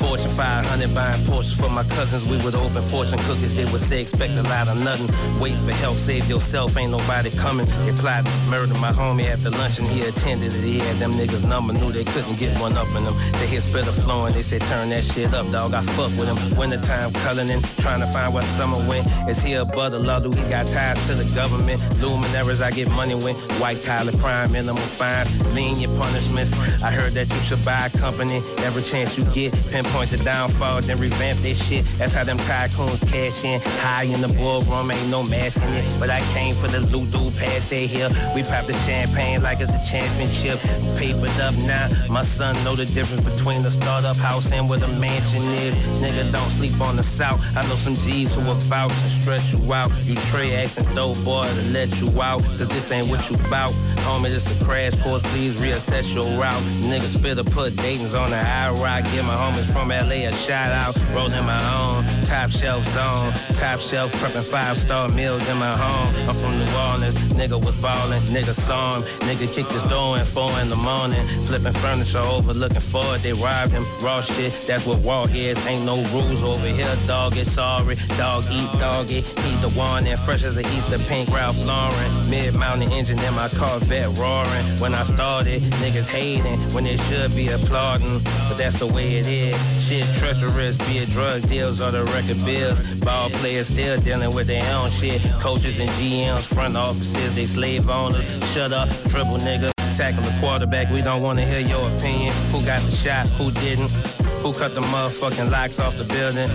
Fortune 0.00 0.32
500 0.32 0.94
buying 0.94 1.20
Porsches 1.28 1.60
for 1.60 1.68
my 1.68 1.84
cousins. 1.92 2.24
We 2.24 2.40
would 2.42 2.54
open 2.54 2.80
fortune 2.88 3.18
cookies. 3.28 3.54
They 3.54 3.66
would 3.66 3.82
say 3.82 4.00
expect 4.00 4.32
a 4.32 4.42
lot 4.48 4.66
of 4.66 4.82
nothing. 4.82 5.12
Wait 5.42 5.52
for 5.60 5.72
help, 5.72 5.98
save 5.98 6.26
yourself. 6.26 6.74
Ain't 6.78 6.90
nobody 6.90 7.28
coming. 7.36 7.66
They 7.84 7.92
plotted 7.92 8.24
to 8.24 8.50
murder 8.50 8.72
my 8.80 8.92
homie 8.92 9.28
after 9.28 9.50
lunch 9.50 9.78
and 9.78 9.86
he 9.88 10.00
attended 10.08 10.54
it. 10.54 10.64
He 10.64 10.78
had 10.78 10.96
them 10.96 11.12
niggas 11.12 11.46
number, 11.46 11.74
knew 11.74 11.92
they 11.92 12.04
couldn't 12.04 12.38
get 12.38 12.58
one 12.58 12.78
up 12.78 12.88
in 12.96 13.04
them. 13.04 13.12
They 13.32 13.46
hear 13.46 13.60
spitter 13.60 13.92
flowing. 13.92 14.32
They 14.32 14.40
say 14.40 14.58
turn 14.58 14.88
that 14.88 15.04
shit 15.04 15.34
up, 15.34 15.44
dog. 15.52 15.74
I 15.74 15.82
fuck 15.92 16.12
with 16.16 16.28
him. 16.32 16.58
Wintertime 16.58 17.12
culling 17.20 17.48
trying 17.84 18.00
to 18.00 18.06
find 18.06 18.32
where 18.32 18.42
summer 18.56 18.80
went. 18.88 19.06
Is 19.28 19.42
he 19.42 19.52
a 19.52 19.66
brother 19.66 19.98
Lulu? 19.98 20.32
He 20.32 20.48
got 20.48 20.66
ties 20.68 20.96
to 21.08 21.14
the 21.14 21.28
government. 21.34 21.78
Luminaries, 22.00 22.62
I 22.62 22.70
get 22.70 22.88
money 22.92 23.16
with. 23.16 23.36
White 23.60 23.82
collar 23.84 24.12
crime, 24.12 24.50
minimum 24.52 24.82
fines, 24.96 25.28
lenient 25.54 25.92
punishments. 26.00 26.52
I 26.82 26.90
heard 26.90 27.12
that 27.12 27.28
you 27.28 27.40
should 27.44 27.62
buy 27.66 27.90
a 27.92 27.98
company 27.98 28.36
every 28.64 28.82
chance 28.82 29.18
you 29.18 29.24
get. 29.34 29.52
Pinpoint 29.90 30.10
the 30.10 30.18
downfall, 30.18 30.80
then 30.82 31.00
revamp 31.00 31.40
this 31.40 31.58
shit. 31.66 31.84
That's 31.98 32.14
how 32.14 32.22
them 32.22 32.38
tycoons 32.38 33.02
cash 33.10 33.44
in. 33.44 33.60
High 33.82 34.04
in 34.04 34.20
the 34.20 34.28
boardroom, 34.28 34.90
ain't 34.90 35.10
no 35.10 35.24
masking 35.24 35.64
it. 35.74 35.84
But 35.98 36.10
I 36.10 36.20
came 36.32 36.54
for 36.54 36.68
the 36.68 36.78
loot 36.78 37.10
dude 37.10 37.36
past 37.36 37.70
they 37.70 37.88
here. 37.88 38.08
We 38.32 38.44
pop 38.44 38.66
the 38.66 38.74
champagne 38.86 39.42
like 39.42 39.58
it's 39.60 39.72
the 39.72 39.82
championship. 39.90 40.60
Papered 40.96 41.40
up 41.40 41.56
now. 41.66 41.88
My 42.08 42.22
son 42.22 42.54
know 42.62 42.76
the 42.76 42.86
difference 42.86 43.28
between 43.34 43.64
the 43.64 43.70
startup 43.70 44.16
house 44.16 44.52
and 44.52 44.68
where 44.70 44.78
the 44.78 44.86
mansion 45.00 45.42
is. 45.58 45.74
Nigga, 46.00 46.30
don't 46.30 46.50
sleep 46.50 46.80
on 46.80 46.94
the 46.94 47.02
south. 47.02 47.40
I 47.56 47.66
know 47.66 47.74
some 47.74 47.96
G's 47.96 48.32
who 48.34 48.42
vouch 48.42 48.92
and 48.92 49.10
stretch 49.10 49.52
you 49.52 49.72
out. 49.72 49.90
You 50.04 50.14
Trey 50.30 50.54
asking 50.54 50.94
dope 50.94 51.22
boy 51.24 51.48
to 51.48 51.62
let 51.72 52.00
you 52.00 52.08
out. 52.22 52.42
Cause 52.42 52.68
this 52.68 52.92
ain't 52.92 53.08
what 53.08 53.28
you 53.28 53.36
bout. 53.50 53.72
Homie, 54.06 54.30
this 54.30 54.46
a 54.50 54.64
crash 54.64 54.94
course. 55.02 55.22
Please 55.32 55.54
reassess 55.56 56.14
your 56.14 56.26
route. 56.38 56.62
Nigga, 56.86 57.08
spitter 57.08 57.42
put 57.42 57.76
Dayton's 57.76 58.14
on 58.14 58.30
the 58.30 58.38
high 58.38 58.70
rock. 58.70 59.02
Get 59.10 59.24
my 59.24 59.34
homies 59.34 59.72
from 59.72 59.79
LA 59.88 60.28
a 60.28 60.32
shout 60.32 60.72
out. 60.72 60.96
Rolling 61.14 61.44
my 61.44 61.60
own. 61.74 62.19
Top 62.30 62.48
shelf 62.48 62.86
zone. 62.94 63.32
Top 63.56 63.80
shelf 63.80 64.12
prepping 64.12 64.44
five 64.44 64.78
star 64.78 65.08
meals 65.08 65.42
in 65.48 65.56
my 65.58 65.74
home. 65.76 66.14
I'm 66.28 66.34
from 66.36 66.56
New 66.60 66.70
Orleans, 66.86 67.16
nigga 67.34 67.58
was 67.64 67.76
ballin', 67.82 68.22
nigga 68.30 68.54
saw 68.54 68.94
him. 68.94 69.02
Nigga 69.26 69.52
kicked 69.52 69.72
his 69.72 69.82
door 69.84 70.16
in 70.16 70.24
four 70.24 70.52
in 70.60 70.68
the 70.68 70.76
morning. 70.76 71.24
Flipping 71.46 71.72
furniture 71.72 72.18
over, 72.18 72.54
looking 72.54 72.86
for 72.92 73.04
it, 73.16 73.22
they 73.24 73.32
robbed 73.32 73.72
him. 73.72 73.84
Raw 74.00 74.20
shit, 74.20 74.52
that's 74.68 74.86
what 74.86 75.04
raw 75.04 75.24
is. 75.34 75.58
Ain't 75.66 75.84
no 75.84 75.96
rules 76.14 76.42
over 76.44 76.68
here, 76.68 76.94
dog. 77.08 77.36
It's 77.36 77.50
sorry. 77.50 77.96
Dog 78.16 78.44
eat 78.52 78.70
doggy. 78.78 79.22
He 79.42 79.50
the 79.60 79.72
one 79.74 80.06
and 80.06 80.18
fresh 80.20 80.44
as 80.44 80.56
a 80.56 80.64
Easter 80.76 80.98
pink 81.10 81.28
Ralph 81.30 81.58
Lauren. 81.66 82.30
Mid 82.30 82.54
mountain 82.54 82.92
engine 82.92 83.18
in 83.18 83.34
my 83.34 83.48
Corvette 83.48 84.10
roaring. 84.16 84.66
When 84.78 84.94
I 84.94 85.02
started, 85.02 85.62
niggas 85.82 86.08
hating 86.08 86.58
when 86.74 86.84
they 86.84 86.96
should 87.08 87.34
be 87.34 87.48
applauding. 87.48 88.20
But 88.46 88.56
that's 88.56 88.78
the 88.78 88.86
way 88.86 89.16
it 89.18 89.26
is. 89.26 89.58
Shit 89.84 90.06
treacherous, 90.14 90.76
be 90.86 90.98
it 90.98 91.10
drug 91.10 91.42
deals 91.48 91.82
or 91.82 91.90
the 91.90 92.04
record 92.20 92.44
bills. 92.44 92.80
Ball 93.00 93.30
players 93.40 93.68
still 93.68 93.98
dealing 94.00 94.34
with 94.34 94.46
their 94.46 94.64
own 94.74 94.90
shit. 94.90 95.22
Coaches 95.40 95.78
and 95.80 95.90
GMs, 95.90 96.52
front 96.54 96.76
offices, 96.76 97.34
they 97.34 97.46
slave 97.46 97.88
owners. 97.88 98.24
Shut 98.52 98.72
up, 98.72 98.88
triple 99.08 99.38
nigga. 99.38 99.72
Tackle 99.96 100.22
the 100.22 100.36
quarterback, 100.40 100.90
we 100.90 101.02
don't 101.02 101.22
wanna 101.22 101.44
hear 101.44 101.60
your 101.60 101.86
opinion. 101.96 102.32
Who 102.52 102.62
got 102.64 102.80
the 102.82 102.90
shot, 102.90 103.26
who 103.38 103.50
didn't? 103.60 103.90
Who 104.42 104.52
cut 104.52 104.74
the 104.74 104.80
motherfucking 104.80 105.50
locks 105.50 105.78
off 105.78 105.96
the 105.96 106.04
building? 106.04 106.48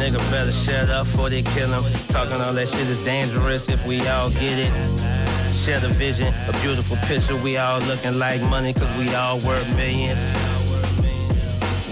Nigga 0.00 0.18
better 0.30 0.52
shut 0.52 0.88
up 0.90 1.06
before 1.06 1.30
they 1.30 1.42
kill 1.42 1.68
him. 1.68 1.84
Talking 2.08 2.40
all 2.40 2.52
that 2.54 2.68
shit 2.68 2.88
is 2.88 3.04
dangerous 3.04 3.68
if 3.68 3.86
we 3.86 4.06
all 4.08 4.30
get 4.30 4.58
it. 4.58 4.72
Share 5.54 5.78
the 5.78 5.88
vision, 5.88 6.26
a 6.48 6.52
beautiful 6.60 6.96
picture. 7.06 7.36
We 7.36 7.56
all 7.56 7.80
looking 7.82 8.18
like 8.18 8.42
money 8.42 8.72
cause 8.72 8.90
we 8.98 9.14
all 9.14 9.38
worth 9.40 9.68
millions. 9.76 10.32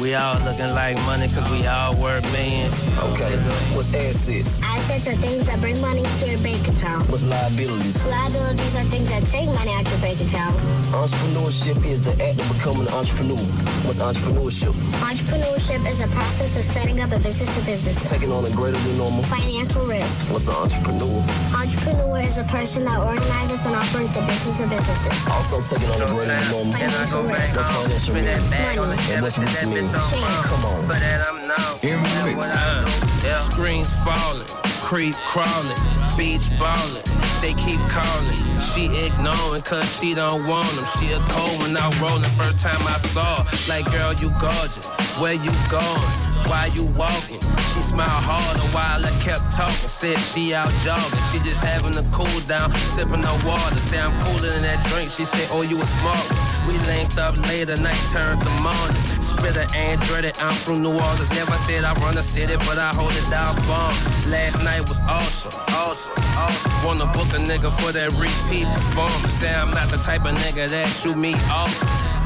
We 0.01 0.15
all 0.15 0.41
looking 0.41 0.73
like 0.73 0.97
money 1.05 1.29
cause 1.29 1.45
we 1.53 1.67
all 1.67 1.93
worth 2.01 2.25
millions. 2.33 2.73
Okay, 3.13 3.37
what's 3.77 3.93
assets? 3.93 4.59
Assets 4.65 5.07
are 5.09 5.19
things 5.21 5.45
that 5.45 5.61
bring 5.61 5.79
money 5.83 6.03
to 6.03 6.25
your 6.25 6.41
bank 6.41 6.67
account. 6.69 7.05
What's 7.11 7.23
liabilities? 7.23 8.01
Liabilities 8.09 8.75
are 8.77 8.89
things 8.89 9.11
that 9.11 9.23
take 9.29 9.53
money 9.53 9.73
out 9.77 9.85
your 9.85 10.01
bank 10.01 10.19
account. 10.25 10.57
Entrepreneurship 10.97 11.85
is 11.85 12.01
the 12.01 12.17
act 12.17 12.41
of 12.41 12.49
becoming 12.49 12.89
an 12.89 12.95
entrepreneur. 12.97 13.45
What's 13.85 14.01
entrepreneurship? 14.01 14.73
Entrepreneurship 15.05 15.85
is 15.85 16.01
a 16.01 16.09
process 16.17 16.57
of 16.57 16.65
setting 16.73 17.01
up 17.01 17.13
a 17.13 17.21
business 17.21 17.53
to 17.59 17.63
business. 17.69 18.01
Taking 18.09 18.33
on 18.33 18.47
a 18.47 18.51
greater 18.57 18.81
than 18.81 18.97
normal 18.97 19.23
financial 19.25 19.85
risk. 19.85 20.33
What's 20.33 20.49
an 20.49 20.57
entrepreneur? 20.57 21.21
Entrepreneur 21.53 22.21
is 22.25 22.39
a 22.39 22.45
person 22.45 22.85
that 22.89 22.99
organizes 23.05 23.67
and 23.67 23.77
operates 23.77 24.17
a 24.17 24.25
business 24.25 24.61
or 24.65 24.67
businesses. 24.67 25.29
Also 25.29 25.61
taking 25.61 25.93
on 25.93 26.01
a 26.01 26.07
greater 26.09 26.33
than 26.33 26.51
normal 26.51 26.73
financial 26.73 27.23
risk. 27.23 27.53
What's 27.53 28.09
financial 28.09 28.15
risk? 28.17 28.77
Money. 28.81 28.97
And 29.13 29.23
what's 29.23 29.37
what 29.37 29.90
you 29.91 30.21
mean? 30.21 30.43
Come 30.45 30.65
on. 30.65 30.87
For 30.87 30.99
that 30.99 31.27
I'm 31.27 31.47
known. 31.47 31.79
In 31.83 32.03
mix. 32.03 32.47
Uh, 32.47 32.85
yeah. 33.25 33.37
Screens 33.37 33.93
falling, 34.05 34.47
creep 34.81 35.15
crawling, 35.27 35.77
beach 36.17 36.49
balling. 36.59 37.05
They 37.41 37.55
keep 37.55 37.81
calling. 37.89 38.37
She 38.61 38.87
ignoring 39.07 39.63
cause 39.63 39.89
she 39.99 40.15
don't 40.15 40.47
want 40.47 40.71
them. 40.77 40.87
She 40.99 41.13
a 41.13 41.19
cold 41.29 41.61
when 41.63 41.77
I 41.77 41.89
rolling. 42.01 42.25
First 42.37 42.61
time 42.61 42.81
I 42.87 42.99
saw 42.99 43.45
her. 43.45 43.69
Like, 43.69 43.91
girl, 43.91 44.13
you 44.15 44.31
gorgeous. 44.39 44.89
Where 45.19 45.35
you 45.35 45.53
going? 45.69 46.30
Why 46.51 46.67
you 46.75 46.83
walking? 46.99 47.39
She 47.71 47.79
smiled 47.79 48.11
harder 48.27 48.67
while 48.75 48.99
I 48.99 49.15
kept 49.23 49.55
talking. 49.55 49.87
Said 49.87 50.19
she 50.19 50.53
out 50.53 50.67
jogging. 50.83 51.23
She 51.31 51.39
just 51.47 51.63
having 51.63 51.95
a 51.95 52.03
cool 52.11 52.27
down, 52.51 52.73
sipping 52.91 53.23
no 53.23 53.39
water. 53.47 53.79
Say 53.79 54.01
I'm 54.03 54.11
cooler 54.19 54.51
than 54.51 54.67
that 54.67 54.83
drink. 54.91 55.13
She 55.15 55.25
said, 55.25 55.47
Oh, 55.55 55.63
you 55.63 55.79
a 55.79 55.87
one. 56.03 56.27
We 56.67 56.75
linked 56.91 57.19
up 57.19 57.39
later, 57.47 57.79
night 57.79 58.03
turned 58.11 58.41
to 58.43 58.51
morning. 58.59 58.99
Spitta 59.23 59.63
Andretti, 59.79 60.35
I'm 60.43 60.59
from 60.59 60.83
New 60.83 60.91
Orleans. 60.91 61.31
Never 61.31 61.55
said 61.55 61.85
I 61.85 61.95
run 62.03 62.19
a 62.19 62.23
city, 62.23 62.57
but 62.67 62.83
I 62.83 62.91
hold 62.99 63.15
it 63.15 63.31
down 63.31 63.55
firm. 63.55 63.95
Last 64.27 64.59
night 64.67 64.83
was 64.91 64.99
awesome, 65.07 65.55
awesome, 65.71 66.13
awesome. 66.35 66.73
Wanna 66.83 67.07
book 67.15 67.31
a 67.31 67.39
nigga 67.39 67.71
for 67.71 67.95
that 67.95 68.11
repeat 68.19 68.67
performance. 68.67 69.35
Say 69.39 69.55
I'm 69.55 69.71
not 69.71 69.89
the 69.89 69.99
type 69.99 70.27
of 70.27 70.35
nigga 70.35 70.69
that 70.69 71.05
you 71.05 71.15
meet 71.15 71.39
often. 71.47 72.20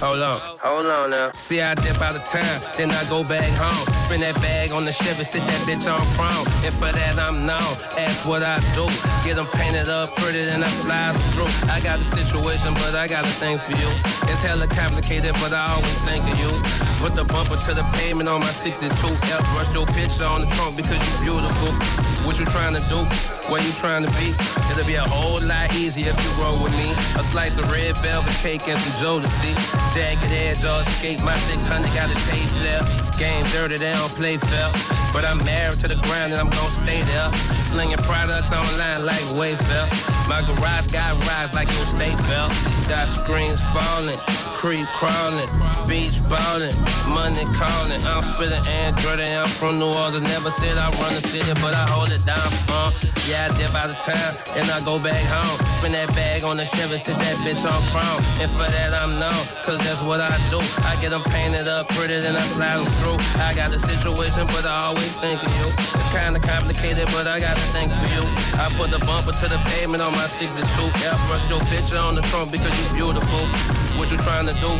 Hold 0.00 0.22
on, 0.22 0.38
hold 0.58 0.86
on 0.86 1.10
now. 1.10 1.30
See, 1.32 1.60
I 1.60 1.74
dip 1.74 2.00
out 2.00 2.16
of 2.16 2.24
town, 2.24 2.60
then 2.76 2.90
I 2.90 3.02
go 3.08 3.24
back 3.24 3.50
home. 3.56 3.86
Spin 4.04 4.20
that 4.20 4.34
bag 4.36 4.72
on 4.72 4.84
the 4.84 4.92
Chevy, 4.92 5.24
sit 5.24 5.42
that 5.42 5.60
bitch 5.66 5.86
on 5.86 6.00
chrome. 6.14 6.46
And 6.64 6.74
for 6.74 6.92
that, 6.92 7.18
I'm 7.18 7.46
known. 7.46 7.72
Ask 7.98 8.28
what 8.28 8.42
I 8.42 8.56
do. 8.74 8.86
Get 9.26 9.36
them 9.36 9.46
painted 9.52 9.88
up 9.88 10.16
pretty, 10.16 10.44
then 10.46 10.62
I 10.62 10.68
slide 10.68 11.14
them 11.14 11.32
through. 11.32 11.70
I 11.70 11.80
got 11.80 12.00
a 12.00 12.04
situation, 12.04 12.74
but 12.74 12.94
I 12.94 13.06
got 13.06 13.24
a 13.24 13.32
thing 13.40 13.58
for 13.58 13.72
you. 13.78 13.90
It's 14.30 14.42
hella 14.42 14.66
complicated, 14.66 15.34
but 15.40 15.52
I 15.52 15.72
always 15.74 16.02
think 16.04 16.24
of 16.24 16.38
you. 16.38 16.50
Put 16.98 17.14
the 17.14 17.24
bumper 17.24 17.56
to 17.56 17.74
the 17.74 17.84
pavement 17.94 18.28
on 18.28 18.40
my 18.40 18.50
62 18.50 18.90
F. 18.90 19.54
Brush 19.54 19.72
your 19.74 19.86
picture 19.86 20.26
on 20.26 20.42
the 20.42 20.48
trunk 20.54 20.76
because 20.76 20.98
you 21.22 21.38
beautiful. 21.38 22.17
What 22.24 22.38
you 22.38 22.46
trying 22.46 22.74
to 22.74 22.82
do? 22.88 23.04
Where 23.50 23.62
you 23.62 23.72
trying 23.72 24.04
to 24.04 24.12
be? 24.12 24.34
It'll 24.70 24.86
be 24.86 24.96
a 24.96 25.08
whole 25.08 25.40
lot 25.46 25.74
easier 25.74 26.12
if 26.12 26.18
you 26.22 26.42
roll 26.42 26.60
with 26.60 26.72
me. 26.76 26.92
A 27.18 27.22
slice 27.22 27.56
of 27.58 27.70
red 27.70 27.96
velvet 27.98 28.34
cake 28.42 28.68
and 28.68 28.78
some 28.78 29.22
Jodeci. 29.22 29.54
Jagged 29.94 30.24
edge 30.24 30.64
or 30.64 30.80
escape. 30.80 31.22
My 31.22 31.36
600 31.36 31.94
got 31.94 32.10
a 32.10 32.18
tape 32.28 32.52
left. 32.60 33.18
Game 33.18 33.44
dirty, 33.50 33.76
they 33.78 33.92
don't 33.92 34.10
play 34.14 34.36
fair. 34.36 34.70
But 35.12 35.24
I'm 35.24 35.38
married 35.44 35.80
to 35.80 35.88
the 35.88 35.96
ground 36.06 36.32
and 36.32 36.40
I'm 36.40 36.50
gonna 36.50 36.68
stay 36.68 37.00
there. 37.02 37.32
Slinging 37.62 37.98
products 38.04 38.52
online 38.52 39.04
like 39.04 39.24
Wayfair. 39.34 39.88
My 40.28 40.42
garage 40.42 40.88
got 40.88 41.16
rides 41.26 41.54
like 41.54 41.68
your 41.72 41.86
state 41.86 42.18
fell. 42.28 42.48
Got 42.88 43.08
screens 43.08 43.60
falling, 43.72 44.16
creep 44.60 44.86
crawling, 44.94 45.48
beach 45.88 46.20
balling, 46.28 46.74
money 47.08 47.44
calling. 47.56 48.02
I'm 48.04 48.22
spitting 48.22 48.64
Android 48.68 49.20
and 49.20 49.32
I'm 49.32 49.48
from 49.48 49.78
New 49.78 49.88
Orleans. 49.88 50.22
Never 50.22 50.50
said 50.50 50.76
I 50.76 50.90
run 51.00 51.14
the 51.14 51.24
city, 51.24 51.52
but 51.60 51.74
I 51.74 51.88
hold 51.90 52.07
it 52.12 52.24
down. 52.24 52.50
Uh, 52.68 52.90
yeah, 53.28 53.48
I 53.50 53.58
dip 53.58 53.74
out 53.74 53.90
of 53.90 53.98
town 53.98 54.32
and 54.56 54.70
I 54.70 54.80
go 54.84 54.98
back 54.98 55.20
home. 55.28 55.58
Spin 55.78 55.92
that 55.92 56.08
bag 56.14 56.44
on 56.44 56.56
the 56.56 56.64
Chevy, 56.64 56.98
sit 56.98 57.18
that 57.18 57.36
bitch 57.44 57.64
on 57.64 57.80
chrome. 57.92 58.22
And 58.40 58.50
for 58.50 58.64
that 58.64 58.94
I'm 58.94 59.18
known, 59.18 59.42
cause 59.62 59.78
that's 59.84 60.02
what 60.02 60.20
I 60.20 60.32
do. 60.48 60.60
I 60.84 60.96
get 61.00 61.10
them 61.10 61.22
painted 61.22 61.68
up 61.68 61.88
pretty, 61.88 62.20
then 62.20 62.36
I 62.36 62.42
slide 62.42 62.78
them 62.78 62.90
through. 63.00 63.18
I 63.40 63.54
got 63.54 63.72
a 63.72 63.78
situation, 63.78 64.46
but 64.54 64.64
I 64.66 64.88
always 64.88 65.18
think 65.20 65.42
of 65.42 65.50
you. 65.60 65.68
It's 65.68 66.10
kinda 66.12 66.40
complicated, 66.40 67.06
but 67.12 67.26
I 67.26 67.38
got 67.40 67.56
to 67.56 67.66
think 67.74 67.92
for 67.92 68.08
you. 68.14 68.24
I 68.58 68.68
put 68.76 68.90
the 68.90 68.98
bumper 69.04 69.32
to 69.32 69.46
the 69.48 69.58
pavement 69.72 70.02
on 70.02 70.12
my 70.12 70.26
62. 70.26 70.56
Yeah, 71.00 71.14
I 71.14 71.26
brushed 71.26 71.48
your 71.48 71.60
picture 71.68 71.98
on 71.98 72.14
the 72.14 72.22
trunk 72.22 72.50
because 72.50 72.72
you 72.72 73.06
beautiful. 73.06 73.87
What 73.98 74.12
you 74.12 74.16
trying 74.18 74.46
to 74.46 74.54
do? 74.62 74.70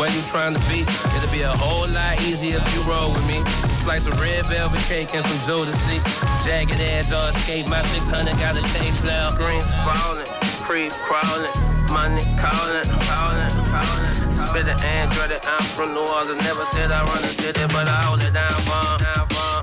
Where 0.00 0.10
you 0.10 0.20
trying 0.22 0.54
to 0.54 0.60
be? 0.68 0.82
It'll 1.14 1.30
be 1.30 1.42
a 1.42 1.56
whole 1.56 1.86
lot 1.94 2.20
easier 2.22 2.58
if 2.58 2.66
you 2.74 2.82
roll 2.90 3.12
with 3.12 3.24
me. 3.24 3.38
Slice 3.78 4.06
of 4.06 4.20
red 4.20 4.44
velvet 4.46 4.80
cake 4.90 5.14
and 5.14 5.24
some 5.24 5.40
Jodeci. 5.46 6.02
Jagged 6.44 6.80
edge 6.80 7.12
or 7.12 7.28
escape. 7.28 7.68
My 7.68 7.82
600 7.82 8.34
got 8.34 8.56
a 8.58 8.62
tape 8.74 8.98
left. 9.04 9.38
Green 9.38 9.60
falling, 9.86 10.26
creep 10.66 10.90
crawling, 11.06 11.54
money 11.94 12.20
calling, 12.34 12.82
calling, 13.06 13.54
calling. 13.70 14.46
Spit 14.46 14.66
the 14.66 14.76
Android, 14.84 15.38
I'm 15.46 15.62
from 15.62 15.94
New 15.94 16.00
Orleans. 16.00 16.42
Never 16.42 16.66
said 16.72 16.90
I 16.90 17.04
run 17.04 17.22
the 17.22 17.30
city, 17.30 17.62
but 17.70 17.88
I 17.88 18.02
hold 18.02 18.24
it 18.24 18.32
down 18.32 18.50
for. 18.50 18.98
Down 18.98 19.53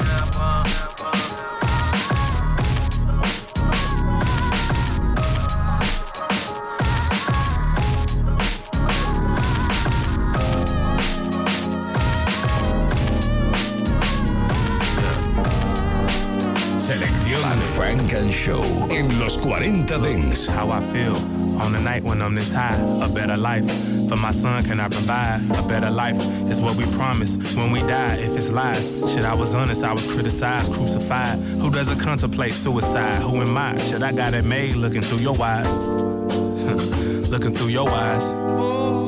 Funk 17.81 18.13
and 18.13 18.31
Show 18.31 18.63
en 18.91 19.19
los 19.19 19.37
40 19.37 19.97
Dance. 19.97 20.47
How 20.47 20.69
I 20.69 20.81
feel 20.81 21.15
on 21.59 21.73
the 21.73 21.79
night 21.79 22.03
when 22.03 22.21
I'm 22.21 22.35
this 22.35 22.53
high. 22.53 22.77
A 23.03 23.09
better 23.09 23.35
life 23.35 23.65
for 24.07 24.15
my 24.17 24.29
son 24.29 24.63
can 24.63 24.79
I 24.79 24.87
provide? 24.87 25.41
A 25.57 25.67
better 25.67 25.89
life 25.89 26.15
is 26.51 26.59
what 26.59 26.75
we 26.75 26.85
promise 26.91 27.37
when 27.55 27.71
we 27.71 27.79
die. 27.79 28.17
If 28.17 28.37
it's 28.37 28.51
lies, 28.51 28.89
shit, 29.11 29.25
I 29.25 29.33
was 29.33 29.55
honest. 29.55 29.83
I 29.83 29.93
was 29.93 30.05
criticized, 30.13 30.71
crucified. 30.73 31.39
Who 31.59 31.71
doesn't 31.71 31.97
contemplate 31.99 32.53
suicide? 32.53 33.23
Who 33.23 33.41
am 33.41 33.57
I? 33.57 33.75
Shit, 33.77 34.03
I 34.03 34.11
got 34.11 34.35
it 34.35 34.45
made 34.45 34.75
looking 34.75 35.01
through 35.01 35.23
your 35.29 35.41
eyes. 35.41 35.75
looking 37.31 37.55
through 37.55 37.69
your 37.69 37.89
eyes. 37.89 38.25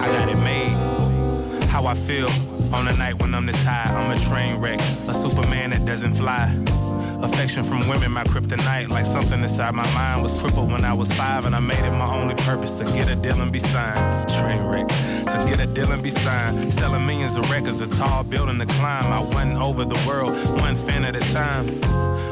I 0.01 0.11
got 0.11 0.29
it 0.29 0.37
made. 0.37 0.75
How 1.67 1.85
I 1.85 1.93
feel 1.93 2.29
on 2.73 2.85
the 2.85 2.95
night 2.97 3.21
when 3.21 3.35
I'm 3.35 3.45
this 3.45 3.63
high. 3.63 3.93
I'm 3.93 4.09
a 4.09 4.19
train 4.19 4.59
wreck, 4.59 4.79
a 5.07 5.13
Superman 5.13 5.69
that 5.69 5.85
doesn't 5.85 6.15
fly. 6.15 6.49
Affection 7.23 7.63
from 7.63 7.87
women, 7.87 8.11
my 8.11 8.25
kryptonite. 8.25 8.89
Like 8.89 9.05
something 9.05 9.41
inside 9.41 9.73
my 9.73 9.89
mind 9.93 10.21
was 10.21 10.33
crippled 10.33 10.69
when 10.69 10.83
I 10.83 10.93
was 10.93 11.09
five, 11.13 11.45
and 11.45 11.55
I 11.55 11.61
made 11.61 11.79
it 11.79 11.91
my 11.91 12.05
only 12.13 12.35
purpose 12.35 12.73
to 12.73 12.83
get 12.83 13.09
a 13.09 13.15
deal 13.15 13.39
and 13.41 13.49
be 13.49 13.59
signed. 13.59 14.29
Train 14.29 14.61
wreck, 14.63 14.89
to 14.89 15.45
get 15.47 15.61
a 15.61 15.65
deal 15.65 15.89
and 15.93 16.03
be 16.03 16.09
signed. 16.09 16.73
Selling 16.73 17.05
millions 17.05 17.37
of 17.37 17.49
records, 17.49 17.79
a 17.79 17.87
tall 17.87 18.25
building 18.25 18.59
to 18.59 18.65
climb. 18.65 19.05
I 19.05 19.21
went 19.33 19.55
over 19.55 19.85
the 19.85 19.99
world, 20.05 20.33
one 20.59 20.75
fan 20.75 21.05
at 21.05 21.15
a 21.15 21.33
time. 21.33 21.65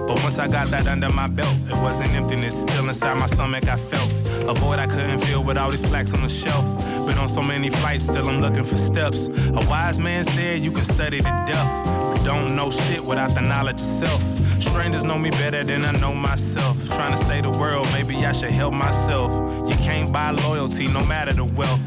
But 0.07 0.21
once 0.23 0.37
I 0.37 0.49
got 0.49 0.67
that 0.67 0.87
under 0.87 1.09
my 1.09 1.27
belt, 1.27 1.55
it 1.67 1.81
wasn't 1.81 2.11
emptiness. 2.13 2.61
Still 2.61 2.89
inside 2.89 3.17
my 3.17 3.27
stomach, 3.27 3.69
I 3.69 3.77
felt 3.77 4.11
a 4.49 4.53
void 4.53 4.79
I 4.79 4.87
couldn't 4.87 5.19
feel 5.19 5.41
with 5.41 5.57
all 5.57 5.71
these 5.71 5.81
plaques 5.81 6.13
on 6.13 6.21
the 6.21 6.27
shelf. 6.29 6.65
Been 7.11 7.19
on 7.19 7.27
so 7.27 7.43
many 7.43 7.69
flights, 7.69 8.05
still 8.05 8.29
I'm 8.29 8.39
looking 8.39 8.63
for 8.63 8.77
steps. 8.77 9.27
A 9.27 9.65
wise 9.69 9.99
man 9.99 10.23
said 10.23 10.61
you 10.61 10.71
can 10.71 10.85
study 10.85 11.17
to 11.17 11.43
death, 11.45 11.85
but 11.85 12.23
don't 12.23 12.55
know 12.55 12.71
shit 12.71 13.03
without 13.03 13.35
the 13.35 13.41
knowledge 13.41 13.81
of 13.81 13.87
self. 13.87 14.21
Strangers 14.61 15.03
know 15.03 15.19
me 15.19 15.29
better 15.31 15.61
than 15.61 15.83
I 15.83 15.91
know 15.99 16.13
myself. 16.13 16.77
Trying 16.87 17.11
to 17.11 17.25
save 17.25 17.43
the 17.43 17.49
world, 17.49 17.85
maybe 17.91 18.15
I 18.25 18.31
should 18.31 18.51
help 18.51 18.73
myself. 18.73 19.29
You 19.69 19.75
can't 19.83 20.13
buy 20.13 20.31
loyalty, 20.31 20.87
no 20.87 21.05
matter 21.05 21.33
the 21.33 21.43
wealth. 21.43 21.81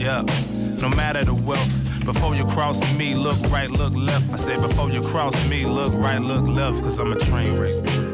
Yeah, 0.00 0.22
no 0.82 0.88
matter 0.88 1.24
the 1.24 1.34
wealth. 1.34 2.04
Before 2.04 2.34
you 2.34 2.44
cross 2.44 2.80
me, 2.98 3.14
look 3.14 3.40
right, 3.52 3.70
look 3.70 3.94
left. 3.94 4.32
I 4.32 4.36
said, 4.36 4.60
before 4.60 4.90
you 4.90 5.00
cross 5.00 5.48
me, 5.48 5.64
look 5.64 5.92
right, 5.92 6.20
look 6.20 6.44
left, 6.48 6.82
cause 6.82 6.98
I'm 6.98 7.12
a 7.12 7.16
train 7.16 7.54
wreck. 7.54 8.09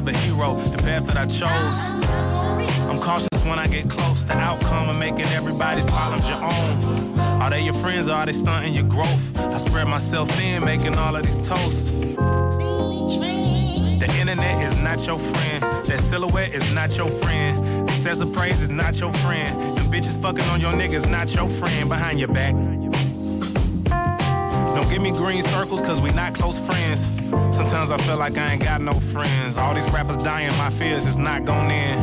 Is 0.00 0.04
the 0.04 0.10
of 0.10 0.16
a 0.16 0.18
hero, 0.18 0.54
the 0.70 0.78
path 0.78 1.06
that 1.06 1.16
I 1.16 1.26
chose. 1.26 1.78
I'm 2.88 3.00
cautious 3.00 3.28
when 3.44 3.58
I 3.58 3.66
get 3.66 3.88
close. 3.88 4.24
The 4.24 4.34
outcome 4.34 4.88
of 4.88 4.98
making 4.98 5.26
everybody's 5.26 5.84
problems 5.86 6.28
your 6.28 6.42
own. 6.42 7.18
Are 7.40 7.50
they 7.50 7.62
your 7.62 7.74
friends 7.74 8.08
or 8.08 8.14
are 8.14 8.26
they 8.26 8.32
stunting 8.32 8.74
your 8.74 8.84
growth? 8.84 9.38
I 9.38 9.58
spread 9.58 9.88
myself 9.88 10.30
thin, 10.30 10.64
making 10.64 10.96
all 10.96 11.16
of 11.16 11.22
these 11.24 11.48
toasts. 11.48 11.90
The 14.00 14.16
internet 14.18 14.62
is 14.62 14.80
not 14.82 15.06
your 15.06 15.18
friend. 15.18 15.62
That 15.86 16.00
silhouette 16.00 16.54
is 16.54 16.74
not 16.74 16.96
your 16.96 17.08
friend. 17.08 17.78
Of 18.00 18.32
praise 18.32 18.62
is 18.62 18.70
not 18.70 18.98
your 18.98 19.12
friend. 19.12 19.76
Them 19.76 19.86
bitches 19.92 20.20
fucking 20.20 20.44
on 20.44 20.60
your 20.60 20.72
niggas, 20.72 21.08
not 21.10 21.32
your 21.34 21.48
friend 21.48 21.88
behind 21.88 22.18
your 22.18 22.28
back. 22.28 22.54
Don't 24.74 24.88
give 24.90 25.02
me 25.02 25.12
green 25.12 25.42
circles, 25.42 25.82
cause 25.82 26.00
we 26.00 26.10
not 26.12 26.34
close 26.34 26.58
friends. 26.58 27.19
Sometimes 27.30 27.90
I 27.90 27.98
feel 27.98 28.16
like 28.16 28.36
I 28.36 28.52
ain't 28.52 28.62
got 28.62 28.80
no 28.80 28.92
friends. 28.92 29.56
All 29.56 29.74
these 29.74 29.90
rappers 29.90 30.16
dying, 30.16 30.50
my 30.58 30.70
fears 30.70 31.06
is 31.06 31.16
not 31.16 31.44
going 31.44 31.70
in. 31.70 31.98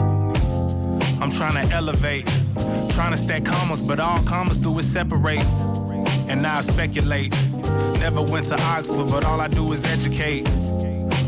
I'm 1.21 1.31
trying 1.31 1.67
to 1.67 1.75
elevate, 1.75 2.25
trying 2.91 3.11
to 3.11 3.17
stack 3.17 3.43
commas, 3.43 3.81
but 3.81 3.99
all 3.99 4.21
commas 4.23 4.59
do 4.59 4.77
is 4.79 4.89
separate. 4.89 5.43
And 6.29 6.41
now 6.41 6.57
I 6.57 6.61
speculate. 6.61 7.33
Never 7.99 8.21
went 8.21 8.45
to 8.47 8.61
Oxford, 8.61 9.07
but 9.07 9.25
all 9.25 9.41
I 9.41 9.47
do 9.47 9.71
is 9.73 9.83
educate. 9.85 10.47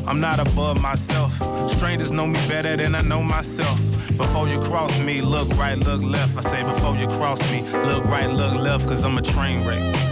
I'm 0.08 0.20
not 0.20 0.40
above 0.40 0.82
myself. 0.82 1.34
Strangers 1.70 2.12
know 2.12 2.28
me 2.28 2.40
better 2.48 2.78
than 2.78 2.96
I 2.96 3.02
know 3.02 3.22
myself. 3.22 3.78
Before 4.18 4.48
you 4.48 4.60
cross 4.60 5.00
me, 5.04 5.22
look 5.22 5.50
right, 5.58 5.78
look 5.78 6.02
left. 6.02 6.38
I 6.38 6.42
say 6.42 6.64
before 6.64 6.96
you 6.96 7.08
cross 7.08 7.40
me, 7.52 7.62
look 7.86 8.06
right, 8.06 8.30
look 8.30 8.56
left, 8.56 8.88
cause 8.88 9.04
I'm 9.04 9.18
a 9.18 9.22
train 9.22 9.66
wreck. 9.66 10.09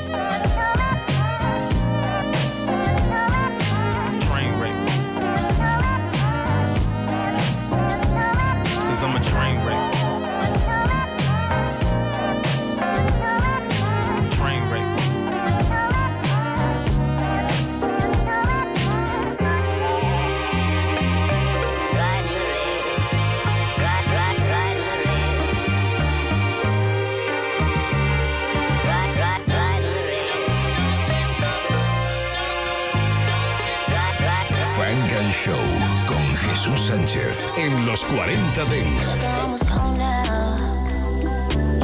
Sánchez 36.97 37.47
en 37.57 37.85
los 37.85 38.03
40 38.05 38.63
Dance. 38.65 39.17
almost 39.43 39.69
gone 39.69 39.97
now. 39.99 40.57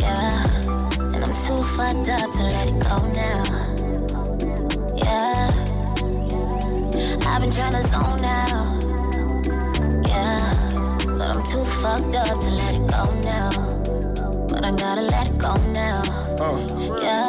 Yeah, 0.02 0.44
and 1.14 1.24
I'm 1.24 1.36
too 1.36 1.62
fucked 1.78 2.10
up 2.10 2.32
to 2.32 2.42
let 2.42 2.68
it 2.68 2.80
go 2.80 2.98
now. 3.14 3.44
Yeah, 4.96 5.52
I've 7.28 7.42
been 7.42 7.52
trying 7.52 7.74
to 7.74 7.84
zone 7.94 8.26
out. 8.26 8.82
Yeah, 10.08 10.56
but 11.06 11.30
I'm 11.30 11.44
too 11.44 11.64
fucked 11.64 12.16
up 12.16 12.40
to 12.40 12.50
let 12.50 12.74
it 12.74 12.88
go 12.88 13.06
now. 13.22 13.52
But 14.50 14.66
I 14.66 14.72
gotta 14.76 15.02
let 15.02 15.30
it 15.30 15.38
go 15.38 15.56
now. 15.74 16.02
Uh. 16.40 16.58
Yeah. 17.04 17.23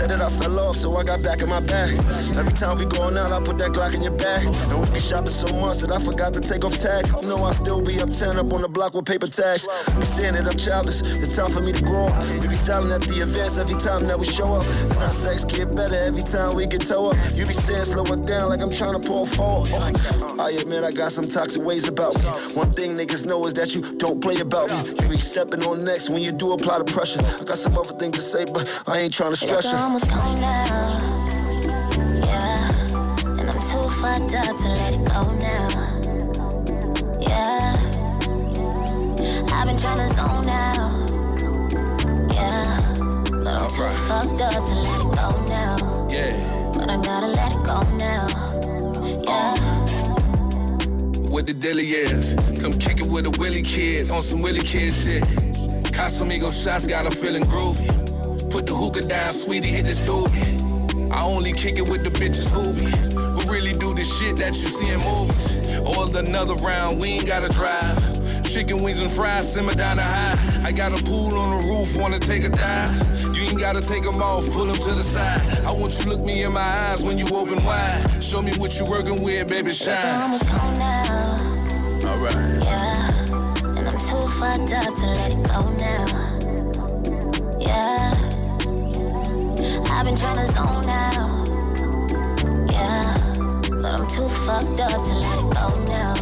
Said 0.00 0.12
that 0.12 0.22
I 0.22 0.30
fell 0.30 0.58
off, 0.60 0.76
so 0.76 0.96
I 0.96 1.04
got 1.04 1.22
back 1.22 1.42
in 1.42 1.50
my 1.50 1.60
bag. 1.60 1.92
Every 2.34 2.54
time 2.54 2.78
we 2.78 2.86
going 2.86 3.18
out, 3.18 3.32
I 3.32 3.38
put 3.38 3.58
that 3.58 3.72
Glock 3.72 3.92
in 3.92 4.00
your 4.00 4.16
bag. 4.16 4.46
And 4.46 4.80
we 4.80 4.88
be 4.94 4.98
shopping 4.98 5.28
so 5.28 5.54
much 5.60 5.80
that 5.80 5.92
I 5.92 6.02
forgot 6.02 6.32
to 6.32 6.40
take 6.40 6.64
off 6.64 6.74
tags. 6.80 7.12
You 7.20 7.28
know 7.28 7.44
I 7.44 7.52
still 7.52 7.84
be 7.84 8.00
up 8.00 8.08
10 8.08 8.38
up 8.38 8.50
on 8.50 8.62
the 8.62 8.68
block 8.68 8.94
with 8.94 9.04
paper 9.04 9.26
tags. 9.26 9.68
Be 9.98 10.06
saying 10.06 10.36
that 10.36 10.46
I'm 10.46 10.56
childish, 10.56 11.02
it's 11.02 11.36
time 11.36 11.52
for 11.52 11.60
me 11.60 11.72
to 11.72 11.84
grow 11.84 12.06
up. 12.06 12.16
We 12.40 12.48
be 12.48 12.54
styling 12.54 12.90
at 12.92 13.02
the 13.02 13.20
events 13.20 13.58
every 13.58 13.76
time 13.76 14.06
that 14.06 14.18
we 14.18 14.24
show 14.24 14.54
up. 14.54 14.64
And 14.88 14.96
our 15.04 15.10
sex 15.10 15.44
get 15.44 15.76
better 15.76 15.96
every 15.96 16.22
time 16.22 16.56
we 16.56 16.64
get 16.64 16.80
toe 16.80 17.10
up. 17.10 17.16
You 17.36 17.44
be 17.44 17.52
saying 17.52 17.84
slow 17.84 18.04
it 18.04 18.24
down 18.24 18.48
like 18.48 18.62
I'm 18.62 18.72
trying 18.72 18.98
to 18.98 19.06
pour 19.06 19.26
a. 19.26 19.30
Oh, 19.36 19.68
I 20.40 20.52
admit 20.52 20.82
I 20.82 20.92
got 20.92 21.12
some 21.12 21.28
toxic 21.28 21.62
ways 21.62 21.86
about 21.86 22.16
me. 22.16 22.30
One 22.56 22.72
thing 22.72 22.92
niggas 22.92 23.26
know 23.26 23.44
is 23.44 23.52
that 23.52 23.74
you 23.74 23.82
don't 23.98 24.22
play 24.22 24.40
about 24.40 24.70
me. 24.70 24.96
You 25.02 25.10
be 25.10 25.18
stepping 25.18 25.62
on 25.64 25.84
next 25.84 26.08
when 26.08 26.22
you 26.22 26.32
do 26.32 26.54
apply 26.54 26.78
the 26.78 26.84
pressure. 26.84 27.20
I 27.20 27.44
got 27.44 27.58
some 27.58 27.76
other 27.76 27.92
things 27.98 28.16
to 28.16 28.22
say, 28.22 28.46
but 28.50 28.64
I 28.86 29.00
ain't 29.00 29.12
trying 29.12 29.32
to 29.32 29.36
stress 29.36 29.66
you. 29.70 29.89
Almost 29.90 30.08
gone 30.08 30.40
now. 30.40 30.66
Yeah, 32.24 32.70
and 33.26 33.50
I'm 33.50 33.60
too 33.60 33.88
fucked 34.00 34.34
up 34.36 34.56
to 34.56 34.68
let 34.68 34.94
it 34.94 35.04
go 35.04 35.22
now. 35.34 35.68
Yeah, 37.20 37.74
I've 39.52 39.66
been 39.66 39.76
trying 39.76 39.98
to 39.98 40.08
zone 40.14 40.48
out. 40.48 40.92
Yeah, 42.32 42.80
but 43.30 43.54
I'm 43.56 43.68
too 43.68 43.90
fucked 44.06 44.40
up 44.40 44.64
to 44.64 44.74
let 44.76 45.00
it 45.00 45.10
go 45.16 45.28
now. 45.48 46.08
Yeah. 46.08 46.72
But 46.72 46.88
I 46.88 46.96
gotta 47.02 47.26
let 47.26 47.50
it 47.50 47.62
go 47.64 47.82
now. 47.96 48.28
Yeah. 49.24 49.56
What 51.30 51.46
the 51.48 51.52
dilly 51.52 51.90
is. 51.90 52.34
Come 52.60 52.78
kick 52.78 53.00
it 53.00 53.08
with 53.10 53.26
a 53.26 53.30
Willie 53.40 53.62
kid 53.62 54.12
on 54.12 54.22
some 54.22 54.40
Willie 54.40 54.62
kid 54.62 54.92
shit. 54.94 55.24
Casamigo 55.90 56.52
shots 56.52 56.86
got 56.86 57.06
her 57.06 57.10
feeling 57.10 57.42
groovy. 57.42 57.99
Put 58.50 58.66
the 58.66 58.74
hookah 58.74 59.06
down, 59.06 59.32
sweetie, 59.32 59.68
hit 59.68 59.86
the 59.86 59.92
doobie. 59.92 61.10
I 61.12 61.24
only 61.24 61.52
kick 61.52 61.78
it 61.78 61.88
with 61.88 62.02
the 62.02 62.10
bitches 62.10 62.48
who 62.50 62.72
be. 62.74 62.90
Who 63.14 63.50
really 63.50 63.72
do 63.72 63.94
the 63.94 64.04
shit 64.04 64.36
that 64.36 64.54
you 64.54 64.68
see 64.68 64.90
in 64.90 65.00
movies. 65.00 65.56
Or 65.80 66.06
another 66.18 66.54
round, 66.56 67.00
we 67.00 67.08
ain't 67.08 67.26
gotta 67.26 67.48
drive. 67.48 67.98
Chicken 68.44 68.82
wings 68.82 68.98
and 68.98 69.10
fries, 69.10 69.52
simmer 69.52 69.74
down 69.74 69.96
the 69.96 70.02
high. 70.02 70.66
I 70.66 70.72
got 70.72 70.92
a 70.92 71.02
pool 71.04 71.38
on 71.38 71.62
the 71.62 71.68
roof, 71.68 71.96
wanna 71.96 72.18
take 72.18 72.44
a 72.44 72.48
dive. 72.48 73.20
You 73.36 73.42
ain't 73.44 73.60
gotta 73.60 73.80
take 73.80 74.02
them 74.02 74.20
off, 74.20 74.50
pull 74.50 74.66
them 74.66 74.76
to 74.76 74.94
the 74.94 75.04
side. 75.04 75.40
I 75.64 75.72
want 75.72 75.96
you 75.96 76.04
to 76.04 76.08
look 76.10 76.22
me 76.26 76.42
in 76.42 76.52
my 76.52 76.60
eyes 76.60 77.02
when 77.02 77.16
you 77.18 77.26
open 77.32 77.62
wide. 77.64 78.22
Show 78.22 78.42
me 78.42 78.52
what 78.58 78.78
you 78.78 78.84
working 78.86 79.22
with, 79.22 79.48
baby, 79.48 79.70
I'm 79.86 80.22
almost 80.22 80.46
gone 80.48 80.78
now. 80.78 81.38
Alright. 82.04 82.34
Yeah, 82.64 83.78
and 83.78 83.88
I'm 83.88 83.98
too 83.98 84.26
fucked 84.38 84.72
up 84.74 84.94
to 84.96 85.06
let 85.06 85.30
it 85.30 85.42
go 85.46 85.60
now. 85.78 86.06
Yeah, 87.60 87.99
I've 90.00 90.06
been 90.06 90.16
trying 90.16 90.46
to 90.46 90.46
zone 90.52 90.88
out. 90.88 91.46
Yeah, 92.72 93.18
but 93.82 93.92
I'm 94.00 94.08
too 94.08 94.26
fucked 94.46 94.80
up 94.80 95.04
to 95.04 95.12
let 95.12 95.38
it 95.38 95.50
go 95.52 95.68
now. 95.84 96.14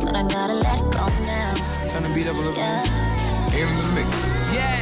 But 0.00 0.16
I 0.16 0.26
gotta 0.26 0.54
let 0.54 0.80
it 0.80 0.90
go 0.90 1.06
now. 1.26 1.52
Turn 1.90 2.04
the 2.04 2.08
beat 2.14 2.26
up 2.28 2.34
a 2.34 2.38
little 2.38 2.54
Yeah. 2.54 2.82
In 3.52 3.68
the 3.76 3.92
mix. 3.94 4.08
Yeah. 4.54 4.80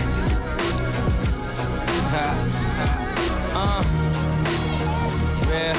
uh. 3.57 3.83
Real, 5.51 5.75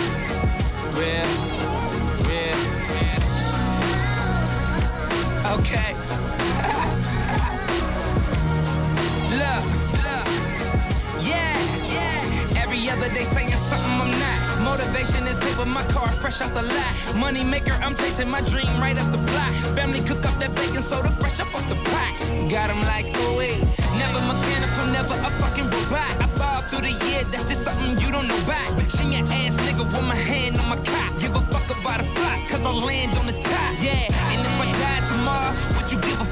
real, 1.00 1.32
real. 2.28 2.60
Okay. 5.60 6.07
Yeah. 13.08 13.16
Every 13.16 13.16
other 13.16 13.16
day 13.16 13.26
saying 13.26 13.50
something 13.60 13.92
I'm 14.02 14.12
not. 14.20 14.64
Motivation 14.64 15.28
is 15.28 15.38
with 15.58 15.68
my 15.68 15.84
car 15.94 16.08
fresh 16.08 16.42
off 16.42 16.54
the 16.54 16.62
lot. 16.62 17.16
Money 17.16 17.44
maker, 17.44 17.74
I'm 17.82 17.96
chasing 17.96 18.30
my 18.30 18.42
dream 18.42 18.68
right 18.80 18.98
up 19.00 19.12
the 19.12 19.18
block. 19.18 19.52
Family 19.76 20.02
cook 20.02 20.26
up 20.26 20.36
that 20.40 20.56
bacon 20.56 20.84
soda 20.84 21.10
fresh 21.12 21.40
up 21.40 21.54
off 21.56 21.68
the 21.70 21.76
pot. 21.76 22.16
Got 22.50 22.70
'em 22.70 22.82
like, 22.82 23.08
oh. 23.16 23.40
Never 23.98 24.22
mechanical, 24.30 24.86
never 24.92 25.16
a 25.16 25.32
fucking 25.42 25.70
robot. 25.70 26.14
I 26.22 26.28
ball 26.38 26.62
through 26.70 26.86
the 26.86 26.94
year, 27.06 27.24
that's 27.32 27.48
just 27.50 27.64
something 27.64 27.98
you 28.00 28.12
don't 28.12 28.28
know 28.28 28.38
about. 28.46 28.70
Bitching 28.78 29.12
your 29.14 29.26
ass 29.40 29.56
nigga 29.66 29.84
with 29.86 30.08
my 30.08 30.16
hand 30.16 30.58
on 30.60 30.70
my 30.70 30.78
cock. 30.78 31.12
Give 31.20 31.36
a 31.36 31.42
fuck 31.42 31.68
about 31.78 32.02
a 32.02 32.08
flop, 32.16 32.40
cause 32.50 32.62
I 32.62 32.72
land 32.72 33.16
on 33.18 33.26
the 33.28 33.34
top. 33.34 33.72
Yeah, 33.82 34.06
and 34.32 34.40
if 34.48 34.62
I 34.62 34.68
die 34.84 35.02
tomorrow, 35.10 35.54
would 35.76 35.88
you 35.92 36.00
give 36.02 36.20
a 36.22 36.28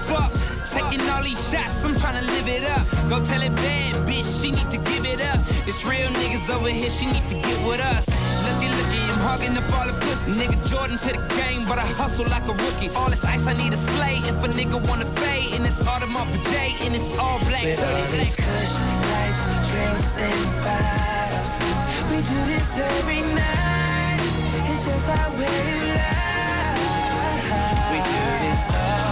Go 3.09 3.23
tell 3.23 3.41
it 3.43 3.53
bad, 3.61 3.93
bitch, 4.09 4.25
she 4.41 4.49
need 4.49 4.65
to 4.73 4.79
give 4.89 5.05
it 5.05 5.21
up. 5.21 5.37
It's 5.69 5.85
real 5.85 6.09
niggas 6.09 6.49
over 6.49 6.69
here, 6.69 6.89
she 6.89 7.05
need 7.05 7.21
to 7.29 7.35
get 7.35 7.59
with 7.61 7.79
us. 7.79 8.09
Looky, 8.41 8.67
looky, 8.67 8.97
I'm 9.13 9.21
hogging 9.21 9.55
up 9.55 9.63
all 9.77 9.85
the 9.85 9.93
pussy. 10.01 10.31
Nigga 10.33 10.57
Jordan 10.67 10.97
to 10.97 11.13
the 11.13 11.21
game, 11.37 11.61
but 11.69 11.77
I 11.77 11.85
hustle 11.85 12.25
like 12.33 12.41
a 12.49 12.53
rookie. 12.65 12.89
All 12.97 13.11
this 13.11 13.23
ice, 13.23 13.45
I 13.45 13.53
need 13.53 13.73
a 13.73 13.77
slay. 13.77 14.17
If 14.25 14.41
a 14.43 14.47
nigga 14.57 14.81
wanna 14.89 15.05
fade, 15.21 15.53
and 15.53 15.65
it's 15.65 15.83
Audemars 15.83 16.33
Piguet, 16.33 16.81
and 16.87 16.95
it's 16.95 17.15
all 17.19 17.37
black. 17.45 17.63
With 17.63 17.77
all 17.77 18.03
these 18.09 18.35
kush 18.35 18.73
lights, 19.13 19.45
drills, 19.69 20.05
and 20.17 20.43
bottles. 20.65 21.61
We 22.09 22.17
do 22.25 22.39
this 22.49 22.73
every 22.81 23.21
night. 23.37 24.17
It's 24.65 24.81
just 24.89 25.07
our 25.13 25.29
way 25.37 25.61
of 25.77 25.93
life. 25.93 27.53
We 27.93 28.01
do 28.01 28.23
this 28.43 28.65
all 28.73 29.04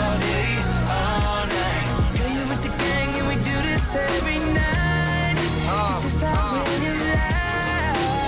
every 3.96 4.40
night. 4.54 5.36
It's 5.38 6.04
just 6.04 6.24
our 6.24 6.64
way 6.64 6.86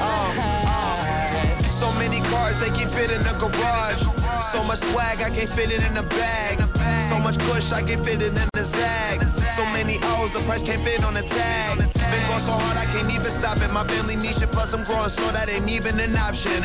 of 0.02 0.38
life. 0.38 1.72
So 1.72 1.92
many 2.00 2.22
cars 2.30 2.60
they 2.60 2.70
can 2.70 2.90
fit 2.90 3.12
in 3.12 3.22
the 3.24 3.34
garage. 3.40 4.04
So 4.52 4.64
much 4.64 4.80
swag 4.80 5.22
I 5.22 5.30
can't 5.30 5.50
fit 5.50 5.72
it 5.72 5.86
in 5.86 5.94
the 5.94 6.04
bag. 6.04 6.85
So 7.00 7.20
much 7.20 7.38
push 7.50 7.72
I 7.72 7.82
can 7.82 8.04
fit 8.04 8.22
it 8.22 8.34
in 8.34 8.50
the 8.54 8.64
zag. 8.64 9.22
So 9.56 9.64
many 9.72 9.98
O's 10.18 10.32
the 10.32 10.40
price 10.48 10.64
can't 10.64 10.82
fit 10.82 11.04
on 11.04 11.14
the 11.14 11.22
tag. 11.22 11.78
Been 11.78 12.24
going 12.28 12.44
so 12.44 12.52
hard 12.52 12.78
I 12.78 12.86
can't 12.94 13.10
even 13.14 13.32
stop 13.32 13.58
it. 13.62 13.72
My 13.72 13.84
family 13.84 14.16
needs 14.16 14.42
it, 14.42 14.52
plus 14.52 14.74
I'm 14.74 14.84
growing 14.84 15.10
so 15.10 15.26
that 15.32 15.50
ain't 15.50 15.70
even 15.70 16.00
an 16.00 16.16
option. 16.18 16.62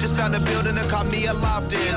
Just 0.00 0.16
found 0.16 0.34
a 0.34 0.40
building 0.40 0.74
that 0.74 0.88
caught 0.88 1.06
me 1.12 1.26
a 1.26 1.34
in. 1.34 1.96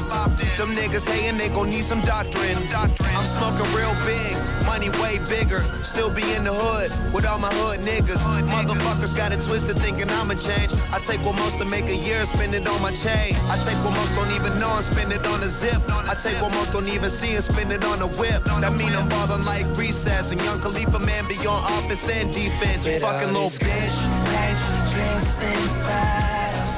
Them 0.59 0.71
niggas 0.75 1.07
hating 1.07 1.37
they 1.37 1.49
gon' 1.49 1.69
need 1.69 1.83
some 1.83 2.01
doctrine. 2.01 2.57
I'm 2.75 3.25
smoking 3.25 3.67
real 3.75 3.91
big, 4.05 4.35
money 4.65 4.89
way 5.01 5.19
bigger. 5.31 5.63
Still 5.83 6.13
be 6.13 6.23
in 6.35 6.43
the 6.43 6.53
hood 6.53 6.91
with 7.13 7.25
all 7.25 7.39
my 7.39 7.51
hood 7.63 7.79
niggas. 7.81 8.21
Motherfuckers 8.51 9.15
got 9.15 9.31
it 9.31 9.41
twisted 9.41 9.77
thinking 9.77 10.09
I'ma 10.09 10.35
change. 10.35 10.71
I 10.91 10.99
take 10.99 11.23
what 11.25 11.35
most 11.39 11.57
to 11.59 11.65
make 11.65 11.87
a 11.87 11.95
year, 11.95 12.23
spend 12.25 12.53
it 12.53 12.67
on 12.67 12.81
my 12.81 12.91
chain. 12.91 13.35
I 13.49 13.55
take 13.63 13.79
what 13.83 13.95
most 13.95 14.13
don't 14.15 14.31
even 14.35 14.59
know 14.59 14.71
and 14.75 14.83
spend 14.85 15.11
it 15.11 15.25
on 15.27 15.41
a 15.43 15.49
zip. 15.49 15.81
I 15.89 16.15
take 16.15 16.41
what 16.41 16.51
most 16.53 16.71
don't 16.73 16.87
even 16.87 17.09
see 17.09 17.35
and 17.35 17.43
spend 17.49 17.71
it 17.71 17.83
on 17.83 18.01
a 18.01 18.07
whip. 18.19 18.43
That 18.61 18.73
mean 18.77 18.93
I'm 18.95 19.09
ballin' 19.09 19.43
like 19.45 19.65
recess 19.77 20.31
and 20.31 20.41
young 20.41 20.59
Khalifa 20.59 20.99
man 20.99 21.27
be 21.27 21.35
beyond 21.37 21.65
offense 21.73 22.09
and 22.09 22.31
defense. 22.31 22.87
You 22.87 22.99
fucking 22.99 23.33
little 23.33 23.49
bitch. 23.49 23.95
Lights, 24.33 24.65
drills, 24.93 25.27
and 25.49 25.65
bottles. 25.85 26.75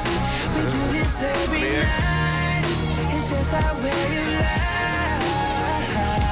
We 0.56 0.62
do 0.72 0.82
this 0.96 1.24
every 1.24 1.62
night. 1.62 2.66
It's 3.16 3.30
just 3.30 3.54
way 3.84 4.04
of 4.22 4.30
life. 4.40 4.72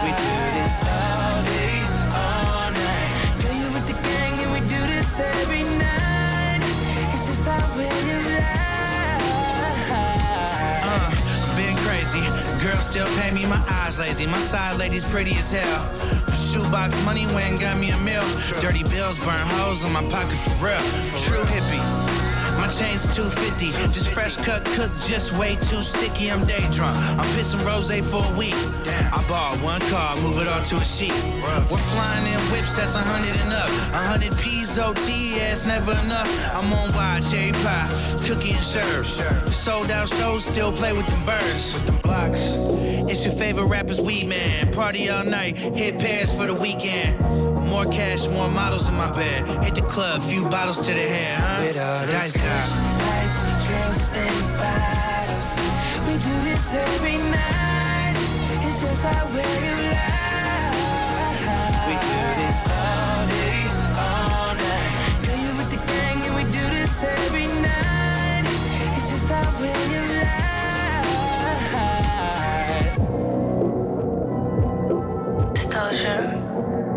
We 0.04 0.12
do 0.24 0.36
this 0.58 0.78
all 0.88 1.40
day, 1.44 1.78
all 2.16 2.72
night. 2.72 3.12
Girl, 3.42 3.56
you 3.62 3.68
with 3.76 3.88
the 3.92 3.98
gang, 4.08 4.34
and 4.44 4.52
we 4.56 4.62
do 4.68 4.80
this 4.94 5.20
every 5.20 5.64
night. 5.78 6.62
It's 7.14 7.26
just 7.28 7.48
our 7.48 7.78
way 7.78 7.90
of 7.90 8.59
crazy. 12.10 12.28
Girls 12.64 12.86
still 12.86 13.08
pay 13.18 13.32
me, 13.32 13.46
my 13.46 13.62
eyes 13.70 14.00
lazy. 14.00 14.26
My 14.26 14.38
side 14.40 14.78
lady's 14.78 15.10
pretty 15.10 15.32
as 15.36 15.52
hell. 15.52 15.84
Shoebox 16.34 17.04
money 17.06 17.26
went 17.28 17.60
got 17.60 17.80
me 17.80 17.92
a 17.92 17.98
meal. 18.00 18.24
Dirty 18.62 18.84
bills 18.84 19.24
burn 19.24 19.48
holes 19.58 19.84
in 19.86 19.94
my 19.94 20.04
pocket 20.10 20.38
for 20.38 20.66
real. 20.66 20.80
True 21.26 21.44
hippie. 21.44 22.20
My 22.58 22.68
chain's 22.68 23.08
250, 23.16 23.72
just 23.94 24.10
fresh 24.10 24.36
cut, 24.36 24.66
cooked, 24.76 25.08
just 25.08 25.38
way 25.40 25.56
too 25.72 25.80
sticky. 25.80 26.30
I'm 26.30 26.46
day 26.46 26.60
drunk. 26.72 26.94
I'm 27.16 27.26
pissing 27.38 27.64
rose 27.66 27.88
for 28.12 28.20
a 28.20 28.38
week. 28.38 28.58
I 29.16 29.24
bought 29.30 29.56
one 29.64 29.80
car, 29.88 30.16
move 30.18 30.40
it 30.42 30.48
all 30.50 30.62
to 30.62 30.76
a 30.76 30.84
sheet. 30.84 31.16
We're 31.72 31.86
flying 31.96 32.28
in 32.28 32.40
whips, 32.52 32.76
that's 32.76 32.96
a 32.96 33.00
hundred 33.00 33.40
and 33.48 33.54
up. 33.54 33.70
A 33.96 34.04
hundred 34.12 34.36
P's 34.70 34.78
OT, 34.78 35.36
yeah, 35.36 35.52
it's 35.52 35.66
never 35.66 35.94
enough. 36.04 36.30
I'm 36.56 36.72
on 36.74 36.94
wild 36.94 37.28
cherry 37.28 37.52
pie, 37.52 37.88
cookie 38.28 38.52
and 38.52 38.64
serve. 38.64 39.08
Sold 39.08 39.90
out 39.90 40.08
shows, 40.08 40.46
still 40.46 40.72
play 40.72 40.94
with 40.94 41.08
them 41.08 41.26
birds. 41.26 41.74
With 41.74 41.86
them 41.88 41.98
blocks. 42.04 42.56
It's 43.10 43.26
your 43.26 43.34
favorite 43.34 43.66
rapper's 43.66 44.00
weed 44.00 44.28
man. 44.30 44.72
Party 44.72 45.10
all 45.10 45.26
night, 45.26 45.58
hit 45.58 45.98
Paris 45.98 46.32
for 46.32 46.46
the 46.46 46.54
weekend. 46.54 47.20
More 47.68 47.86
cash, 47.86 48.28
more 48.28 48.48
models 48.48 48.88
in 48.88 48.94
my 48.94 49.12
bed. 49.12 49.48
Hit 49.64 49.74
the 49.74 49.82
club, 49.82 50.22
few 50.22 50.44
bottles 50.44 50.86
to 50.86 50.94
the 50.94 51.02
head, 51.02 51.40
huh? 51.40 51.64
With 51.66 51.78
all 51.78 52.06
Dice 52.06 52.34
these 52.34 52.44
guy. 52.44 52.50
lights, 52.54 53.42
and 54.14 54.46
bottles. 54.60 55.50
We 56.06 56.14
do 56.14 56.36
this 56.46 56.76
every 56.76 57.18
night. 57.18 58.18
It's 58.68 58.82
just 58.82 59.04
our 59.04 59.26
way 59.34 59.72
of 59.72 59.80
life. 59.94 61.48
We 61.88 61.94
do 61.94 62.20
this 62.38 62.68
all 62.70 63.09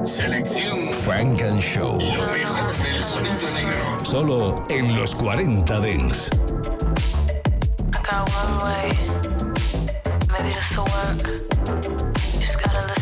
Selección 0.04 0.92
Frank 0.92 1.42
and 1.42 1.60
Show. 1.60 1.98
Lo 1.98 2.32
mejor 2.32 2.74
del 2.76 3.04
sonido 3.04 3.50
negro. 3.54 4.04
Solo 4.04 4.64
en 4.68 4.96
los 4.96 5.14
40 5.14 5.80
Dents. 5.80 6.30
I 7.92 8.02
got 8.02 8.28
one 8.34 8.58
way. 8.64 8.90
Maybe 10.30 10.52
this 10.54 10.76
will 10.76 10.84
work. 10.86 11.26
You 12.34 12.40
just 12.40 12.60
gotta 12.62 12.86
listen 12.86 13.01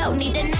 help, 0.00 0.16
need 0.16 0.34
to 0.34 0.42
know. 0.44 0.59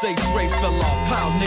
Say 0.00 0.14
Dre 0.14 0.46
fell 0.46 0.80
off. 0.80 0.97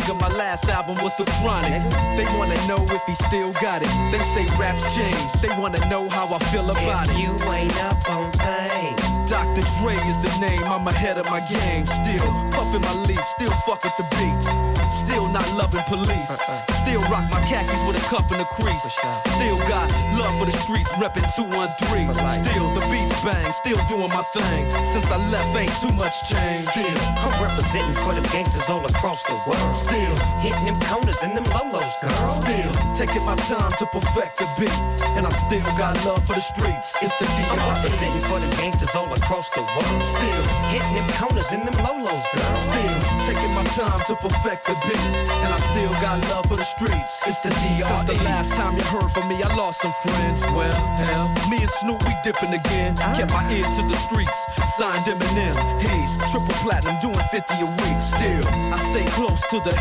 How, 0.02 0.14
nigga, 0.14 0.20
my 0.20 0.38
last 0.38 0.68
album 0.70 0.96
was 1.04 1.16
The 1.18 1.26
Chronic. 1.42 1.82
They 2.18 2.26
wanna 2.38 2.56
know 2.68 2.84
if 2.94 3.04
he 3.06 3.14
still 3.14 3.52
got 3.54 3.82
it. 3.82 3.90
They 4.12 4.22
say 4.34 4.46
raps 4.58 4.84
changed. 4.96 5.42
They 5.42 5.50
wanna 5.50 5.80
know 5.90 6.10
how 6.10 6.34
I 6.34 6.40
feel 6.46 6.70
about 6.70 7.10
it. 7.10 7.18
You 7.18 7.38
ain't 7.52 7.84
up 7.84 8.10
on 8.10 8.32
things. 8.32 9.30
Dr. 9.30 9.64
Dre 9.80 9.96
is 9.96 10.20
the 10.20 10.32
name, 10.42 10.64
I'm 10.66 10.86
ahead 10.88 11.18
of 11.18 11.26
my 11.30 11.40
game. 11.48 11.86
Still 11.86 12.28
puffin' 12.52 12.82
my 12.82 12.94
leaf, 13.08 13.24
still 13.28 13.52
fuck 13.66 13.82
with 13.84 13.96
the 13.96 14.04
beats. 14.20 14.48
Still 14.92 15.32
not 15.32 15.48
loving 15.56 15.84
police. 15.88 16.30
Uh-uh. 16.30 16.84
Still 16.84 17.00
rock 17.08 17.24
my 17.32 17.40
khakis 17.48 17.80
with 17.88 17.96
a 17.96 18.04
cuff 18.12 18.30
and 18.32 18.42
a 18.42 18.46
crease. 18.46 18.84
Still 19.40 19.58
got 19.72 19.88
love 20.20 20.36
for 20.38 20.46
the 20.46 20.52
streets, 20.52 20.92
reppin' 21.00 21.24
213. 21.34 22.12
Still 22.44 22.74
the 22.76 22.84
beats 22.92 23.24
bang, 23.24 23.54
still 23.54 23.80
doing 23.88 24.12
my 24.12 24.24
thing. 24.36 24.68
Since 24.92 25.08
I 25.08 25.18
left, 25.32 25.56
ain't 25.56 25.72
too 25.80 25.96
much 25.96 26.28
change. 26.28 26.68
Still, 26.68 26.98
I'm 27.24 27.32
representing 27.42 27.96
for 28.04 28.12
them 28.12 28.28
gangsters 28.36 28.68
all 28.68 28.86
across 28.86 29.24
the 29.24 29.40
world. 29.48 29.74
Still, 29.92 30.16
hitting 30.40 30.64
them 30.64 30.80
corners 30.88 31.20
and 31.22 31.36
them 31.36 31.44
lolos, 31.52 32.00
girl. 32.00 32.28
Still, 32.32 32.72
taking 32.96 33.26
my 33.26 33.36
time 33.52 33.74
to 33.76 33.86
perfect 33.92 34.40
the 34.40 34.48
beat. 34.56 34.72
And 35.20 35.28
I 35.28 35.32
still 35.44 35.68
got 35.76 36.00
love 36.06 36.24
for 36.26 36.32
the 36.32 36.40
streets. 36.40 36.96
It's 37.04 37.12
the 37.20 37.28
I'm 37.28 37.60
DR. 37.60 37.76
representing 37.76 38.24
for 38.24 38.40
them 38.40 38.50
gangsters 38.56 38.96
all 38.96 39.12
across 39.12 39.50
the 39.50 39.60
world. 39.60 40.00
Still, 40.00 40.44
hitting 40.72 40.96
them 40.96 41.08
corners 41.20 41.52
and 41.52 41.68
them 41.68 41.76
lolos, 41.84 42.24
girl. 42.32 42.56
Still, 42.56 42.98
taking 43.28 43.52
my 43.52 43.68
time 43.76 44.00
to 44.08 44.16
perfect 44.16 44.64
the 44.72 44.80
beat. 44.88 45.04
And 45.44 45.52
I 45.52 45.60
still 45.76 45.92
got 46.00 46.24
love 46.32 46.46
for 46.48 46.56
the 46.56 46.64
streets. 46.64 47.12
It's 47.28 47.44
the 47.44 47.52
DR. 47.52 47.84
Since 47.92 48.04
the 48.08 48.24
last 48.24 48.54
time 48.56 48.78
you 48.78 48.84
heard 48.96 49.12
from 49.12 49.28
me, 49.28 49.44
I 49.44 49.52
lost 49.60 49.82
some 49.82 49.92
friends. 50.08 50.40
Well, 50.56 50.80
hell, 51.04 51.28
me 51.52 51.68
and 51.68 51.74
Snoop, 51.84 52.00
we 52.08 52.16
dipping 52.24 52.56
again. 52.56 52.96
Kept 53.20 53.36
my 53.36 53.44
ear 53.52 53.68
to 53.68 53.84
the 53.92 54.00
streets. 54.08 54.40
Signed 54.80 55.04
Eminem. 55.04 55.60
He's 55.84 56.12
triple 56.32 56.56
platinum, 56.64 56.96
doing 57.04 57.20
50 57.28 57.44
a 57.60 57.68
week. 57.84 58.00
Still, 58.00 58.48
I 58.72 58.80
stay 58.96 59.04
close 59.12 59.44
to 59.52 59.60
the 59.60 59.81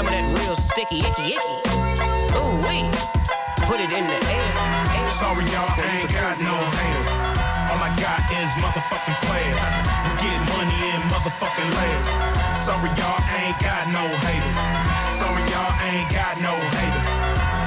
Some 0.00 0.08
of 0.08 0.16
that 0.16 0.32
real 0.32 0.56
sticky, 0.56 1.04
icky, 1.04 1.36
icky. 1.36 1.60
Ooh 2.32 2.56
wee. 2.64 2.88
Put 3.68 3.84
it 3.84 3.92
in 3.92 4.00
the 4.00 4.18
air. 4.32 4.48
Sorry, 5.12 5.44
y'all, 5.52 5.68
I 5.76 6.00
ain't 6.00 6.08
got 6.08 6.40
no 6.40 6.56
haters. 6.56 7.04
All 7.68 7.84
I 7.84 7.92
got 8.00 8.24
is 8.32 8.48
motherfucking 8.64 9.20
players 9.28 9.60
who 9.60 10.12
get 10.24 10.40
money 10.56 10.78
in 10.88 11.04
motherfucking 11.12 11.70
layers. 11.76 12.08
Sorry, 12.56 12.88
y'all, 12.96 13.20
I 13.28 13.52
ain't 13.52 13.60
got 13.60 13.92
no 13.92 14.08
haters. 14.24 14.56
Sorry, 15.20 15.44
y'all, 15.52 15.68
I 15.68 15.92
ain't 15.92 16.08
got 16.08 16.40
no 16.40 16.56
haters. 16.80 17.08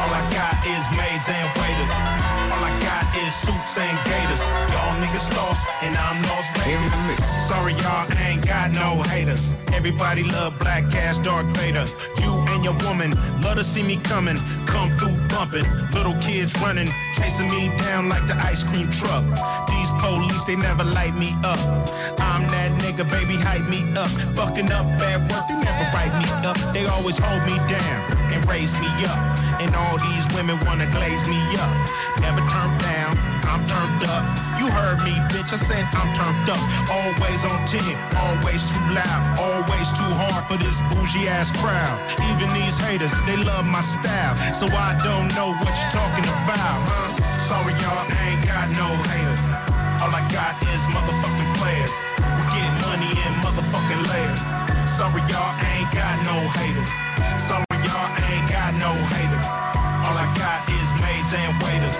All 0.01 0.09
I 0.09 0.25
got 0.33 0.57
is 0.65 0.89
maids 0.97 1.29
and 1.29 1.47
waiters. 1.61 2.22
All 3.13 3.19
I 3.19 3.21
got 3.21 3.27
is 3.27 3.35
suits 3.35 3.77
and 3.77 3.97
gators. 4.05 4.41
Y'all 4.71 5.01
niggas 5.01 5.35
lost, 5.37 5.67
and 5.81 5.95
I'm 5.95 6.21
Las 6.23 6.49
Vegas. 6.65 7.47
Sorry, 7.47 7.73
y'all, 7.73 8.07
I 8.09 8.31
ain't 8.31 8.45
got 8.45 8.71
no 8.71 9.01
haters. 9.03 9.53
Everybody 9.73 10.23
love 10.23 10.57
black 10.59 10.83
ass 10.95 11.17
Darth 11.17 11.45
Vader. 11.57 11.85
You 12.21 12.31
and 12.53 12.63
your 12.63 12.75
woman 12.87 13.11
love 13.41 13.57
to 13.57 13.63
see 13.63 13.83
me 13.83 13.97
coming. 13.97 14.37
Come 14.65 14.89
through 14.97 15.15
bumping. 15.29 15.65
Little 15.93 16.15
kids 16.21 16.53
running, 16.61 16.87
chasing 17.15 17.49
me 17.49 17.69
down 17.79 18.09
like 18.09 18.25
the 18.27 18.35
ice 18.35 18.63
cream 18.63 18.89
truck. 18.89 19.23
These 19.67 19.91
they 20.45 20.55
never 20.55 20.83
light 20.83 21.15
me 21.15 21.35
up. 21.43 21.59
I'm 22.19 22.43
that 22.51 22.71
nigga, 22.83 23.07
baby, 23.07 23.35
hype 23.39 23.63
me 23.69 23.79
up. 23.95 24.09
Fucking 24.35 24.71
up 24.71 24.85
at 24.99 25.19
work, 25.31 25.45
they 25.47 25.55
never 25.55 25.85
write 25.95 26.11
me 26.19 26.27
up. 26.43 26.57
They 26.75 26.83
always 26.85 27.17
hold 27.17 27.43
me 27.47 27.55
down 27.71 27.99
and 28.33 28.43
raise 28.47 28.73
me 28.79 28.89
up. 29.07 29.19
And 29.63 29.71
all 29.75 29.95
these 29.99 30.25
women 30.35 30.59
wanna 30.67 30.89
glaze 30.91 31.23
me 31.27 31.39
up. 31.59 31.71
Never 32.19 32.43
turned 32.51 32.77
down, 32.81 33.15
I'm 33.47 33.63
turned 33.63 34.03
up. 34.09 34.23
You 34.59 34.67
heard 34.67 34.99
me, 35.07 35.15
bitch, 35.31 35.53
I 35.53 35.59
said 35.59 35.87
I'm 35.95 36.11
turned 36.11 36.49
up. 36.49 36.61
Always 36.91 37.39
on 37.47 37.59
10, 37.67 37.79
always 38.19 38.61
too 38.67 38.83
loud, 38.91 39.21
always 39.39 39.87
too 39.95 40.11
hard 40.17 40.43
for 40.49 40.57
this 40.59 40.79
bougie 40.91 41.27
ass 41.29 41.55
crowd. 41.55 41.95
Even 42.31 42.51
these 42.51 42.75
haters, 42.83 43.13
they 43.27 43.37
love 43.37 43.63
my 43.69 43.81
style. 43.81 44.35
So 44.51 44.67
I 44.67 44.97
don't 44.99 45.31
know 45.35 45.55
what 45.55 45.71
you're 45.71 45.95
talking 45.95 46.27
about, 46.27 46.79
huh? 46.83 47.09
Sorry, 47.47 47.73
y'all, 47.79 48.07
I 48.07 48.33
ain't 48.33 48.43
got 48.45 48.67
no 48.75 48.87
haters. 49.07 49.52
Got 50.33 50.57
is 50.73 50.81
motherfucking 50.89 51.51
players. 51.61 51.93
We 52.17 52.43
get 52.57 52.71
money 52.81 53.05
in 53.05 53.33
motherfucking 53.45 54.01
layers. 54.09 54.41
Sorry, 54.89 55.21
y'all, 55.29 55.53
ain't 55.61 55.91
got 55.93 56.17
no 56.25 56.41
haters. 56.57 56.89
Sorry, 57.37 57.77
y'all, 57.85 58.09
ain't 58.17 58.49
got 58.49 58.73
no 58.81 58.97
haters. 59.13 59.47
All 60.01 60.17
I 60.17 60.25
got 60.33 60.65
is 60.73 60.89
maids 61.05 61.37
and 61.37 61.53
waiters. 61.61 61.97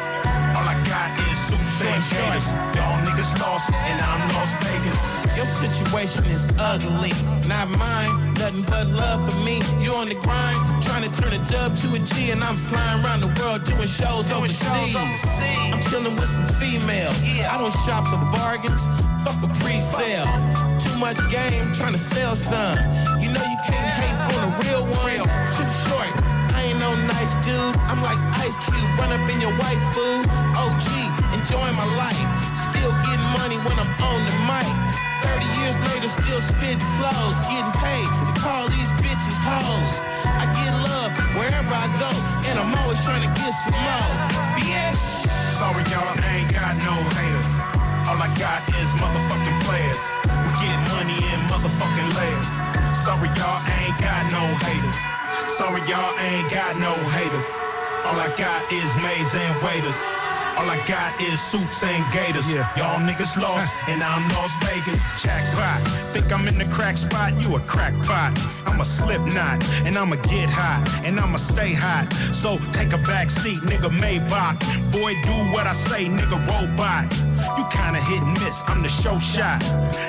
All 0.57 0.65
I 0.65 0.73
got 0.89 1.13
is 1.29 1.37
suits 1.45 1.85
and 1.85 2.01
gators. 2.09 2.49
Y'all 2.73 2.97
niggas 3.05 3.37
lost, 3.39 3.69
and 3.69 4.01
I'm 4.01 4.21
Las 4.33 4.57
Vegas. 4.65 4.97
Your 5.37 5.45
situation 5.45 6.25
is 6.25 6.47
ugly, 6.57 7.13
not 7.47 7.69
mine. 7.77 8.32
Nothing 8.43 8.67
but 8.67 8.87
love 8.99 9.23
for 9.23 9.39
me. 9.47 9.63
You 9.79 9.95
on 9.95 10.11
the 10.11 10.19
grind, 10.19 10.59
trying 10.83 11.07
to 11.07 11.11
turn 11.15 11.31
a 11.31 11.39
dub 11.47 11.79
to 11.79 11.95
a 11.95 11.99
G, 11.99 12.31
and 12.35 12.43
I'm 12.43 12.59
flying 12.67 12.99
around 12.99 13.21
the 13.23 13.31
world 13.39 13.63
doing 13.63 13.87
shows 13.87 14.27
overseas. 14.35 14.99
I'm 15.39 15.79
chilling 15.87 16.11
with 16.19 16.27
some 16.27 16.43
females. 16.59 17.23
I 17.23 17.55
don't 17.55 17.71
shop 17.87 18.03
for 18.03 18.19
bargains. 18.35 18.83
Fuck 19.23 19.39
a 19.39 19.49
pre-sale. 19.63 20.27
Too 20.83 20.91
much 20.99 21.23
game, 21.31 21.71
trying 21.71 21.95
to 21.95 22.03
sell 22.11 22.35
some. 22.35 22.75
You 23.23 23.31
know 23.31 23.39
you 23.39 23.59
can't 23.63 23.91
hate 23.95 24.19
on 24.35 24.39
a 24.43 24.51
real 24.59 24.83
one. 24.91 25.23
Too 25.55 25.69
short. 25.87 26.11
I 26.51 26.67
ain't 26.67 26.79
no 26.83 26.91
nice 27.15 27.31
dude. 27.47 27.79
I'm 27.87 28.03
like 28.03 28.19
Ice 28.43 28.59
Cube, 28.67 28.91
run 28.99 29.15
up 29.15 29.23
in 29.23 29.39
your 29.39 29.55
white 29.55 29.79
food. 29.95 30.27
OG, 30.59 30.83
enjoying 31.31 31.79
my 31.79 31.87
life. 31.95 32.27
Still 32.59 32.91
getting 33.07 33.23
money 33.39 33.55
when 33.63 33.79
I'm 33.79 33.87
on 34.03 34.19
the 34.27 34.35
mic. 34.51 35.02
30 35.23 35.47
years 35.59 35.75
later, 35.87 36.09
still 36.11 36.41
spitting 36.43 36.83
flows. 36.99 37.35
Getting 37.47 37.73
paid 37.79 38.07
to 38.27 38.33
call 38.39 38.67
these 38.69 38.91
bitches 38.99 39.39
hoes. 39.39 39.97
I 40.27 40.45
get 40.59 40.71
love 40.83 41.11
wherever 41.39 41.73
I 41.73 41.87
go, 41.97 42.11
and 42.49 42.55
I'm 42.59 42.71
always 42.83 42.99
trying 43.07 43.23
to 43.23 43.31
get 43.39 43.51
some 43.63 43.77
more. 43.79 44.13
Bitch. 44.59 44.99
Sorry, 45.55 45.83
y'all, 45.91 46.11
I 46.11 46.43
ain't 46.43 46.51
got 46.51 46.75
no 46.83 46.95
haters. 47.15 47.49
All 48.09 48.19
I 48.19 48.29
got 48.35 48.61
is 48.75 48.89
motherfucking 48.99 49.59
players. 49.63 50.01
We 50.27 50.49
get 50.59 50.77
money 50.91 51.17
in 51.31 51.39
motherfucking 51.47 52.09
layers. 52.19 52.49
Sorry, 52.97 53.31
y'all, 53.39 53.63
I 53.63 53.73
ain't 53.87 53.99
got 53.99 54.23
no 54.31 54.43
haters. 54.67 54.99
Sorry, 55.47 55.81
y'all, 55.87 56.13
I 56.19 56.25
ain't 56.39 56.51
got 56.51 56.75
no 56.79 56.93
haters. 57.15 57.47
All 58.05 58.19
I 58.19 58.27
got 58.35 58.59
is 58.71 58.91
maids 58.99 59.33
and 59.35 59.55
waiters. 59.63 59.95
All 60.57 60.69
I 60.69 60.77
got 60.85 61.19
is 61.19 61.41
suits 61.41 61.83
and 61.83 62.13
gators. 62.13 62.51
Y'all 62.51 62.99
niggas 63.01 63.41
lost, 63.41 63.73
and 63.87 64.03
I'm 64.03 64.29
Las 64.29 64.55
Vegas. 64.61 65.23
Jackpot. 65.23 65.81
Think 66.13 66.31
I'm 66.31 66.47
in 66.47 66.57
the 66.59 66.65
crack 66.65 66.97
spot? 66.97 67.33
You 67.41 67.55
a 67.55 67.59
crackpot. 67.61 68.37
I'm 68.67 68.79
a 68.79 68.85
slip 68.85 69.21
knot, 69.33 69.63
and 69.85 69.97
I'ma 69.97 70.15
get 70.29 70.49
hot, 70.49 70.83
and 71.05 71.19
I'ma 71.19 71.37
stay 71.37 71.73
hot. 71.73 72.11
So 72.33 72.59
take 72.71 72.93
a 72.93 72.99
back 72.99 73.29
seat, 73.29 73.59
nigga 73.61 73.89
Maybach. 73.97 74.59
Boy, 74.91 75.13
do 75.23 75.35
what 75.53 75.65
I 75.65 75.73
say, 75.73 76.05
nigga 76.05 76.37
robot. 76.45 77.11
You 77.57 77.65
kinda 77.71 77.99
hit 78.01 78.21
and 78.21 78.33
miss, 78.33 78.61
I'm 78.67 78.83
the 78.83 78.89
show 78.89 79.17
shot. 79.19 79.61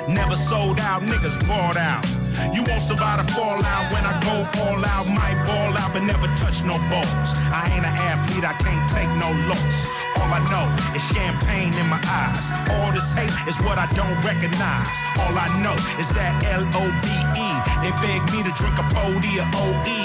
Never 0.07 0.35
sold 0.35 0.79
out, 0.79 1.01
niggas 1.01 1.37
bought 1.47 1.77
out. 1.77 2.05
You 2.53 2.63
won't 2.67 2.81
survive 2.81 3.23
the 3.23 3.27
fallout 3.33 3.85
when 3.93 4.03
I 4.05 4.13
go 4.23 4.35
all 4.63 4.81
out. 4.83 5.05
Might 5.07 5.39
ball 5.47 5.75
out, 5.77 5.93
but 5.93 6.03
never 6.03 6.27
touch 6.35 6.63
no 6.63 6.75
balls. 6.91 7.29
I 7.51 7.71
ain't 7.73 7.85
an 7.85 7.95
athlete, 8.11 8.43
I 8.43 8.53
can't 8.59 8.85
take 8.91 9.09
no 9.19 9.31
loss. 9.47 9.77
All 10.19 10.31
I 10.31 10.41
know 10.49 10.65
is 10.95 11.03
champagne 11.13 11.73
in 11.77 11.87
my 11.87 12.01
eyes. 12.01 12.51
All 12.73 12.91
this 12.91 13.13
hate 13.13 13.31
is 13.47 13.57
what 13.61 13.77
I 13.77 13.87
don't 13.93 14.17
recognize. 14.25 14.89
All 15.21 15.35
I 15.37 15.47
know 15.61 15.75
is 16.01 16.09
that 16.17 16.33
L-O-V-E. 16.43 17.49
They 17.83 17.93
beg 18.01 18.21
me 18.33 18.41
to 18.41 18.51
drink 18.57 18.75
a 18.81 18.85
Pody 18.89 19.37
or 19.37 19.47
O-E. 19.53 19.99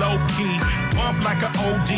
Low 0.00 0.16
key, 0.34 0.56
bump 0.96 1.20
like 1.24 1.42
a 1.44 1.50
OD. 1.68 1.92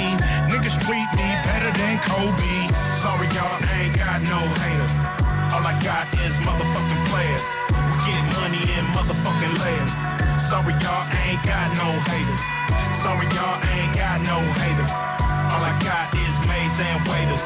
Niggas 0.50 0.74
treat 0.84 1.08
me 1.14 1.28
better 1.46 1.70
than 1.78 2.02
Kobe. 2.02 2.54
Sorry, 2.98 3.28
y'all, 3.36 3.62
I 3.62 3.86
ain't 3.86 3.96
got 3.96 4.18
no 4.26 4.40
haters. 4.64 4.94
All 5.54 5.62
I 5.62 5.78
got 5.78 6.10
is 6.26 6.34
motherfucking 6.42 7.02
players. 7.08 7.46
We 7.70 7.94
get 8.04 8.24
motherfucking 8.98 9.54
layers. 9.62 9.94
Sorry, 10.42 10.74
y'all, 10.82 11.06
ain't 11.22 11.42
got 11.46 11.68
no 11.78 11.88
haters. 12.10 12.42
Sorry, 12.96 13.26
y'all, 13.36 13.58
ain't 13.74 13.94
got 13.94 14.18
no 14.26 14.38
haters. 14.58 14.92
All 15.54 15.62
I 15.62 15.72
got 15.86 16.10
is 16.26 16.36
maids 16.50 16.78
and 16.82 16.98
waiters. 17.06 17.44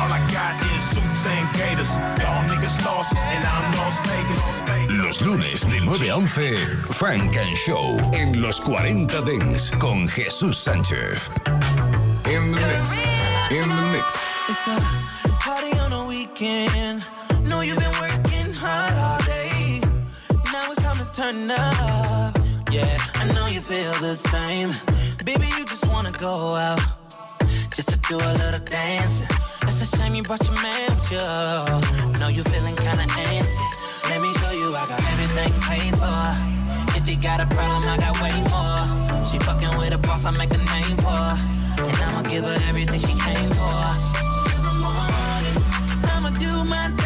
All 0.00 0.08
I 0.08 0.20
got 0.32 0.56
is 0.72 0.82
suits 0.94 1.26
and 1.28 1.46
gators. 1.52 1.92
Y'all 2.20 2.44
niggas 2.48 2.76
lost, 2.84 3.12
and 3.14 3.44
I'm 3.44 3.66
Las 3.76 3.96
Vegas. 4.08 4.46
Los 4.88 5.20
lunes 5.20 5.68
de 5.68 5.80
9 5.80 6.10
a 6.10 6.16
11, 6.16 6.56
Funk 6.92 7.36
and 7.36 7.56
Show 7.56 7.98
en 8.14 8.40
los 8.40 8.60
40 8.60 9.20
Dance 9.20 9.76
con 9.78 10.08
Jesús 10.08 10.56
Sánchez. 10.56 11.30
In 12.24 12.52
the 12.52 12.60
mix. 12.60 12.98
In 13.50 13.68
the 13.68 13.82
mix. 13.92 14.24
It's 14.48 14.66
a 14.66 15.28
party 15.40 15.78
on 15.78 15.92
a 15.92 16.06
weekend. 16.06 17.02
Know 17.42 17.60
you've 17.60 17.78
been 17.78 17.92
working 18.00 18.25
turn 21.32 21.50
up. 21.50 22.38
Yeah, 22.70 22.98
I 23.14 23.24
know 23.34 23.46
you 23.46 23.60
feel 23.60 23.92
the 24.00 24.14
same. 24.14 24.70
Baby, 25.24 25.46
you 25.58 25.64
just 25.64 25.86
wanna 25.88 26.12
go 26.12 26.54
out. 26.54 26.80
Just 27.74 27.88
to 27.90 27.98
do 28.08 28.16
a 28.16 28.32
little 28.42 28.64
dancing. 28.64 29.28
It's 29.62 29.80
a 29.86 29.96
shame 29.96 30.14
you 30.14 30.22
brought 30.22 30.44
your 30.46 30.58
man 30.62 30.88
with 30.94 31.10
you. 31.10 32.18
Know 32.20 32.28
you 32.28 32.42
feeling 32.52 32.76
kinda 32.76 33.06
antsy. 33.26 33.66
Let 34.10 34.20
me 34.24 34.30
show 34.40 34.52
you 34.60 34.68
I 34.82 34.84
got 34.92 35.02
everything 35.12 35.52
paid 35.68 35.94
for. 36.02 36.26
If 36.98 37.04
you 37.10 37.16
got 37.28 37.40
a 37.40 37.48
problem, 37.56 37.82
I 37.94 37.96
got 38.04 38.14
way 38.22 38.36
more. 38.52 38.84
She 39.28 39.36
fucking 39.46 39.74
with 39.78 39.98
a 39.98 39.98
boss, 39.98 40.24
I 40.24 40.30
make 40.30 40.54
a 40.54 40.62
name 40.74 40.96
for. 41.04 41.28
And 41.86 41.96
I'ma 42.06 42.22
give 42.22 42.44
her 42.44 42.58
everything 42.68 43.00
she 43.00 43.14
came 43.26 43.50
for. 43.58 43.82
Till 44.46 44.62
the 44.68 44.74
morning, 44.84 45.58
I'ma 46.12 46.30
do 46.44 46.52
my 46.74 47.05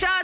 cup, 0.00 0.23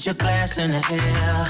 put 0.00 0.06
your 0.06 0.14
glass 0.14 0.56
in 0.56 0.70
the 0.70 0.82
air. 0.90 1.46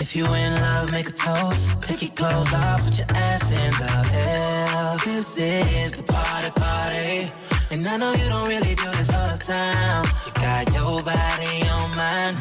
If 0.00 0.16
you 0.16 0.24
in 0.24 0.52
love, 0.54 0.90
make 0.90 1.06
a 1.06 1.12
toast. 1.12 1.82
Take 1.82 2.00
your 2.00 2.12
clothes 2.12 2.50
off, 2.54 2.82
put 2.82 2.96
your 2.96 3.10
ass 3.12 3.52
in 3.52 3.72
the 3.76 3.92
air. 4.16 4.96
This 5.04 5.36
is 5.36 5.92
the 5.92 6.02
party 6.04 6.48
party. 6.56 7.30
And 7.70 7.86
I 7.86 7.98
know 7.98 8.12
you 8.12 8.26
don't 8.30 8.48
really 8.48 8.74
do 8.74 8.88
this 8.96 9.12
all 9.12 9.28
the 9.28 9.36
time. 9.36 10.04
You 10.24 10.32
got 10.32 10.64
your 10.72 11.02
body 11.02 11.68
on 11.76 11.92
mine. 11.92 12.34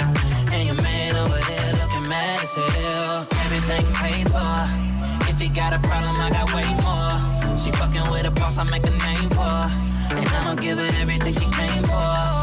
And 0.53 0.63
your 0.63 0.79
man 0.81 1.17
over 1.17 1.41
there 1.49 1.71
looking 1.75 2.07
mad 2.07 2.39
as 2.39 2.55
hell. 2.55 3.27
Everything 3.43 3.85
paid 3.99 4.25
for. 4.31 4.63
If 5.27 5.41
he 5.41 5.49
got 5.49 5.75
a 5.75 5.79
problem, 5.83 6.15
I 6.23 6.29
got 6.31 6.47
way 6.55 6.71
more. 6.87 7.57
She 7.57 7.69
fucking 7.71 8.09
with 8.11 8.25
a 8.25 8.31
boss, 8.31 8.57
I 8.57 8.63
make 8.63 8.87
a 8.87 8.95
name 8.95 9.29
for. 9.35 9.59
And 10.07 10.25
I'ma 10.39 10.55
give 10.55 10.77
her 10.77 10.91
everything 11.01 11.33
she 11.33 11.51
came 11.51 11.83
for. 11.83 12.42